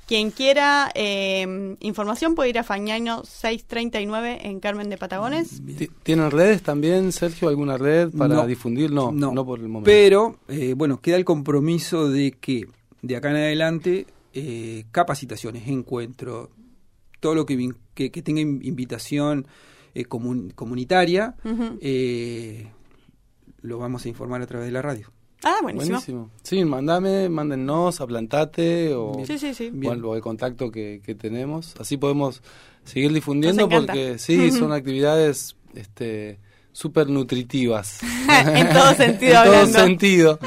Quien 0.06 0.30
quiera 0.30 0.90
eh, 0.94 1.76
información 1.80 2.34
puede 2.34 2.48
ir 2.48 2.58
a 2.58 2.64
Fañano 2.64 3.24
639 3.24 4.38
en 4.48 4.58
Carmen 4.58 4.88
de 4.88 4.96
Patagones. 4.96 5.60
Ti- 5.76 5.90
¿Tienen 6.02 6.30
redes 6.30 6.62
también, 6.62 7.12
Sergio? 7.12 7.48
¿Alguna 7.50 7.76
red 7.76 8.10
para 8.16 8.36
No. 8.36 8.46
difundir? 8.46 8.90
No, 8.90 9.12
no, 9.12 9.32
No. 9.32 9.44
por 9.44 9.58
el 9.58 9.68
momento. 9.68 9.84
Pero, 9.84 10.38
eh, 10.48 10.72
bueno, 10.74 10.98
queda 11.02 11.16
el 11.16 11.26
compromiso 11.26 12.08
de 12.08 12.32
que 12.32 12.66
de 13.02 13.16
acá 13.16 13.30
en 13.30 13.36
adelante 13.36 14.06
eh, 14.32 14.84
capacitaciones, 14.92 15.68
encuentros, 15.68 16.48
todo 17.20 17.34
lo 17.34 17.44
que, 17.44 17.58
vin- 17.58 17.76
que, 17.94 18.10
que 18.10 18.22
tenga 18.22 18.40
in- 18.40 18.60
invitación 18.62 19.46
eh, 19.94 20.04
comun- 20.04 20.52
comunitaria, 20.54 21.34
eh, 21.82 22.66
lo 23.60 23.78
vamos 23.78 24.04
a 24.04 24.08
informar 24.08 24.40
a 24.42 24.46
través 24.46 24.66
de 24.68 24.72
la 24.72 24.80
radio. 24.82 25.10
Ah, 25.44 25.56
buenísimo. 25.62 25.92
Buenísimo. 25.98 26.30
Sí, 26.42 26.64
mandame, 26.64 27.28
mándennos 27.28 28.00
a 28.00 28.06
Plantate 28.06 28.92
o, 28.94 29.22
Sí, 29.26 29.38
sí, 29.38 29.54
sí. 29.54 29.72
o 29.84 29.90
al, 29.90 30.04
o 30.04 30.12
al 30.14 30.20
contacto 30.20 30.70
que, 30.70 31.00
que 31.04 31.14
tenemos. 31.14 31.74
Así 31.78 31.96
podemos 31.96 32.42
seguir 32.84 33.12
difundiendo 33.12 33.68
porque 33.68 34.18
sí, 34.18 34.50
son 34.52 34.72
actividades 34.72 35.56
este 35.74 36.38
súper 36.72 37.08
nutritivas. 37.08 38.00
En 38.28 38.68
todo 38.72 38.94
sentido 38.94 39.34
en 39.38 39.44
todo 39.44 39.54
hablando. 39.56 39.78
sentido. 39.78 40.38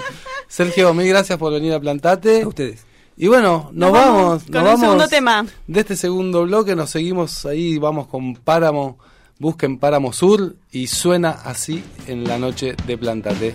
Sergio, 0.47 0.93
mil 0.93 1.07
gracias 1.07 1.37
por 1.39 1.51
venir 1.53 1.73
a 1.73 1.79
Plantate. 1.79 2.41
A 2.43 2.47
ustedes. 2.47 2.85
Y 3.17 3.27
bueno, 3.27 3.69
nos, 3.73 3.91
vamos, 3.91 4.43
con 4.43 4.51
nos 4.53 4.61
un 4.61 4.65
vamos 4.65 4.79
segundo 4.81 5.07
tema. 5.07 5.45
de 5.67 5.79
este 5.79 5.95
segundo 5.95 6.43
bloque, 6.43 6.75
nos 6.75 6.89
seguimos 6.89 7.45
ahí, 7.45 7.77
vamos 7.77 8.07
con 8.07 8.35
Páramo 8.35 8.97
Busquen 9.39 9.77
Páramo 9.79 10.13
Sur 10.13 10.55
y 10.71 10.87
suena 10.87 11.31
así 11.31 11.83
en 12.07 12.23
la 12.23 12.37
noche 12.39 12.75
de 12.87 12.97
Plantate. 12.97 13.53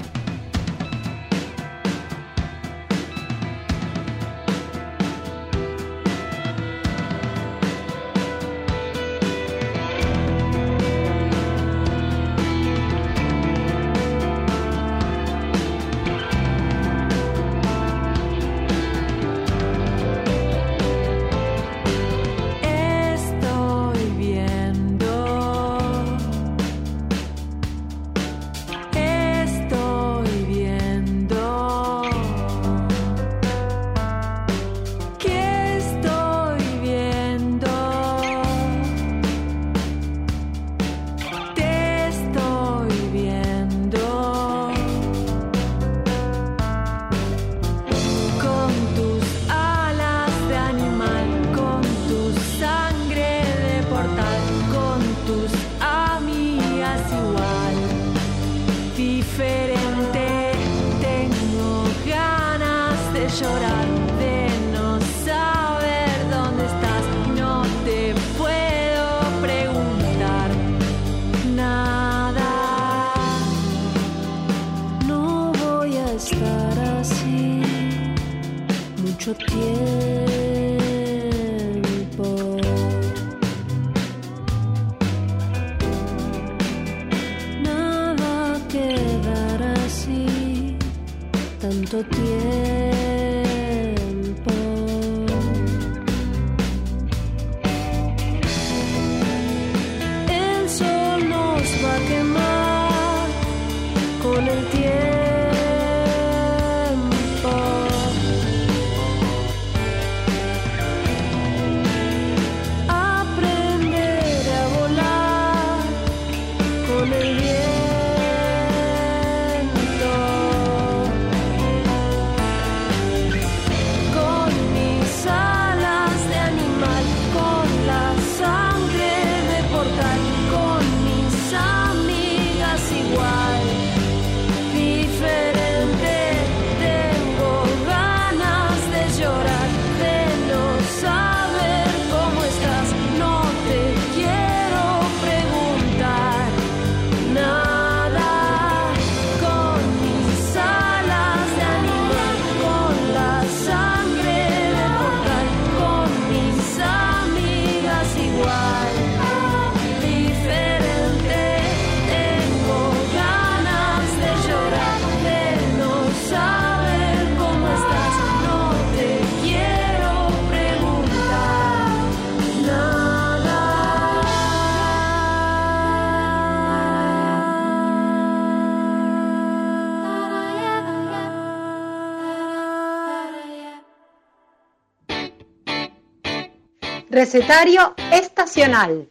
Recetario 187.27 187.93
estacional. 188.12 189.09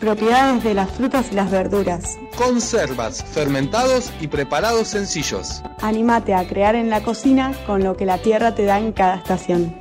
Propiedades 0.00 0.64
de 0.64 0.72
las 0.72 0.90
frutas 0.92 1.26
y 1.30 1.34
las 1.34 1.50
verduras. 1.50 2.16
Conservas, 2.38 3.22
fermentados 3.22 4.10
y 4.18 4.28
preparados 4.28 4.88
sencillos. 4.88 5.62
Anímate 5.82 6.32
a 6.32 6.48
crear 6.48 6.74
en 6.74 6.88
la 6.88 7.02
cocina 7.02 7.52
con 7.66 7.84
lo 7.84 7.98
que 7.98 8.06
la 8.06 8.16
tierra 8.16 8.54
te 8.54 8.64
da 8.64 8.78
en 8.78 8.92
cada 8.92 9.16
estación. 9.16 9.78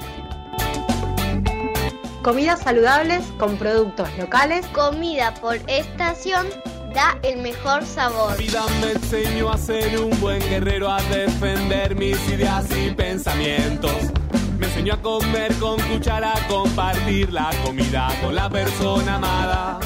Comidas 2.21 2.59
saludables 2.59 3.23
con 3.39 3.55
productos 3.55 4.09
locales. 4.17 4.67
Comida 4.73 5.33
por 5.35 5.55
estación 5.69 6.47
da 6.95 7.19
el 7.23 7.41
mejor 7.41 7.85
sabor. 7.85 8.37
vida 8.37 8.65
me 8.79 8.93
enseñó 8.93 9.51
a 9.51 9.57
ser 9.57 9.99
un 9.99 10.17
buen 10.21 10.39
guerrero, 10.39 10.89
a 10.89 11.01
defender 11.03 11.93
mis 11.93 12.17
ideas 12.29 12.65
y 12.71 12.91
pensamientos. 12.91 13.91
Me 14.57 14.67
enseñó 14.67 14.93
a 14.93 15.01
comer 15.01 15.53
con 15.55 15.77
cuchara, 15.81 16.31
a 16.31 16.47
compartir 16.47 17.33
la 17.33 17.51
comida 17.65 18.07
con 18.23 18.33
la 18.33 18.49
persona 18.49 19.15
amada. 19.15 19.79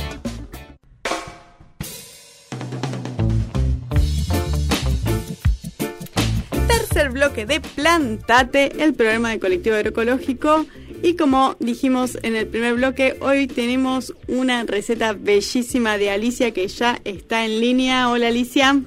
Tercer 6.68 7.10
bloque 7.10 7.48
de 7.48 7.60
Plantate, 7.60 8.84
el 8.84 8.94
programa 8.94 9.32
de 9.32 9.40
colectivo 9.40 9.76
agroecológico. 9.76 10.68
Y 11.02 11.16
como 11.16 11.56
dijimos 11.60 12.18
en 12.24 12.36
el 12.36 12.48
primer 12.48 12.76
bloque, 12.76 13.18
hoy 13.22 13.48
tenemos 13.48 14.14
una 14.28 14.64
receta 14.64 15.14
bellísima 15.14 15.98
de 15.98 16.10
Alicia 16.10 16.52
que 16.52 16.68
ya 16.68 17.00
está 17.06 17.46
en 17.46 17.60
línea. 17.60 18.10
Hola 18.10 18.28
Alicia. 18.28 18.82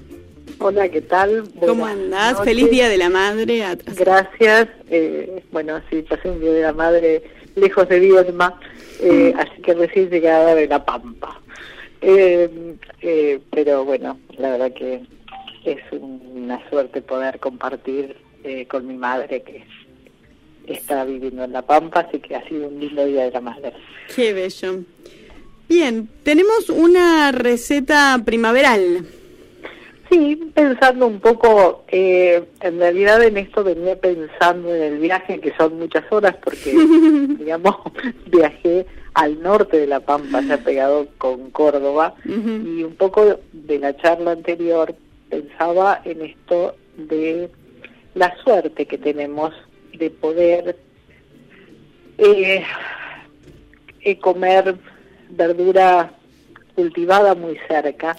Hola, 0.58 0.88
¿qué 0.88 1.00
tal? 1.00 1.44
¿Cómo 1.58 1.86
andás? 1.86 2.34
noches. 2.34 2.44
Feliz 2.44 2.70
Día 2.70 2.88
de 2.88 2.98
la 2.98 3.08
Madre. 3.08 3.64
Gracias. 3.96 4.68
Eh, 4.90 5.42
bueno, 5.50 5.80
sí, 5.90 6.02
pasé 6.02 6.30
un 6.30 6.40
día 6.40 6.52
de 6.52 6.62
la 6.62 6.72
madre 6.72 7.22
lejos 7.56 7.88
de 7.88 7.98
Viedma, 7.98 8.60
eh, 9.00 9.32
así 9.36 9.62
que 9.62 9.74
recién 9.74 10.10
llegada 10.10 10.54
de 10.54 10.68
La 10.68 10.84
Pampa. 10.84 11.40
Eh, 12.00 12.76
eh, 13.00 13.40
pero 13.50 13.84
bueno, 13.84 14.18
la 14.36 14.50
verdad 14.50 14.72
que 14.72 15.02
es 15.64 15.78
una 15.92 16.60
suerte 16.68 17.00
poder 17.00 17.38
compartir 17.38 18.16
eh, 18.44 18.66
con 18.66 18.86
mi 18.86 18.94
madre 18.94 19.42
que 19.42 19.64
está 20.66 21.04
viviendo 21.04 21.44
en 21.44 21.52
La 21.52 21.62
Pampa, 21.62 22.00
así 22.00 22.18
que 22.20 22.36
ha 22.36 22.48
sido 22.48 22.68
un 22.68 22.80
lindo 22.80 23.04
día 23.04 23.24
de 23.24 23.30
la 23.30 23.40
madre. 23.40 23.72
Qué 24.14 24.32
bello. 24.32 24.80
Bien, 25.68 26.08
tenemos 26.22 26.68
una 26.68 27.32
receta 27.32 28.20
primaveral. 28.24 29.06
Sí, 30.10 30.38
pensando 30.52 31.06
un 31.06 31.20
poco, 31.20 31.84
eh, 31.88 32.44
en 32.60 32.78
realidad 32.78 33.22
en 33.22 33.38
esto 33.38 33.64
venía 33.64 33.98
pensando 33.98 34.74
en 34.74 34.82
el 34.82 34.98
viaje, 34.98 35.40
que 35.40 35.54
son 35.56 35.78
muchas 35.78 36.04
horas, 36.12 36.36
porque, 36.44 36.72
digamos, 37.38 37.76
viajé 38.26 38.84
al 39.14 39.42
norte 39.42 39.78
de 39.78 39.86
La 39.86 40.00
Pampa, 40.00 40.42
ya 40.42 40.58
pegado 40.58 41.08
con 41.16 41.50
Córdoba, 41.50 42.14
y 42.26 42.82
un 42.82 42.94
poco 42.96 43.38
de 43.52 43.78
la 43.78 43.96
charla 43.96 44.32
anterior 44.32 44.94
pensaba 45.30 46.02
en 46.04 46.20
esto 46.20 46.76
de 46.96 47.48
la 48.14 48.34
suerte 48.44 48.84
que 48.84 48.98
tenemos 48.98 49.54
de 50.02 50.10
poder 50.10 50.76
eh, 52.18 52.64
eh, 54.00 54.18
comer 54.18 54.74
verdura 55.30 56.12
cultivada 56.74 57.36
muy 57.36 57.56
cerca, 57.68 58.16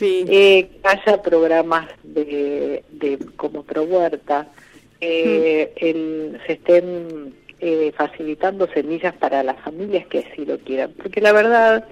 eh, 0.00 0.24
que 0.24 0.80
haya 0.82 1.20
programas 1.20 1.88
de, 2.02 2.82
de 2.90 3.18
como 3.36 3.64
Prohuerta, 3.64 4.48
eh, 5.02 5.72
el, 5.76 6.40
se 6.46 6.54
estén 6.54 7.34
eh, 7.60 7.92
facilitando 7.94 8.66
semillas 8.72 9.14
para 9.16 9.42
las 9.42 9.60
familias 9.60 10.06
que 10.06 10.20
así 10.20 10.46
lo 10.46 10.58
quieran. 10.58 10.94
Porque 10.96 11.20
la 11.20 11.32
verdad 11.32 11.86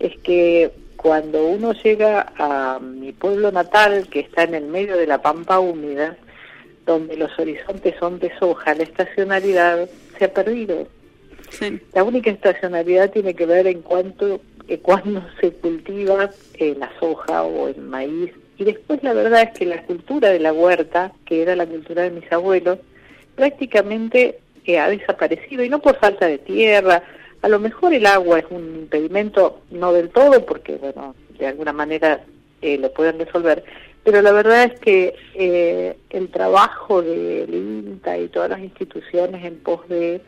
es 0.00 0.18
que 0.24 0.72
cuando 0.96 1.46
uno 1.46 1.72
llega 1.72 2.32
a 2.36 2.80
mi 2.80 3.12
pueblo 3.12 3.52
natal, 3.52 4.08
que 4.10 4.20
está 4.20 4.42
en 4.42 4.56
el 4.56 4.66
medio 4.66 4.96
de 4.96 5.06
la 5.06 5.22
pampa 5.22 5.60
húmeda, 5.60 6.16
donde 6.88 7.18
los 7.18 7.38
horizontes 7.38 7.94
son 8.00 8.18
de 8.18 8.32
soja, 8.38 8.74
la 8.74 8.82
estacionalidad 8.82 9.88
se 10.18 10.24
ha 10.24 10.32
perdido. 10.32 10.88
La 11.92 12.02
única 12.02 12.30
estacionalidad 12.30 13.10
tiene 13.10 13.34
que 13.34 13.44
ver 13.44 13.66
en 13.66 13.82
cuanto 13.82 14.40
eh, 14.68 14.78
cuando 14.78 15.22
se 15.38 15.52
cultiva 15.52 16.30
eh, 16.54 16.74
la 16.78 16.90
soja 16.98 17.42
o 17.42 17.68
el 17.68 17.76
maíz. 17.82 18.32
Y 18.56 18.64
después 18.64 19.02
la 19.02 19.12
verdad 19.12 19.42
es 19.42 19.58
que 19.58 19.66
la 19.66 19.82
cultura 19.82 20.30
de 20.30 20.40
la 20.40 20.52
huerta, 20.52 21.12
que 21.26 21.42
era 21.42 21.54
la 21.54 21.66
cultura 21.66 22.02
de 22.02 22.10
mis 22.10 22.32
abuelos, 22.32 22.78
prácticamente 23.36 24.38
eh, 24.64 24.78
ha 24.78 24.88
desaparecido 24.88 25.62
y 25.62 25.68
no 25.68 25.80
por 25.80 25.96
falta 25.98 26.26
de 26.26 26.38
tierra. 26.38 27.02
A 27.42 27.48
lo 27.48 27.60
mejor 27.60 27.92
el 27.92 28.06
agua 28.06 28.38
es 28.38 28.46
un 28.50 28.64
impedimento, 28.80 29.60
no 29.70 29.92
del 29.92 30.08
todo, 30.08 30.44
porque 30.44 30.76
bueno, 30.76 31.14
de 31.38 31.46
alguna 31.46 31.72
manera 31.72 32.20
eh, 32.62 32.78
lo 32.78 32.90
pueden 32.92 33.18
resolver, 33.18 33.62
pero 34.10 34.22
la 34.22 34.32
verdad 34.32 34.64
es 34.64 34.80
que 34.80 35.14
eh, 35.34 35.98
el 36.08 36.30
trabajo 36.30 37.02
del 37.02 37.52
INTA 37.52 38.16
y 38.16 38.28
todas 38.28 38.48
las 38.48 38.60
instituciones 38.60 39.44
en 39.44 39.58
pos 39.58 39.86
de, 39.86 40.22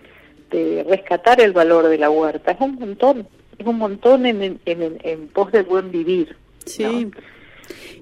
de 0.51 0.85
rescatar 0.87 1.41
el 1.41 1.53
valor 1.53 1.89
de 1.89 1.97
la 1.97 2.11
huerta 2.11 2.51
es 2.51 2.61
un 2.61 2.75
montón, 2.75 3.27
es 3.57 3.67
un 3.67 3.79
montón 3.79 4.27
en, 4.27 4.43
en, 4.43 4.61
en, 4.67 4.99
en 5.03 5.29
pos 5.29 5.51
del 5.51 5.63
buen 5.63 5.91
vivir. 5.91 6.37
Sí. 6.67 7.11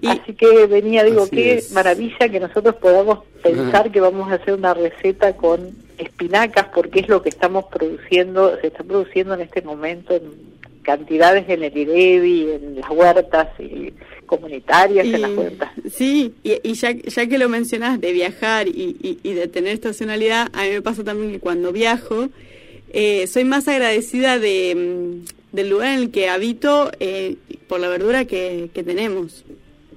Así 0.05 0.35
que 0.35 0.67
venía, 0.67 1.05
digo, 1.05 1.31
qué 1.31 1.55
es. 1.55 1.71
maravilla 1.71 2.29
que 2.29 2.41
nosotros 2.41 2.75
podamos 2.75 3.21
pensar 3.41 3.93
que 3.93 4.01
vamos 4.01 4.33
a 4.33 4.35
hacer 4.35 4.55
una 4.55 4.75
receta 4.75 5.37
con 5.37 5.77
espinacas, 5.97 6.67
porque 6.75 6.99
es 6.99 7.09
lo 7.09 7.23
que 7.23 7.29
estamos 7.29 7.67
produciendo, 7.67 8.59
se 8.61 8.67
está 8.67 8.83
produciendo 8.83 9.35
en 9.35 9.43
este 9.43 9.63
momento 9.63 10.17
en 10.17 10.59
cantidades 10.83 11.49
en 11.49 11.63
el 11.63 11.77
IREVI, 11.77 12.51
en 12.51 12.81
las 12.81 12.91
huertas 12.91 13.49
y 13.61 13.95
comunitarias, 14.29 15.05
en 15.07 15.21
las 15.23 15.31
huertas. 15.33 15.73
Sí, 15.93 16.35
y, 16.45 16.53
y 16.63 16.75
ya, 16.75 16.93
ya 16.93 17.27
que 17.27 17.39
lo 17.39 17.49
mencionás 17.49 18.01
de 18.01 18.13
viajar 18.13 18.69
y, 18.69 19.19
y- 19.25 19.33
de 19.35 19.49
tener 19.49 19.73
estacionalidad, 19.73 20.49
a 20.53 20.63
mí 20.63 20.71
me 20.71 20.83
pasa 20.83 21.03
también 21.03 21.33
que 21.33 21.41
cuando 21.41 21.73
viajo, 21.73 22.29
eh, 22.93 23.27
soy 23.27 23.45
más 23.45 23.67
agradecida 23.67 24.39
de, 24.39 24.75
mm, 24.77 25.57
del 25.57 25.69
lugar 25.71 25.89
en 25.95 25.99
el 26.05 26.11
que 26.13 26.29
habito 26.29 26.93
eh, 27.01 27.35
por 27.67 27.81
la 27.81 27.89
verdura 27.89 28.25
que, 28.27 28.71
que 28.73 28.85
tenemos. 28.85 29.45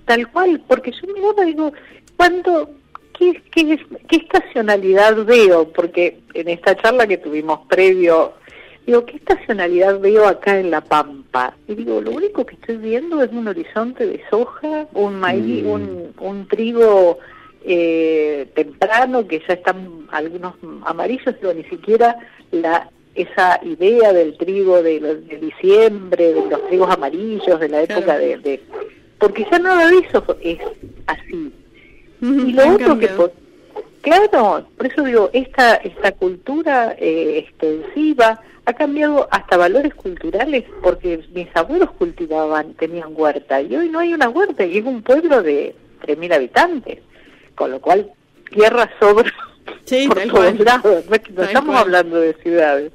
Tal 0.05 0.32
cual, 0.32 0.61
porque 0.67 0.91
yo 0.91 0.97
y 1.43 1.45
digo, 1.45 1.71
¿cuándo, 2.17 2.71
qué, 3.17 3.41
qué, 3.53 3.79
qué 4.09 4.15
estacionalidad 4.17 5.23
veo? 5.25 5.71
Porque 5.71 6.19
en 6.34 6.49
esta 6.49 6.75
charla 6.75 7.05
que 7.07 7.17
tuvimos 7.17 7.59
previo, 7.67 8.34
digo, 8.91 9.05
¿qué 9.05 9.17
estacionalidad 9.17 9.99
veo 9.99 10.27
acá 10.27 10.59
en 10.59 10.69
La 10.69 10.81
Pampa? 10.81 11.55
Y 11.67 11.75
digo, 11.75 12.01
lo 12.01 12.11
único 12.11 12.45
que 12.45 12.55
estoy 12.55 12.77
viendo 12.77 13.23
es 13.23 13.31
un 13.31 13.47
horizonte 13.47 14.05
de 14.05 14.21
soja, 14.29 14.87
un 14.93 15.17
maíz, 15.17 15.63
un, 15.65 16.13
un 16.19 16.47
trigo 16.47 17.17
eh, 17.63 18.47
temprano, 18.53 19.25
que 19.27 19.41
ya 19.47 19.53
están 19.53 20.07
algunos 20.11 20.55
amarillos, 20.85 21.35
pero 21.39 21.53
ni 21.53 21.63
siquiera 21.63 22.17
la 22.51 22.89
esa 23.13 23.59
idea 23.63 24.13
del 24.13 24.37
trigo 24.37 24.81
de, 24.81 24.99
diciembre, 25.41 26.33
de 26.33 26.49
los 26.49 26.67
trigos 26.67 26.89
amarillos, 26.89 27.59
de 27.59 27.67
la 27.67 27.83
época 27.83 28.17
de, 28.17 28.37
de 28.37 28.61
porque 29.17 29.45
ya 29.51 29.59
nada 29.59 29.89
de 29.89 29.97
eso 29.99 30.37
es 30.41 30.59
así. 31.07 31.51
Y 32.21 32.53
lo 32.53 32.73
otro 32.75 32.97
que, 32.97 33.09
claro, 34.02 34.66
por 34.78 34.86
eso 34.88 35.04
digo, 35.04 35.30
esta, 35.34 35.76
esta 35.76 36.12
cultura 36.12 36.95
eh, 36.97 37.38
extensiva 37.47 38.41
ha 38.66 38.74
cambiado 38.74 39.28
hasta 39.32 39.58
valores 39.58 39.93
culturales, 39.95 40.66
porque 40.84 41.24
mis 41.34 41.47
abuelos 41.56 41.91
cultivaban, 41.91 42.74
tenían 42.76 43.10
huerta, 43.12 43.62
y 43.62 43.76
hoy 43.76 43.89
no 43.89 43.99
hay 43.99 44.14
una 44.14 44.30
huerta, 44.30 44.66
y 44.66 44.78
es 44.78 44.86
un 44.86 45.02
pueblo 45.02 45.41
de 45.41 45.74
3.000 46.06 46.34
habitantes, 46.36 46.99
con 47.56 47.72
lo 47.72 47.80
cual 47.82 48.12
tierra 48.52 48.89
sobra 48.99 49.32
por 50.08 50.22
todos 50.28 50.60
lados, 50.60 51.06
no, 51.10 51.16
es 51.16 51.22
que 51.22 51.34
no 51.34 51.43
estamos 51.43 51.70
cual. 51.72 51.84
hablando 51.84 52.18
de 52.20 52.34
ciudades. 52.36 52.91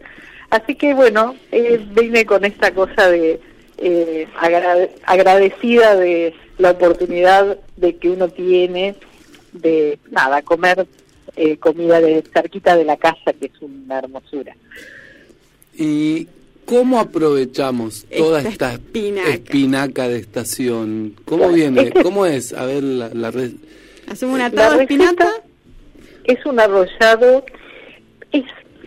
Así 0.51 0.77
que 0.77 0.95
bueno, 0.95 1.35
eh, 1.51 1.85
vine 1.93 2.25
con 2.25 2.45
esta 2.45 2.73
cosa 2.73 3.11
de 3.11 3.41
eh, 3.79 4.29
agrade- 4.41 4.91
agradecida 5.05 5.97
de 5.97 6.33
la 6.59 6.71
oportunidad 6.71 7.59
de 7.77 7.97
que 7.97 8.11
uno 8.11 8.29
tiene 8.29 8.95
de 9.61 9.99
nada 10.11 10.43
comer 10.43 10.87
eh, 11.37 11.57
comida 11.59 12.01
de 12.01 12.23
cerquita 12.33 12.77
de 12.77 12.85
la 12.85 12.97
casa 12.97 13.33
que 13.39 13.47
es 13.47 13.53
una 13.61 13.99
hermosura. 13.99 14.57
¿Y 15.77 16.29
cómo 16.65 16.99
aprovechamos 16.99 18.07
toda 18.17 18.39
Esta 18.39 18.51
esta 18.51 18.73
espinaca. 18.75 19.31
espinaca 19.31 20.09
de 20.09 20.19
estación? 20.19 21.15
¿Cómo 21.25 21.45
Bueno, 21.45 21.55
viene? 21.55 21.83
este- 21.83 22.03
¿Cómo 22.03 22.27
es? 22.27 22.53
A 22.53 22.65
ver, 22.65 22.83
la, 22.83 23.09
la 23.13 23.31
red. 23.31 23.53
Hacemos 24.09 24.37
un 24.37 24.41
atado 24.41 24.77
de 24.77 24.83
espinaca. 24.85 25.29
Es 26.25 26.45
un 26.47 26.59
arrollado, 26.59 27.45
es 28.33 28.45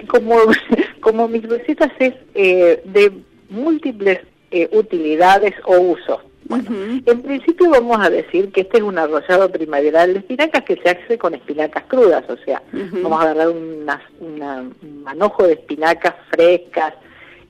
como, 0.07 0.37
como 1.01 1.27
mis 1.27 1.43
recetas 1.43 1.91
es 1.99 2.13
eh, 2.35 2.81
de 2.85 3.11
múltiples 3.49 4.19
eh, 4.51 4.67
utilidades 4.71 5.53
o 5.65 5.77
usos. 5.79 6.19
Bueno, 6.49 6.65
en 7.05 7.21
principio 7.21 7.69
vamos 7.69 7.97
a 8.05 8.09
decir 8.09 8.51
que 8.51 8.61
este 8.61 8.77
es 8.79 8.83
un 8.83 8.97
arrollado 8.97 9.49
primaveral 9.51 10.13
de 10.13 10.19
espinacas 10.19 10.63
que 10.63 10.77
se 10.77 10.89
hace 10.89 11.17
con 11.17 11.33
espinacas 11.35 11.83
crudas, 11.87 12.23
o 12.27 12.35
sea, 12.43 12.61
vamos 13.03 13.19
a 13.19 13.23
agarrar 13.23 13.49
unas- 13.49 14.01
una- 14.19 14.61
un 14.81 15.03
manojo 15.03 15.43
de 15.45 15.53
espinacas 15.53 16.15
frescas, 16.31 16.95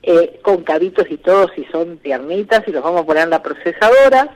eh, 0.02 0.38
con 0.42 0.62
cabitos 0.64 1.06
y 1.10 1.16
todo 1.16 1.48
si 1.54 1.64
son 1.72 1.98
tiernitas, 1.98 2.62
y 2.66 2.72
los 2.72 2.82
vamos 2.84 3.00
a 3.02 3.06
poner 3.06 3.24
en 3.24 3.30
la 3.30 3.42
procesadora. 3.42 4.34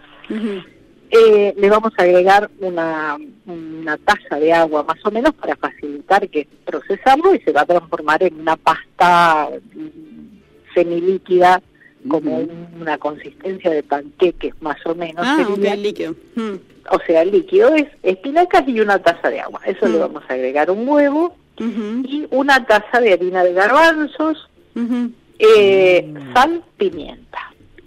Eh, 1.11 1.55
le 1.57 1.71
vamos 1.71 1.93
a 1.97 2.03
agregar 2.03 2.51
una, 2.61 3.17
una 3.47 3.97
taza 3.99 4.37
de 4.41 4.53
agua 4.53 4.83
más 4.83 4.97
o 5.05 5.11
menos 5.11 5.33
para 5.35 5.55
facilitar 5.57 6.29
que 6.29 6.49
procesarlo 6.65 7.35
y 7.35 7.41
se 7.41 7.53
va 7.53 7.61
a 7.61 7.67
transformar 7.67 8.23
en 8.23 8.41
una 8.41 8.57
pasta 8.57 9.49
mm, 9.75 10.75
semilíquida 10.75 11.63
como 12.09 12.39
un- 12.39 12.69
una 12.81 12.99
consistencia 12.99 13.71
de 13.71 13.83
panqueques 13.83 14.55
más 14.61 14.77
o 14.87 14.95
menos. 14.95 15.25
Ah, 15.27 15.37
sería. 15.47 15.73
ok, 15.73 15.79
líquido. 15.79 16.15
Mm. 16.35 16.55
O 16.91 16.99
sea, 17.07 17.23
el 17.23 17.31
líquido 17.31 17.75
es 17.75 17.87
espinacas 18.03 18.65
y 18.69 18.81
una 18.81 18.99
taza 18.99 19.31
de 19.31 19.41
agua. 19.41 19.61
Eso 19.65 19.87
le 19.89 19.99
vamos 19.99 20.23
a 20.29 20.35
agregar 20.35 20.71
un 20.71 20.87
huevo 20.89 21.35
y 21.59 22.27
una 22.31 22.67
taza 22.67 23.01
de 23.01 23.13
harina 23.15 23.43
de 23.45 23.53
garbanzos, 23.55 24.49
eh, 25.39 26.13
sal, 26.35 26.63
pimienta 26.77 27.39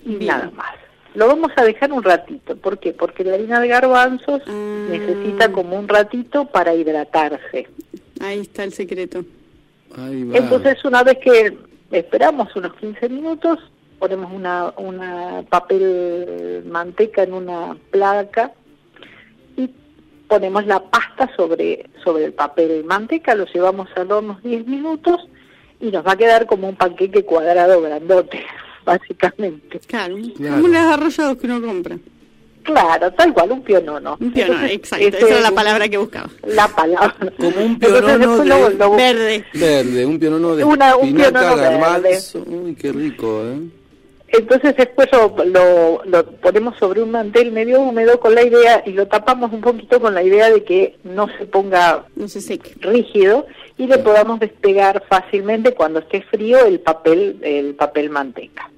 y 0.06 0.16
nada 0.26 0.50
más. 0.56 0.74
Lo 1.16 1.28
vamos 1.28 1.52
a 1.56 1.64
dejar 1.64 1.92
un 1.92 2.04
ratito. 2.04 2.56
¿Por 2.58 2.78
qué? 2.80 2.94
Porque 2.94 3.24
la 3.24 3.34
harina 3.36 3.60
de 3.60 3.68
garbanzos 3.68 4.42
necesita 4.48 5.52
como 5.52 5.78
un 5.78 5.88
ratito 5.88 6.46
para 6.46 6.74
hidratarse. 6.76 7.68
Ahí 8.20 8.40
está 8.40 8.64
el 8.64 8.74
secreto. 8.74 9.26
Ahí 9.96 10.24
va. 10.26 10.38
Entonces, 10.38 10.84
una 10.86 11.04
vez 11.04 11.18
que 11.20 11.58
esperamos 11.92 12.56
unos 12.56 12.74
15 12.76 13.10
minutos, 13.10 13.60
ponemos 14.00 14.32
una, 14.32 14.74
una 14.78 15.44
papel 15.50 16.64
manteca 16.68 17.24
en 17.24 17.34
una 17.34 17.76
placa 17.92 18.52
y 19.56 19.70
ponemos 20.28 20.66
la 20.66 20.80
pasta 20.84 21.30
sobre, 21.36 21.90
sobre 22.04 22.26
el 22.26 22.34
papel 22.34 22.84
manteca, 22.84 23.34
lo 23.36 23.46
llevamos 23.46 23.88
al 23.96 24.12
horno 24.12 24.32
unos 24.34 24.44
10 24.44 24.68
minutos 24.68 25.28
y 25.80 25.92
nos 25.92 26.06
va 26.06 26.14
a 26.14 26.18
quedar 26.18 26.46
como 26.46 26.70
un 26.70 26.76
panqueque 26.76 27.24
cuadrado 27.24 27.82
grandote, 27.82 28.44
básicamente. 28.86 29.80
Claro, 29.88 30.16
Claro. 30.36 30.56
como 30.56 30.66
unos 30.66 30.82
arrollados 30.94 31.38
que 31.38 31.46
uno 31.48 31.62
compra. 31.62 31.98
Claro, 32.64 33.14
tal 33.14 33.34
cual, 33.34 33.52
un 33.54 33.62
pionono. 33.62 34.18
Un 34.20 34.34
pionono, 34.34 34.56
Entonces, 34.60 34.76
exacto. 34.78 35.06
ese 35.08 35.18
Esa 35.20 35.28
era 35.30 35.40
la 35.40 35.52
palabra 35.52 35.88
que 35.88 35.98
buscaba. 35.98 36.30
La 36.48 36.68
palabra. 36.68 37.16
Como 37.38 37.66
un 37.66 37.80
pionono 37.80 38.38
de... 38.40 38.46
lo- 38.46 38.70
lo- 38.72 38.92
Verde. 38.98 39.46
Verde, 39.54 40.06
un 40.06 40.20
pionono 40.20 40.54
de 40.54 40.66
Una- 40.66 40.98
un 40.98 41.16
pionono 41.16 41.56
verde. 41.56 42.20
Uy, 42.46 42.76
qué 42.76 42.92
rico, 42.92 43.42
¿eh? 43.46 43.60
Entonces 44.38 44.76
después 44.76 45.10
lo, 45.12 45.36
lo, 45.46 46.02
lo 46.06 46.26
ponemos 46.38 46.78
sobre 46.78 47.02
un 47.02 47.12
mantel 47.12 47.52
medio 47.52 47.82
húmedo 47.82 48.20
con 48.20 48.36
la 48.36 48.44
idea 48.44 48.84
y 48.86 48.92
lo 48.92 49.08
tapamos 49.08 49.52
un 49.52 49.62
poquito 49.62 50.00
con 50.00 50.14
la 50.14 50.22
idea 50.22 50.50
de 50.50 50.64
que 50.64 50.98
no 51.04 51.28
se 51.38 51.46
ponga 51.46 52.06
no 52.16 52.28
se 52.28 52.42
seque. 52.42 52.74
rígido 52.80 53.48
y 53.78 53.88
le 53.88 53.98
podamos 53.98 54.40
despegar 54.40 55.04
fácilmente 55.10 55.74
cuando 55.74 56.00
esté 56.00 56.22
frío 56.22 56.66
el 56.66 56.80
papel 56.80 57.40
el 57.42 57.76
papel 57.76 58.10
manteca. 58.10 58.70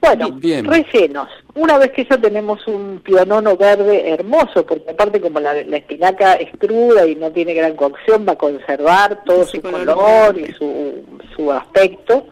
Bueno, 0.00 0.32
Bien. 0.32 0.64
rellenos. 0.64 1.28
Una 1.54 1.78
vez 1.78 1.92
que 1.92 2.04
ya 2.04 2.18
tenemos 2.18 2.66
un 2.66 3.00
pionono 3.04 3.56
verde 3.56 4.10
hermoso, 4.10 4.66
porque 4.66 4.90
aparte 4.90 5.20
como 5.20 5.38
la, 5.38 5.54
la 5.62 5.76
espinaca 5.76 6.34
es 6.34 6.50
cruda 6.58 7.06
y 7.06 7.14
no 7.14 7.30
tiene 7.30 7.54
gran 7.54 7.76
cocción, 7.76 8.26
va 8.28 8.32
a 8.32 8.36
conservar 8.36 9.22
todo 9.24 9.44
su 9.44 9.62
color 9.62 10.36
y 10.36 10.52
su, 10.54 11.04
su 11.36 11.52
aspecto. 11.52 12.26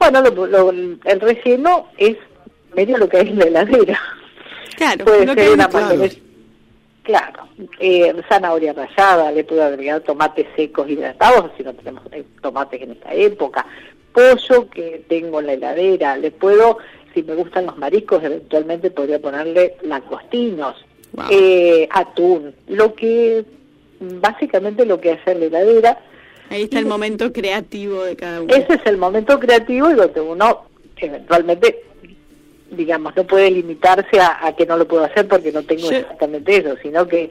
Bueno, 0.00 0.22
lo- 0.22 0.46
lo- 0.46 0.70
el 0.70 1.20
relleno 1.20 1.88
es 1.98 2.16
medio 2.74 2.96
lo 2.96 3.06
que 3.08 3.18
hay 3.18 3.28
en 3.28 3.38
la 3.38 3.44
heladera. 3.44 4.00
Claro, 4.76 5.04
Puede 5.04 5.26
lo 5.26 5.34
ser 5.34 5.50
una 5.52 5.68
mayonesa. 5.68 6.18
Claro, 7.02 7.48
eh, 7.78 8.14
zanahoria 8.28 8.72
rallada, 8.72 9.30
le 9.30 9.44
puedo 9.44 9.62
agregar 9.62 10.00
tomates 10.00 10.46
secos 10.56 10.88
hidratados, 10.88 11.50
si 11.56 11.62
no 11.62 11.74
tenemos 11.74 12.02
eh, 12.12 12.24
tomates 12.40 12.80
en 12.80 12.92
esta 12.92 13.12
época, 13.12 13.66
pollo 14.12 14.68
que 14.70 15.04
tengo 15.08 15.40
en 15.40 15.46
la 15.46 15.52
heladera, 15.54 16.16
le 16.16 16.30
puedo, 16.30 16.78
si 17.12 17.22
me 17.22 17.34
gustan 17.34 17.66
los 17.66 17.76
mariscos, 17.76 18.22
eventualmente 18.24 18.90
podría 18.90 19.18
ponerle 19.20 19.76
langostinos, 19.82 20.76
eh, 21.30 21.86
atún, 21.90 22.54
lo 22.68 22.94
que, 22.94 23.44
básicamente 24.00 24.86
lo 24.86 24.98
que 25.00 25.12
hace 25.12 25.32
en 25.32 25.40
la 25.40 25.46
heladera. 25.46 25.98
Ahí 26.50 26.64
está 26.64 26.78
el 26.78 26.86
momento 26.94 27.32
creativo 27.32 28.02
de 28.04 28.16
cada 28.16 28.42
uno. 28.42 28.54
Ese 28.54 28.74
es 28.74 28.80
el 28.84 28.98
momento 28.98 29.40
creativo 29.40 29.90
y 29.90 29.94
donde 29.94 30.20
uno 30.20 30.66
eventualmente, 30.96 31.82
digamos, 32.70 33.16
no 33.16 33.24
puede 33.24 33.50
limitarse 33.50 34.20
a, 34.20 34.46
a 34.46 34.54
que 34.54 34.66
no 34.66 34.76
lo 34.76 34.86
puedo 34.86 35.04
hacer 35.04 35.26
porque 35.26 35.50
no 35.50 35.62
tengo 35.62 35.90
exactamente 35.90 36.58
eso, 36.58 36.76
sino 36.82 37.08
que 37.08 37.30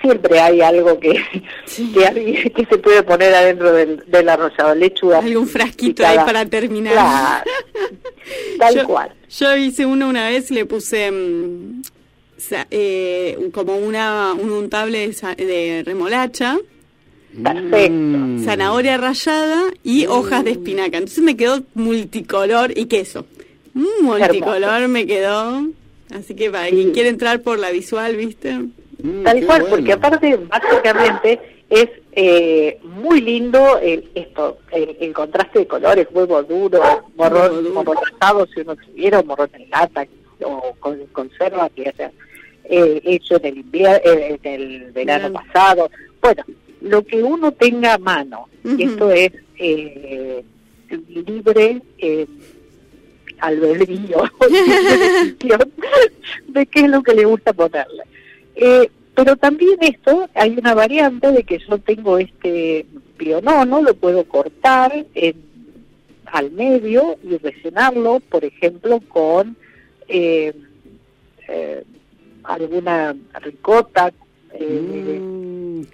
siempre 0.00 0.40
hay 0.40 0.60
algo 0.60 0.98
que, 0.98 1.12
que, 1.64 2.66
se 2.68 2.78
puede 2.78 3.02
poner 3.02 3.34
adentro 3.34 3.72
del, 3.72 4.04
del 4.06 4.28
arrollado, 4.28 4.74
lechuga. 4.74 5.18
Algún 5.18 5.48
frasquito 5.48 6.06
ahí 6.06 6.16
para 6.18 6.46
terminar. 6.46 6.92
Claro, 6.92 7.50
tal 8.58 8.74
yo, 8.74 8.84
cual. 8.84 9.12
Yo 9.28 9.56
hice 9.56 9.86
uno 9.86 10.08
una 10.08 10.28
vez, 10.28 10.50
le 10.50 10.66
puse 10.66 11.10
mm, 11.10 11.82
eh, 12.70 13.50
como 13.52 13.76
una 13.76 14.34
un 14.34 14.50
untable 14.50 15.08
de, 15.08 15.44
de 15.44 15.82
remolacha, 15.84 16.58
Perfecto. 17.42 18.44
zanahoria 18.44 18.96
rallada 18.96 19.64
y 19.82 20.06
hojas 20.06 20.44
de 20.44 20.52
espinaca. 20.52 20.98
Entonces 20.98 21.22
me 21.22 21.36
quedó 21.36 21.62
multicolor 21.74 22.76
y 22.76 22.86
queso. 22.86 23.26
Mm, 23.74 24.02
multicolor 24.04 24.88
me 24.88 25.06
quedó. 25.06 25.66
Así 26.14 26.34
que 26.34 26.50
para 26.50 26.68
quien 26.68 26.92
quiere 26.92 27.10
entrar 27.10 27.42
por 27.42 27.58
la 27.58 27.70
visual, 27.70 28.16
¿viste? 28.16 28.58
Tal 29.24 29.46
cual, 29.46 29.66
porque 29.68 29.92
aparte, 29.92 30.36
básicamente, 30.36 31.38
es 31.70 31.88
eh, 32.12 32.78
muy 32.82 33.20
lindo 33.20 33.78
el, 33.78 34.10
esto, 34.14 34.58
el, 34.72 34.96
el 34.98 35.12
contraste 35.12 35.60
de 35.60 35.66
colores, 35.66 36.08
huevo 36.10 36.42
duro, 36.42 36.80
morrón, 37.14 37.72
morrón 37.72 37.98
asado, 38.14 38.46
si 38.46 38.60
uno 38.60 38.74
tuviera, 38.74 39.22
morrón 39.22 39.50
en 39.52 39.70
lata, 39.70 40.06
o 40.42 40.74
con 40.80 40.98
conserva 41.12 41.68
que 41.70 41.88
haya 41.88 42.10
eh, 42.64 43.00
hecho 43.04 43.36
en 43.36 43.46
el, 43.46 43.64
eh, 43.72 44.38
en 44.42 44.60
el 44.60 44.92
verano 44.92 45.32
pasado. 45.32 45.90
Bueno, 46.20 46.42
lo 46.80 47.04
que 47.04 47.22
uno 47.22 47.52
tenga 47.52 47.94
a 47.94 47.98
mano, 47.98 48.48
y 48.64 48.84
esto 48.84 49.10
es 49.10 49.32
eh, 49.56 50.44
libre 51.08 51.82
eh, 51.98 52.26
albedrío, 53.38 54.24
de 56.48 56.66
qué 56.66 56.80
es 56.80 56.88
lo 56.88 57.02
que 57.02 57.14
le 57.14 57.24
gusta 57.24 57.52
ponerle. 57.52 58.04
Eh, 58.54 58.90
pero 59.14 59.36
también 59.36 59.76
esto, 59.80 60.28
hay 60.34 60.56
una 60.56 60.74
variante 60.74 61.32
de 61.32 61.42
que 61.42 61.58
yo 61.58 61.78
tengo 61.78 62.18
este 62.18 62.86
pionono, 63.16 63.82
lo 63.82 63.94
puedo 63.94 64.24
cortar 64.24 65.06
en, 65.14 65.36
al 66.26 66.52
medio 66.52 67.18
y 67.24 67.36
rellenarlo, 67.36 68.20
por 68.20 68.44
ejemplo, 68.44 69.00
con 69.08 69.56
eh, 70.06 70.54
alguna 72.44 73.16
ricota 73.40 74.12
eh, 74.54 75.20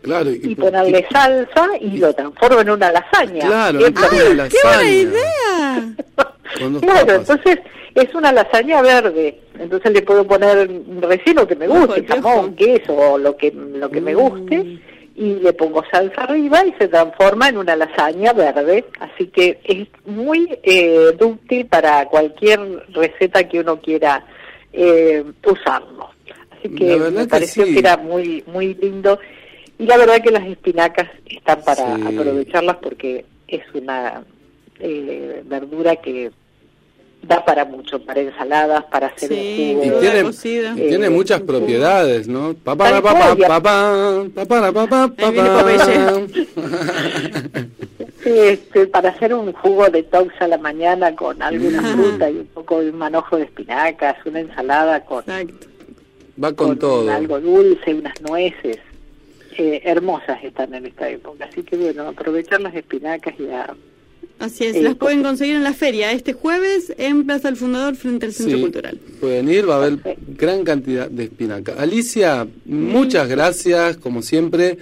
Claro, 0.03 0.31
y 0.31 0.55
ponerle 0.55 1.07
salsa 1.11 1.69
y 1.81 1.99
lo 1.99 2.13
transformo 2.13 2.61
en 2.61 2.71
una 2.71 2.93
lasaña. 2.93 3.47
Claro, 3.47 3.79
Es 3.81 3.87
en 3.87 3.99
una 3.99 4.09
lo- 4.09 4.35
lasaña. 4.35 4.49
¡Qué 4.49 4.69
buena 4.69 4.91
idea! 4.91 5.95
Claro, 6.57 6.81
papas. 6.81 7.15
entonces 7.17 7.59
es 7.95 8.15
una 8.15 8.31
lasaña 8.31 8.81
verde. 8.83 9.41
Entonces 9.59 9.93
le 9.93 10.03
puedo 10.03 10.25
poner 10.27 10.69
un 10.69 11.03
relleno 11.03 11.47
que 11.49 11.57
me 11.57 11.67
guste, 11.67 12.05
jamón, 12.07 12.55
queso 12.55 12.95
o 12.95 13.19
lo 13.19 13.37
que 13.37 13.51
lo 13.51 13.91
que 13.91 14.01
me 14.01 14.15
guste 14.15 14.79
y 15.17 15.35
le 15.35 15.53
pongo 15.53 15.83
salsa 15.91 16.23
arriba 16.23 16.65
y 16.65 16.73
se 16.79 16.87
transforma 16.89 17.49
en 17.49 17.57
una 17.59 17.75
lasaña 17.75 18.33
verde. 18.35 18.85
Así 19.01 19.27
que 19.29 19.59
es 19.65 19.89
muy 20.07 20.49
eh, 20.63 21.13
dúctil 21.19 21.67
para 21.67 22.05
cualquier 22.07 22.61
receta 22.93 23.49
que 23.49 23.61
uno 23.61 23.81
quiera 23.81 24.25
eh, 24.73 25.25
usarlo. 25.45 26.11
Así 26.53 26.69
que 26.75 26.97
me 26.97 27.23
que 27.23 27.27
pareció 27.29 27.65
sí. 27.65 27.73
que 27.73 27.79
era 27.81 27.97
muy 27.97 28.45
muy 28.47 28.75
lindo 28.75 29.19
y 29.79 29.87
la 29.87 29.97
verdad 29.97 30.23
que 30.23 30.31
las 30.31 30.47
espinacas 30.47 31.09
están 31.29 31.63
para 31.63 31.97
Sí. 31.97 32.03
aprovecharlas 32.07 32.77
porque 32.77 33.25
es 33.49 33.63
una 33.75 34.23
eh, 34.81 35.43
verdura 35.47 35.97
que 35.97 36.31
da 37.23 37.43
para 37.45 37.65
mucho, 37.65 38.05
para 38.05 38.21
ensaladas, 38.21 38.85
para 38.87 39.07
hacer 39.07 39.29
Sí, 39.31 39.73
un 39.77 39.85
jugo. 39.85 40.01
tiene, 40.01 40.21
y 40.77 40.89
tiene 40.89 41.07
Eh, 41.07 41.11
muchas 41.11 41.41
propiedades, 41.41 42.29
¿no? 42.29 42.55
Papá, 42.55 43.01
papá, 43.01 43.35
papá, 43.37 43.61
papá, 44.35 44.73
papá, 44.73 45.09
papá. 45.17 46.23
Este, 48.25 48.87
para 48.87 49.11
hacer 49.11 49.35
un 49.35 49.53
jugo 49.53 49.89
de 49.91 50.03
tox 50.03 50.33
a 50.41 50.49
la 50.49 50.59
mañana 50.59 51.15
con 51.15 51.41
alguna 51.43 51.83
fruta 51.95 52.31
y 52.31 52.37
un 52.39 52.47
poco 52.47 52.81
de 52.81 52.91
un 52.91 52.97
manojo 52.99 53.37
de 53.37 53.45
espinacas, 53.45 54.17
una 54.27 54.41
ensalada 54.41 55.05
con, 55.05 55.25
Va 56.43 56.53
con 56.53 56.79
todo. 56.79 57.11
algo 57.11 57.41
dulce, 57.41 57.95
unas 57.95 58.21
nueces. 58.23 58.79
Eh, 59.59 59.83
hermosas 59.85 60.43
están 60.43 60.75
en 60.75 60.87
esta 60.87 61.09
época, 61.09 61.45
así 61.51 61.63
que 61.63 61.77
bueno, 61.77 62.09
aprovechar 62.09 62.61
las 62.61 62.75
espinacas 62.75 63.35
y 63.39 63.49
a 63.49 63.75
Así 64.41 64.65
es, 64.65 64.75
Eh, 64.75 64.83
las 64.83 64.97
pueden 64.97 65.23
conseguir 65.23 65.55
en 65.55 65.63
la 65.63 65.73
feria 65.75 66.11
este 66.11 66.33
jueves 66.33 66.93
en 66.99 67.25
Plaza 67.25 67.49
del 67.49 67.57
Fundador 67.57 67.95
frente 67.95 68.27
al 68.27 68.33
Centro 68.33 68.57
Sí. 68.57 68.63
Cultural. 68.63 68.99
Pueden 69.21 69.49
ir, 69.49 69.69
va 69.69 69.75
a 69.75 69.77
haber 69.79 69.99
gran 70.37 70.65
cantidad 70.65 71.09
de 71.09 71.25
espinaca. 71.25 71.75
Alicia, 71.79 72.47
muchas 72.65 73.29
gracias, 73.29 73.97
como 73.97 74.23
siempre, 74.23 74.77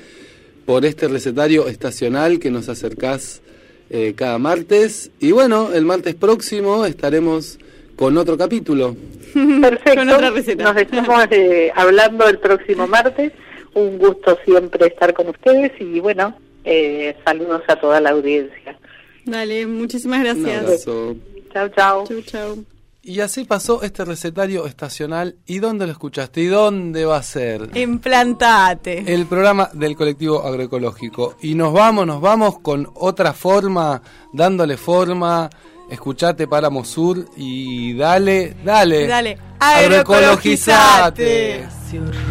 por 0.64 0.86
este 0.86 1.06
recetario 1.06 1.68
estacional 1.68 2.38
que 2.38 2.50
nos 2.50 2.68
acercás 2.70 3.42
eh, 3.90 4.14
cada 4.16 4.38
martes. 4.38 5.10
Y 5.20 5.32
bueno, 5.32 5.72
el 5.74 5.84
martes 5.84 6.14
próximo 6.14 6.86
estaremos 6.86 7.58
con 7.94 8.16
otro 8.16 8.38
capítulo. 8.38 8.96
Perfecto. 9.34 9.96
Con 9.96 10.08
otra 10.08 10.30
receta. 10.30 10.64
Nos 10.64 10.80
estamos 10.80 11.24
eh, 11.30 11.70
hablando 11.74 12.26
el 12.26 12.38
próximo 12.38 12.86
martes. 12.86 13.32
Un 13.74 13.98
gusto 13.98 14.36
siempre 14.44 14.88
estar 14.88 15.14
con 15.14 15.28
ustedes 15.28 15.72
y 15.80 16.00
bueno, 16.00 16.36
eh, 16.64 17.16
saludos 17.24 17.62
a 17.68 17.76
toda 17.76 18.00
la 18.00 18.10
audiencia. 18.10 18.76
Dale, 19.24 19.66
muchísimas 19.66 20.18
Un 20.18 20.24
gracias. 20.24 20.64
abrazo. 20.64 21.16
Chao, 21.52 21.68
chao. 21.68 22.04
Chau, 22.06 22.22
chau. 22.22 22.64
Y 23.04 23.18
así 23.18 23.42
pasó 23.44 23.82
este 23.82 24.04
recetario 24.04 24.64
estacional. 24.66 25.34
¿Y 25.44 25.58
dónde 25.58 25.86
lo 25.86 25.92
escuchaste? 25.92 26.40
¿Y 26.42 26.46
dónde 26.46 27.04
va 27.04 27.16
a 27.16 27.22
ser? 27.24 27.76
Implantate. 27.76 29.12
El 29.12 29.26
programa 29.26 29.68
del 29.72 29.96
colectivo 29.96 30.46
agroecológico. 30.46 31.34
Y 31.42 31.56
nos 31.56 31.72
vamos, 31.72 32.06
nos 32.06 32.20
vamos 32.20 32.60
con 32.60 32.88
otra 32.94 33.32
forma, 33.32 34.00
dándole 34.32 34.76
forma. 34.76 35.50
Escuchate 35.90 36.46
Páramo 36.46 36.84
Sur 36.84 37.24
y 37.36 37.92
dale, 37.94 38.54
dale. 38.64 39.08
Dale, 39.08 39.36
agroecologizate. 39.58 41.66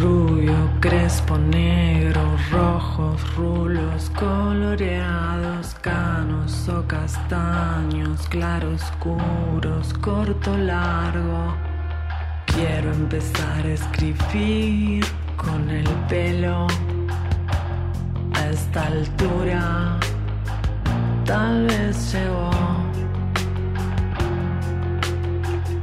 Rubio, 0.00 0.31
crespo, 0.82 1.38
negro, 1.38 2.36
rojos, 2.50 3.36
rulos, 3.36 4.10
coloreados, 4.18 5.76
canos 5.80 6.68
o 6.68 6.82
castaños, 6.88 8.26
claroscuros, 8.28 9.94
corto, 10.00 10.58
largo. 10.58 11.54
Quiero 12.46 12.92
empezar 12.92 13.64
a 13.64 13.72
escribir 13.72 15.04
con 15.36 15.70
el 15.70 15.88
pelo 16.08 16.66
a 18.34 18.48
esta 18.50 18.84
altura. 18.86 20.00
Tal 21.24 21.68
vez 21.68 22.12
llegó 22.12 22.81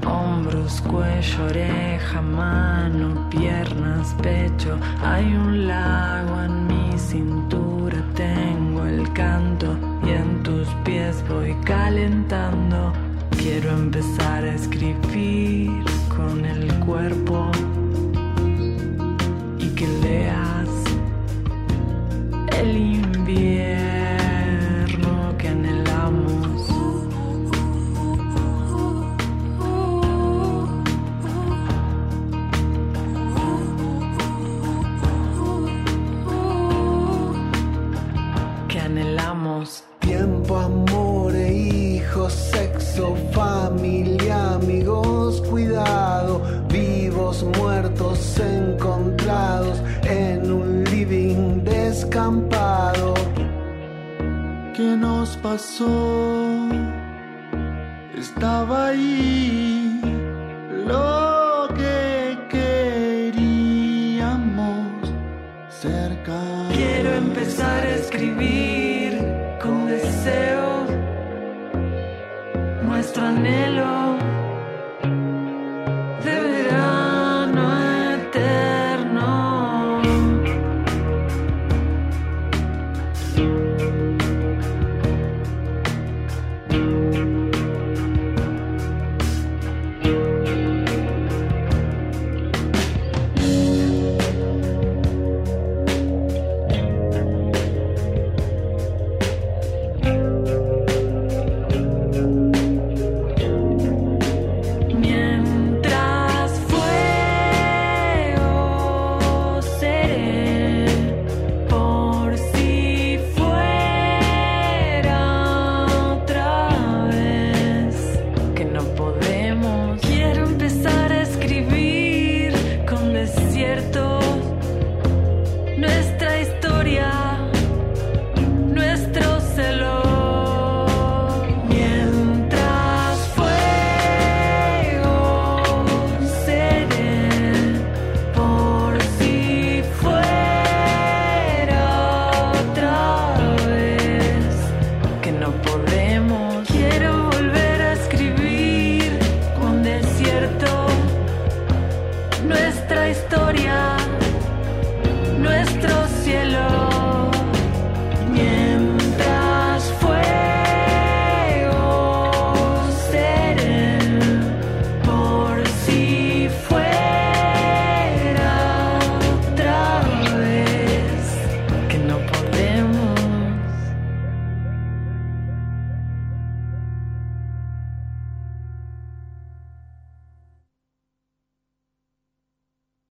hombros, 0.10 0.82
cuello, 0.82 1.45
oreja, 1.45 2.22
mano, 2.22 3.30
piernas, 3.30 4.16
pecho. 4.22 4.78
Hay 5.03 5.26
un 5.34 5.68
lago 5.68 6.41
en 6.41 6.68
mi 6.68 6.97
cintura, 6.97 7.97
tengo 8.16 8.86
el 8.86 9.12
canto 9.14 9.78
y 10.05 10.10
en 10.10 10.43
tus 10.43 10.68
pies 10.84 11.24
voy 11.30 11.55
calentando. 11.66 12.93
Quiero 13.38 13.72
empezar 13.72 14.43
a 14.43 14.53
escribir 14.53 15.84
con 16.16 16.43
el 16.45 16.74
cuerpo 16.80 17.49
y 19.57 19.68
que 19.70 19.88
leas 19.88 20.70
el 22.60 22.78
invierno 22.78 23.98
pasó. 55.38 56.69
Estaba 58.17 58.88
ahí 58.88 59.78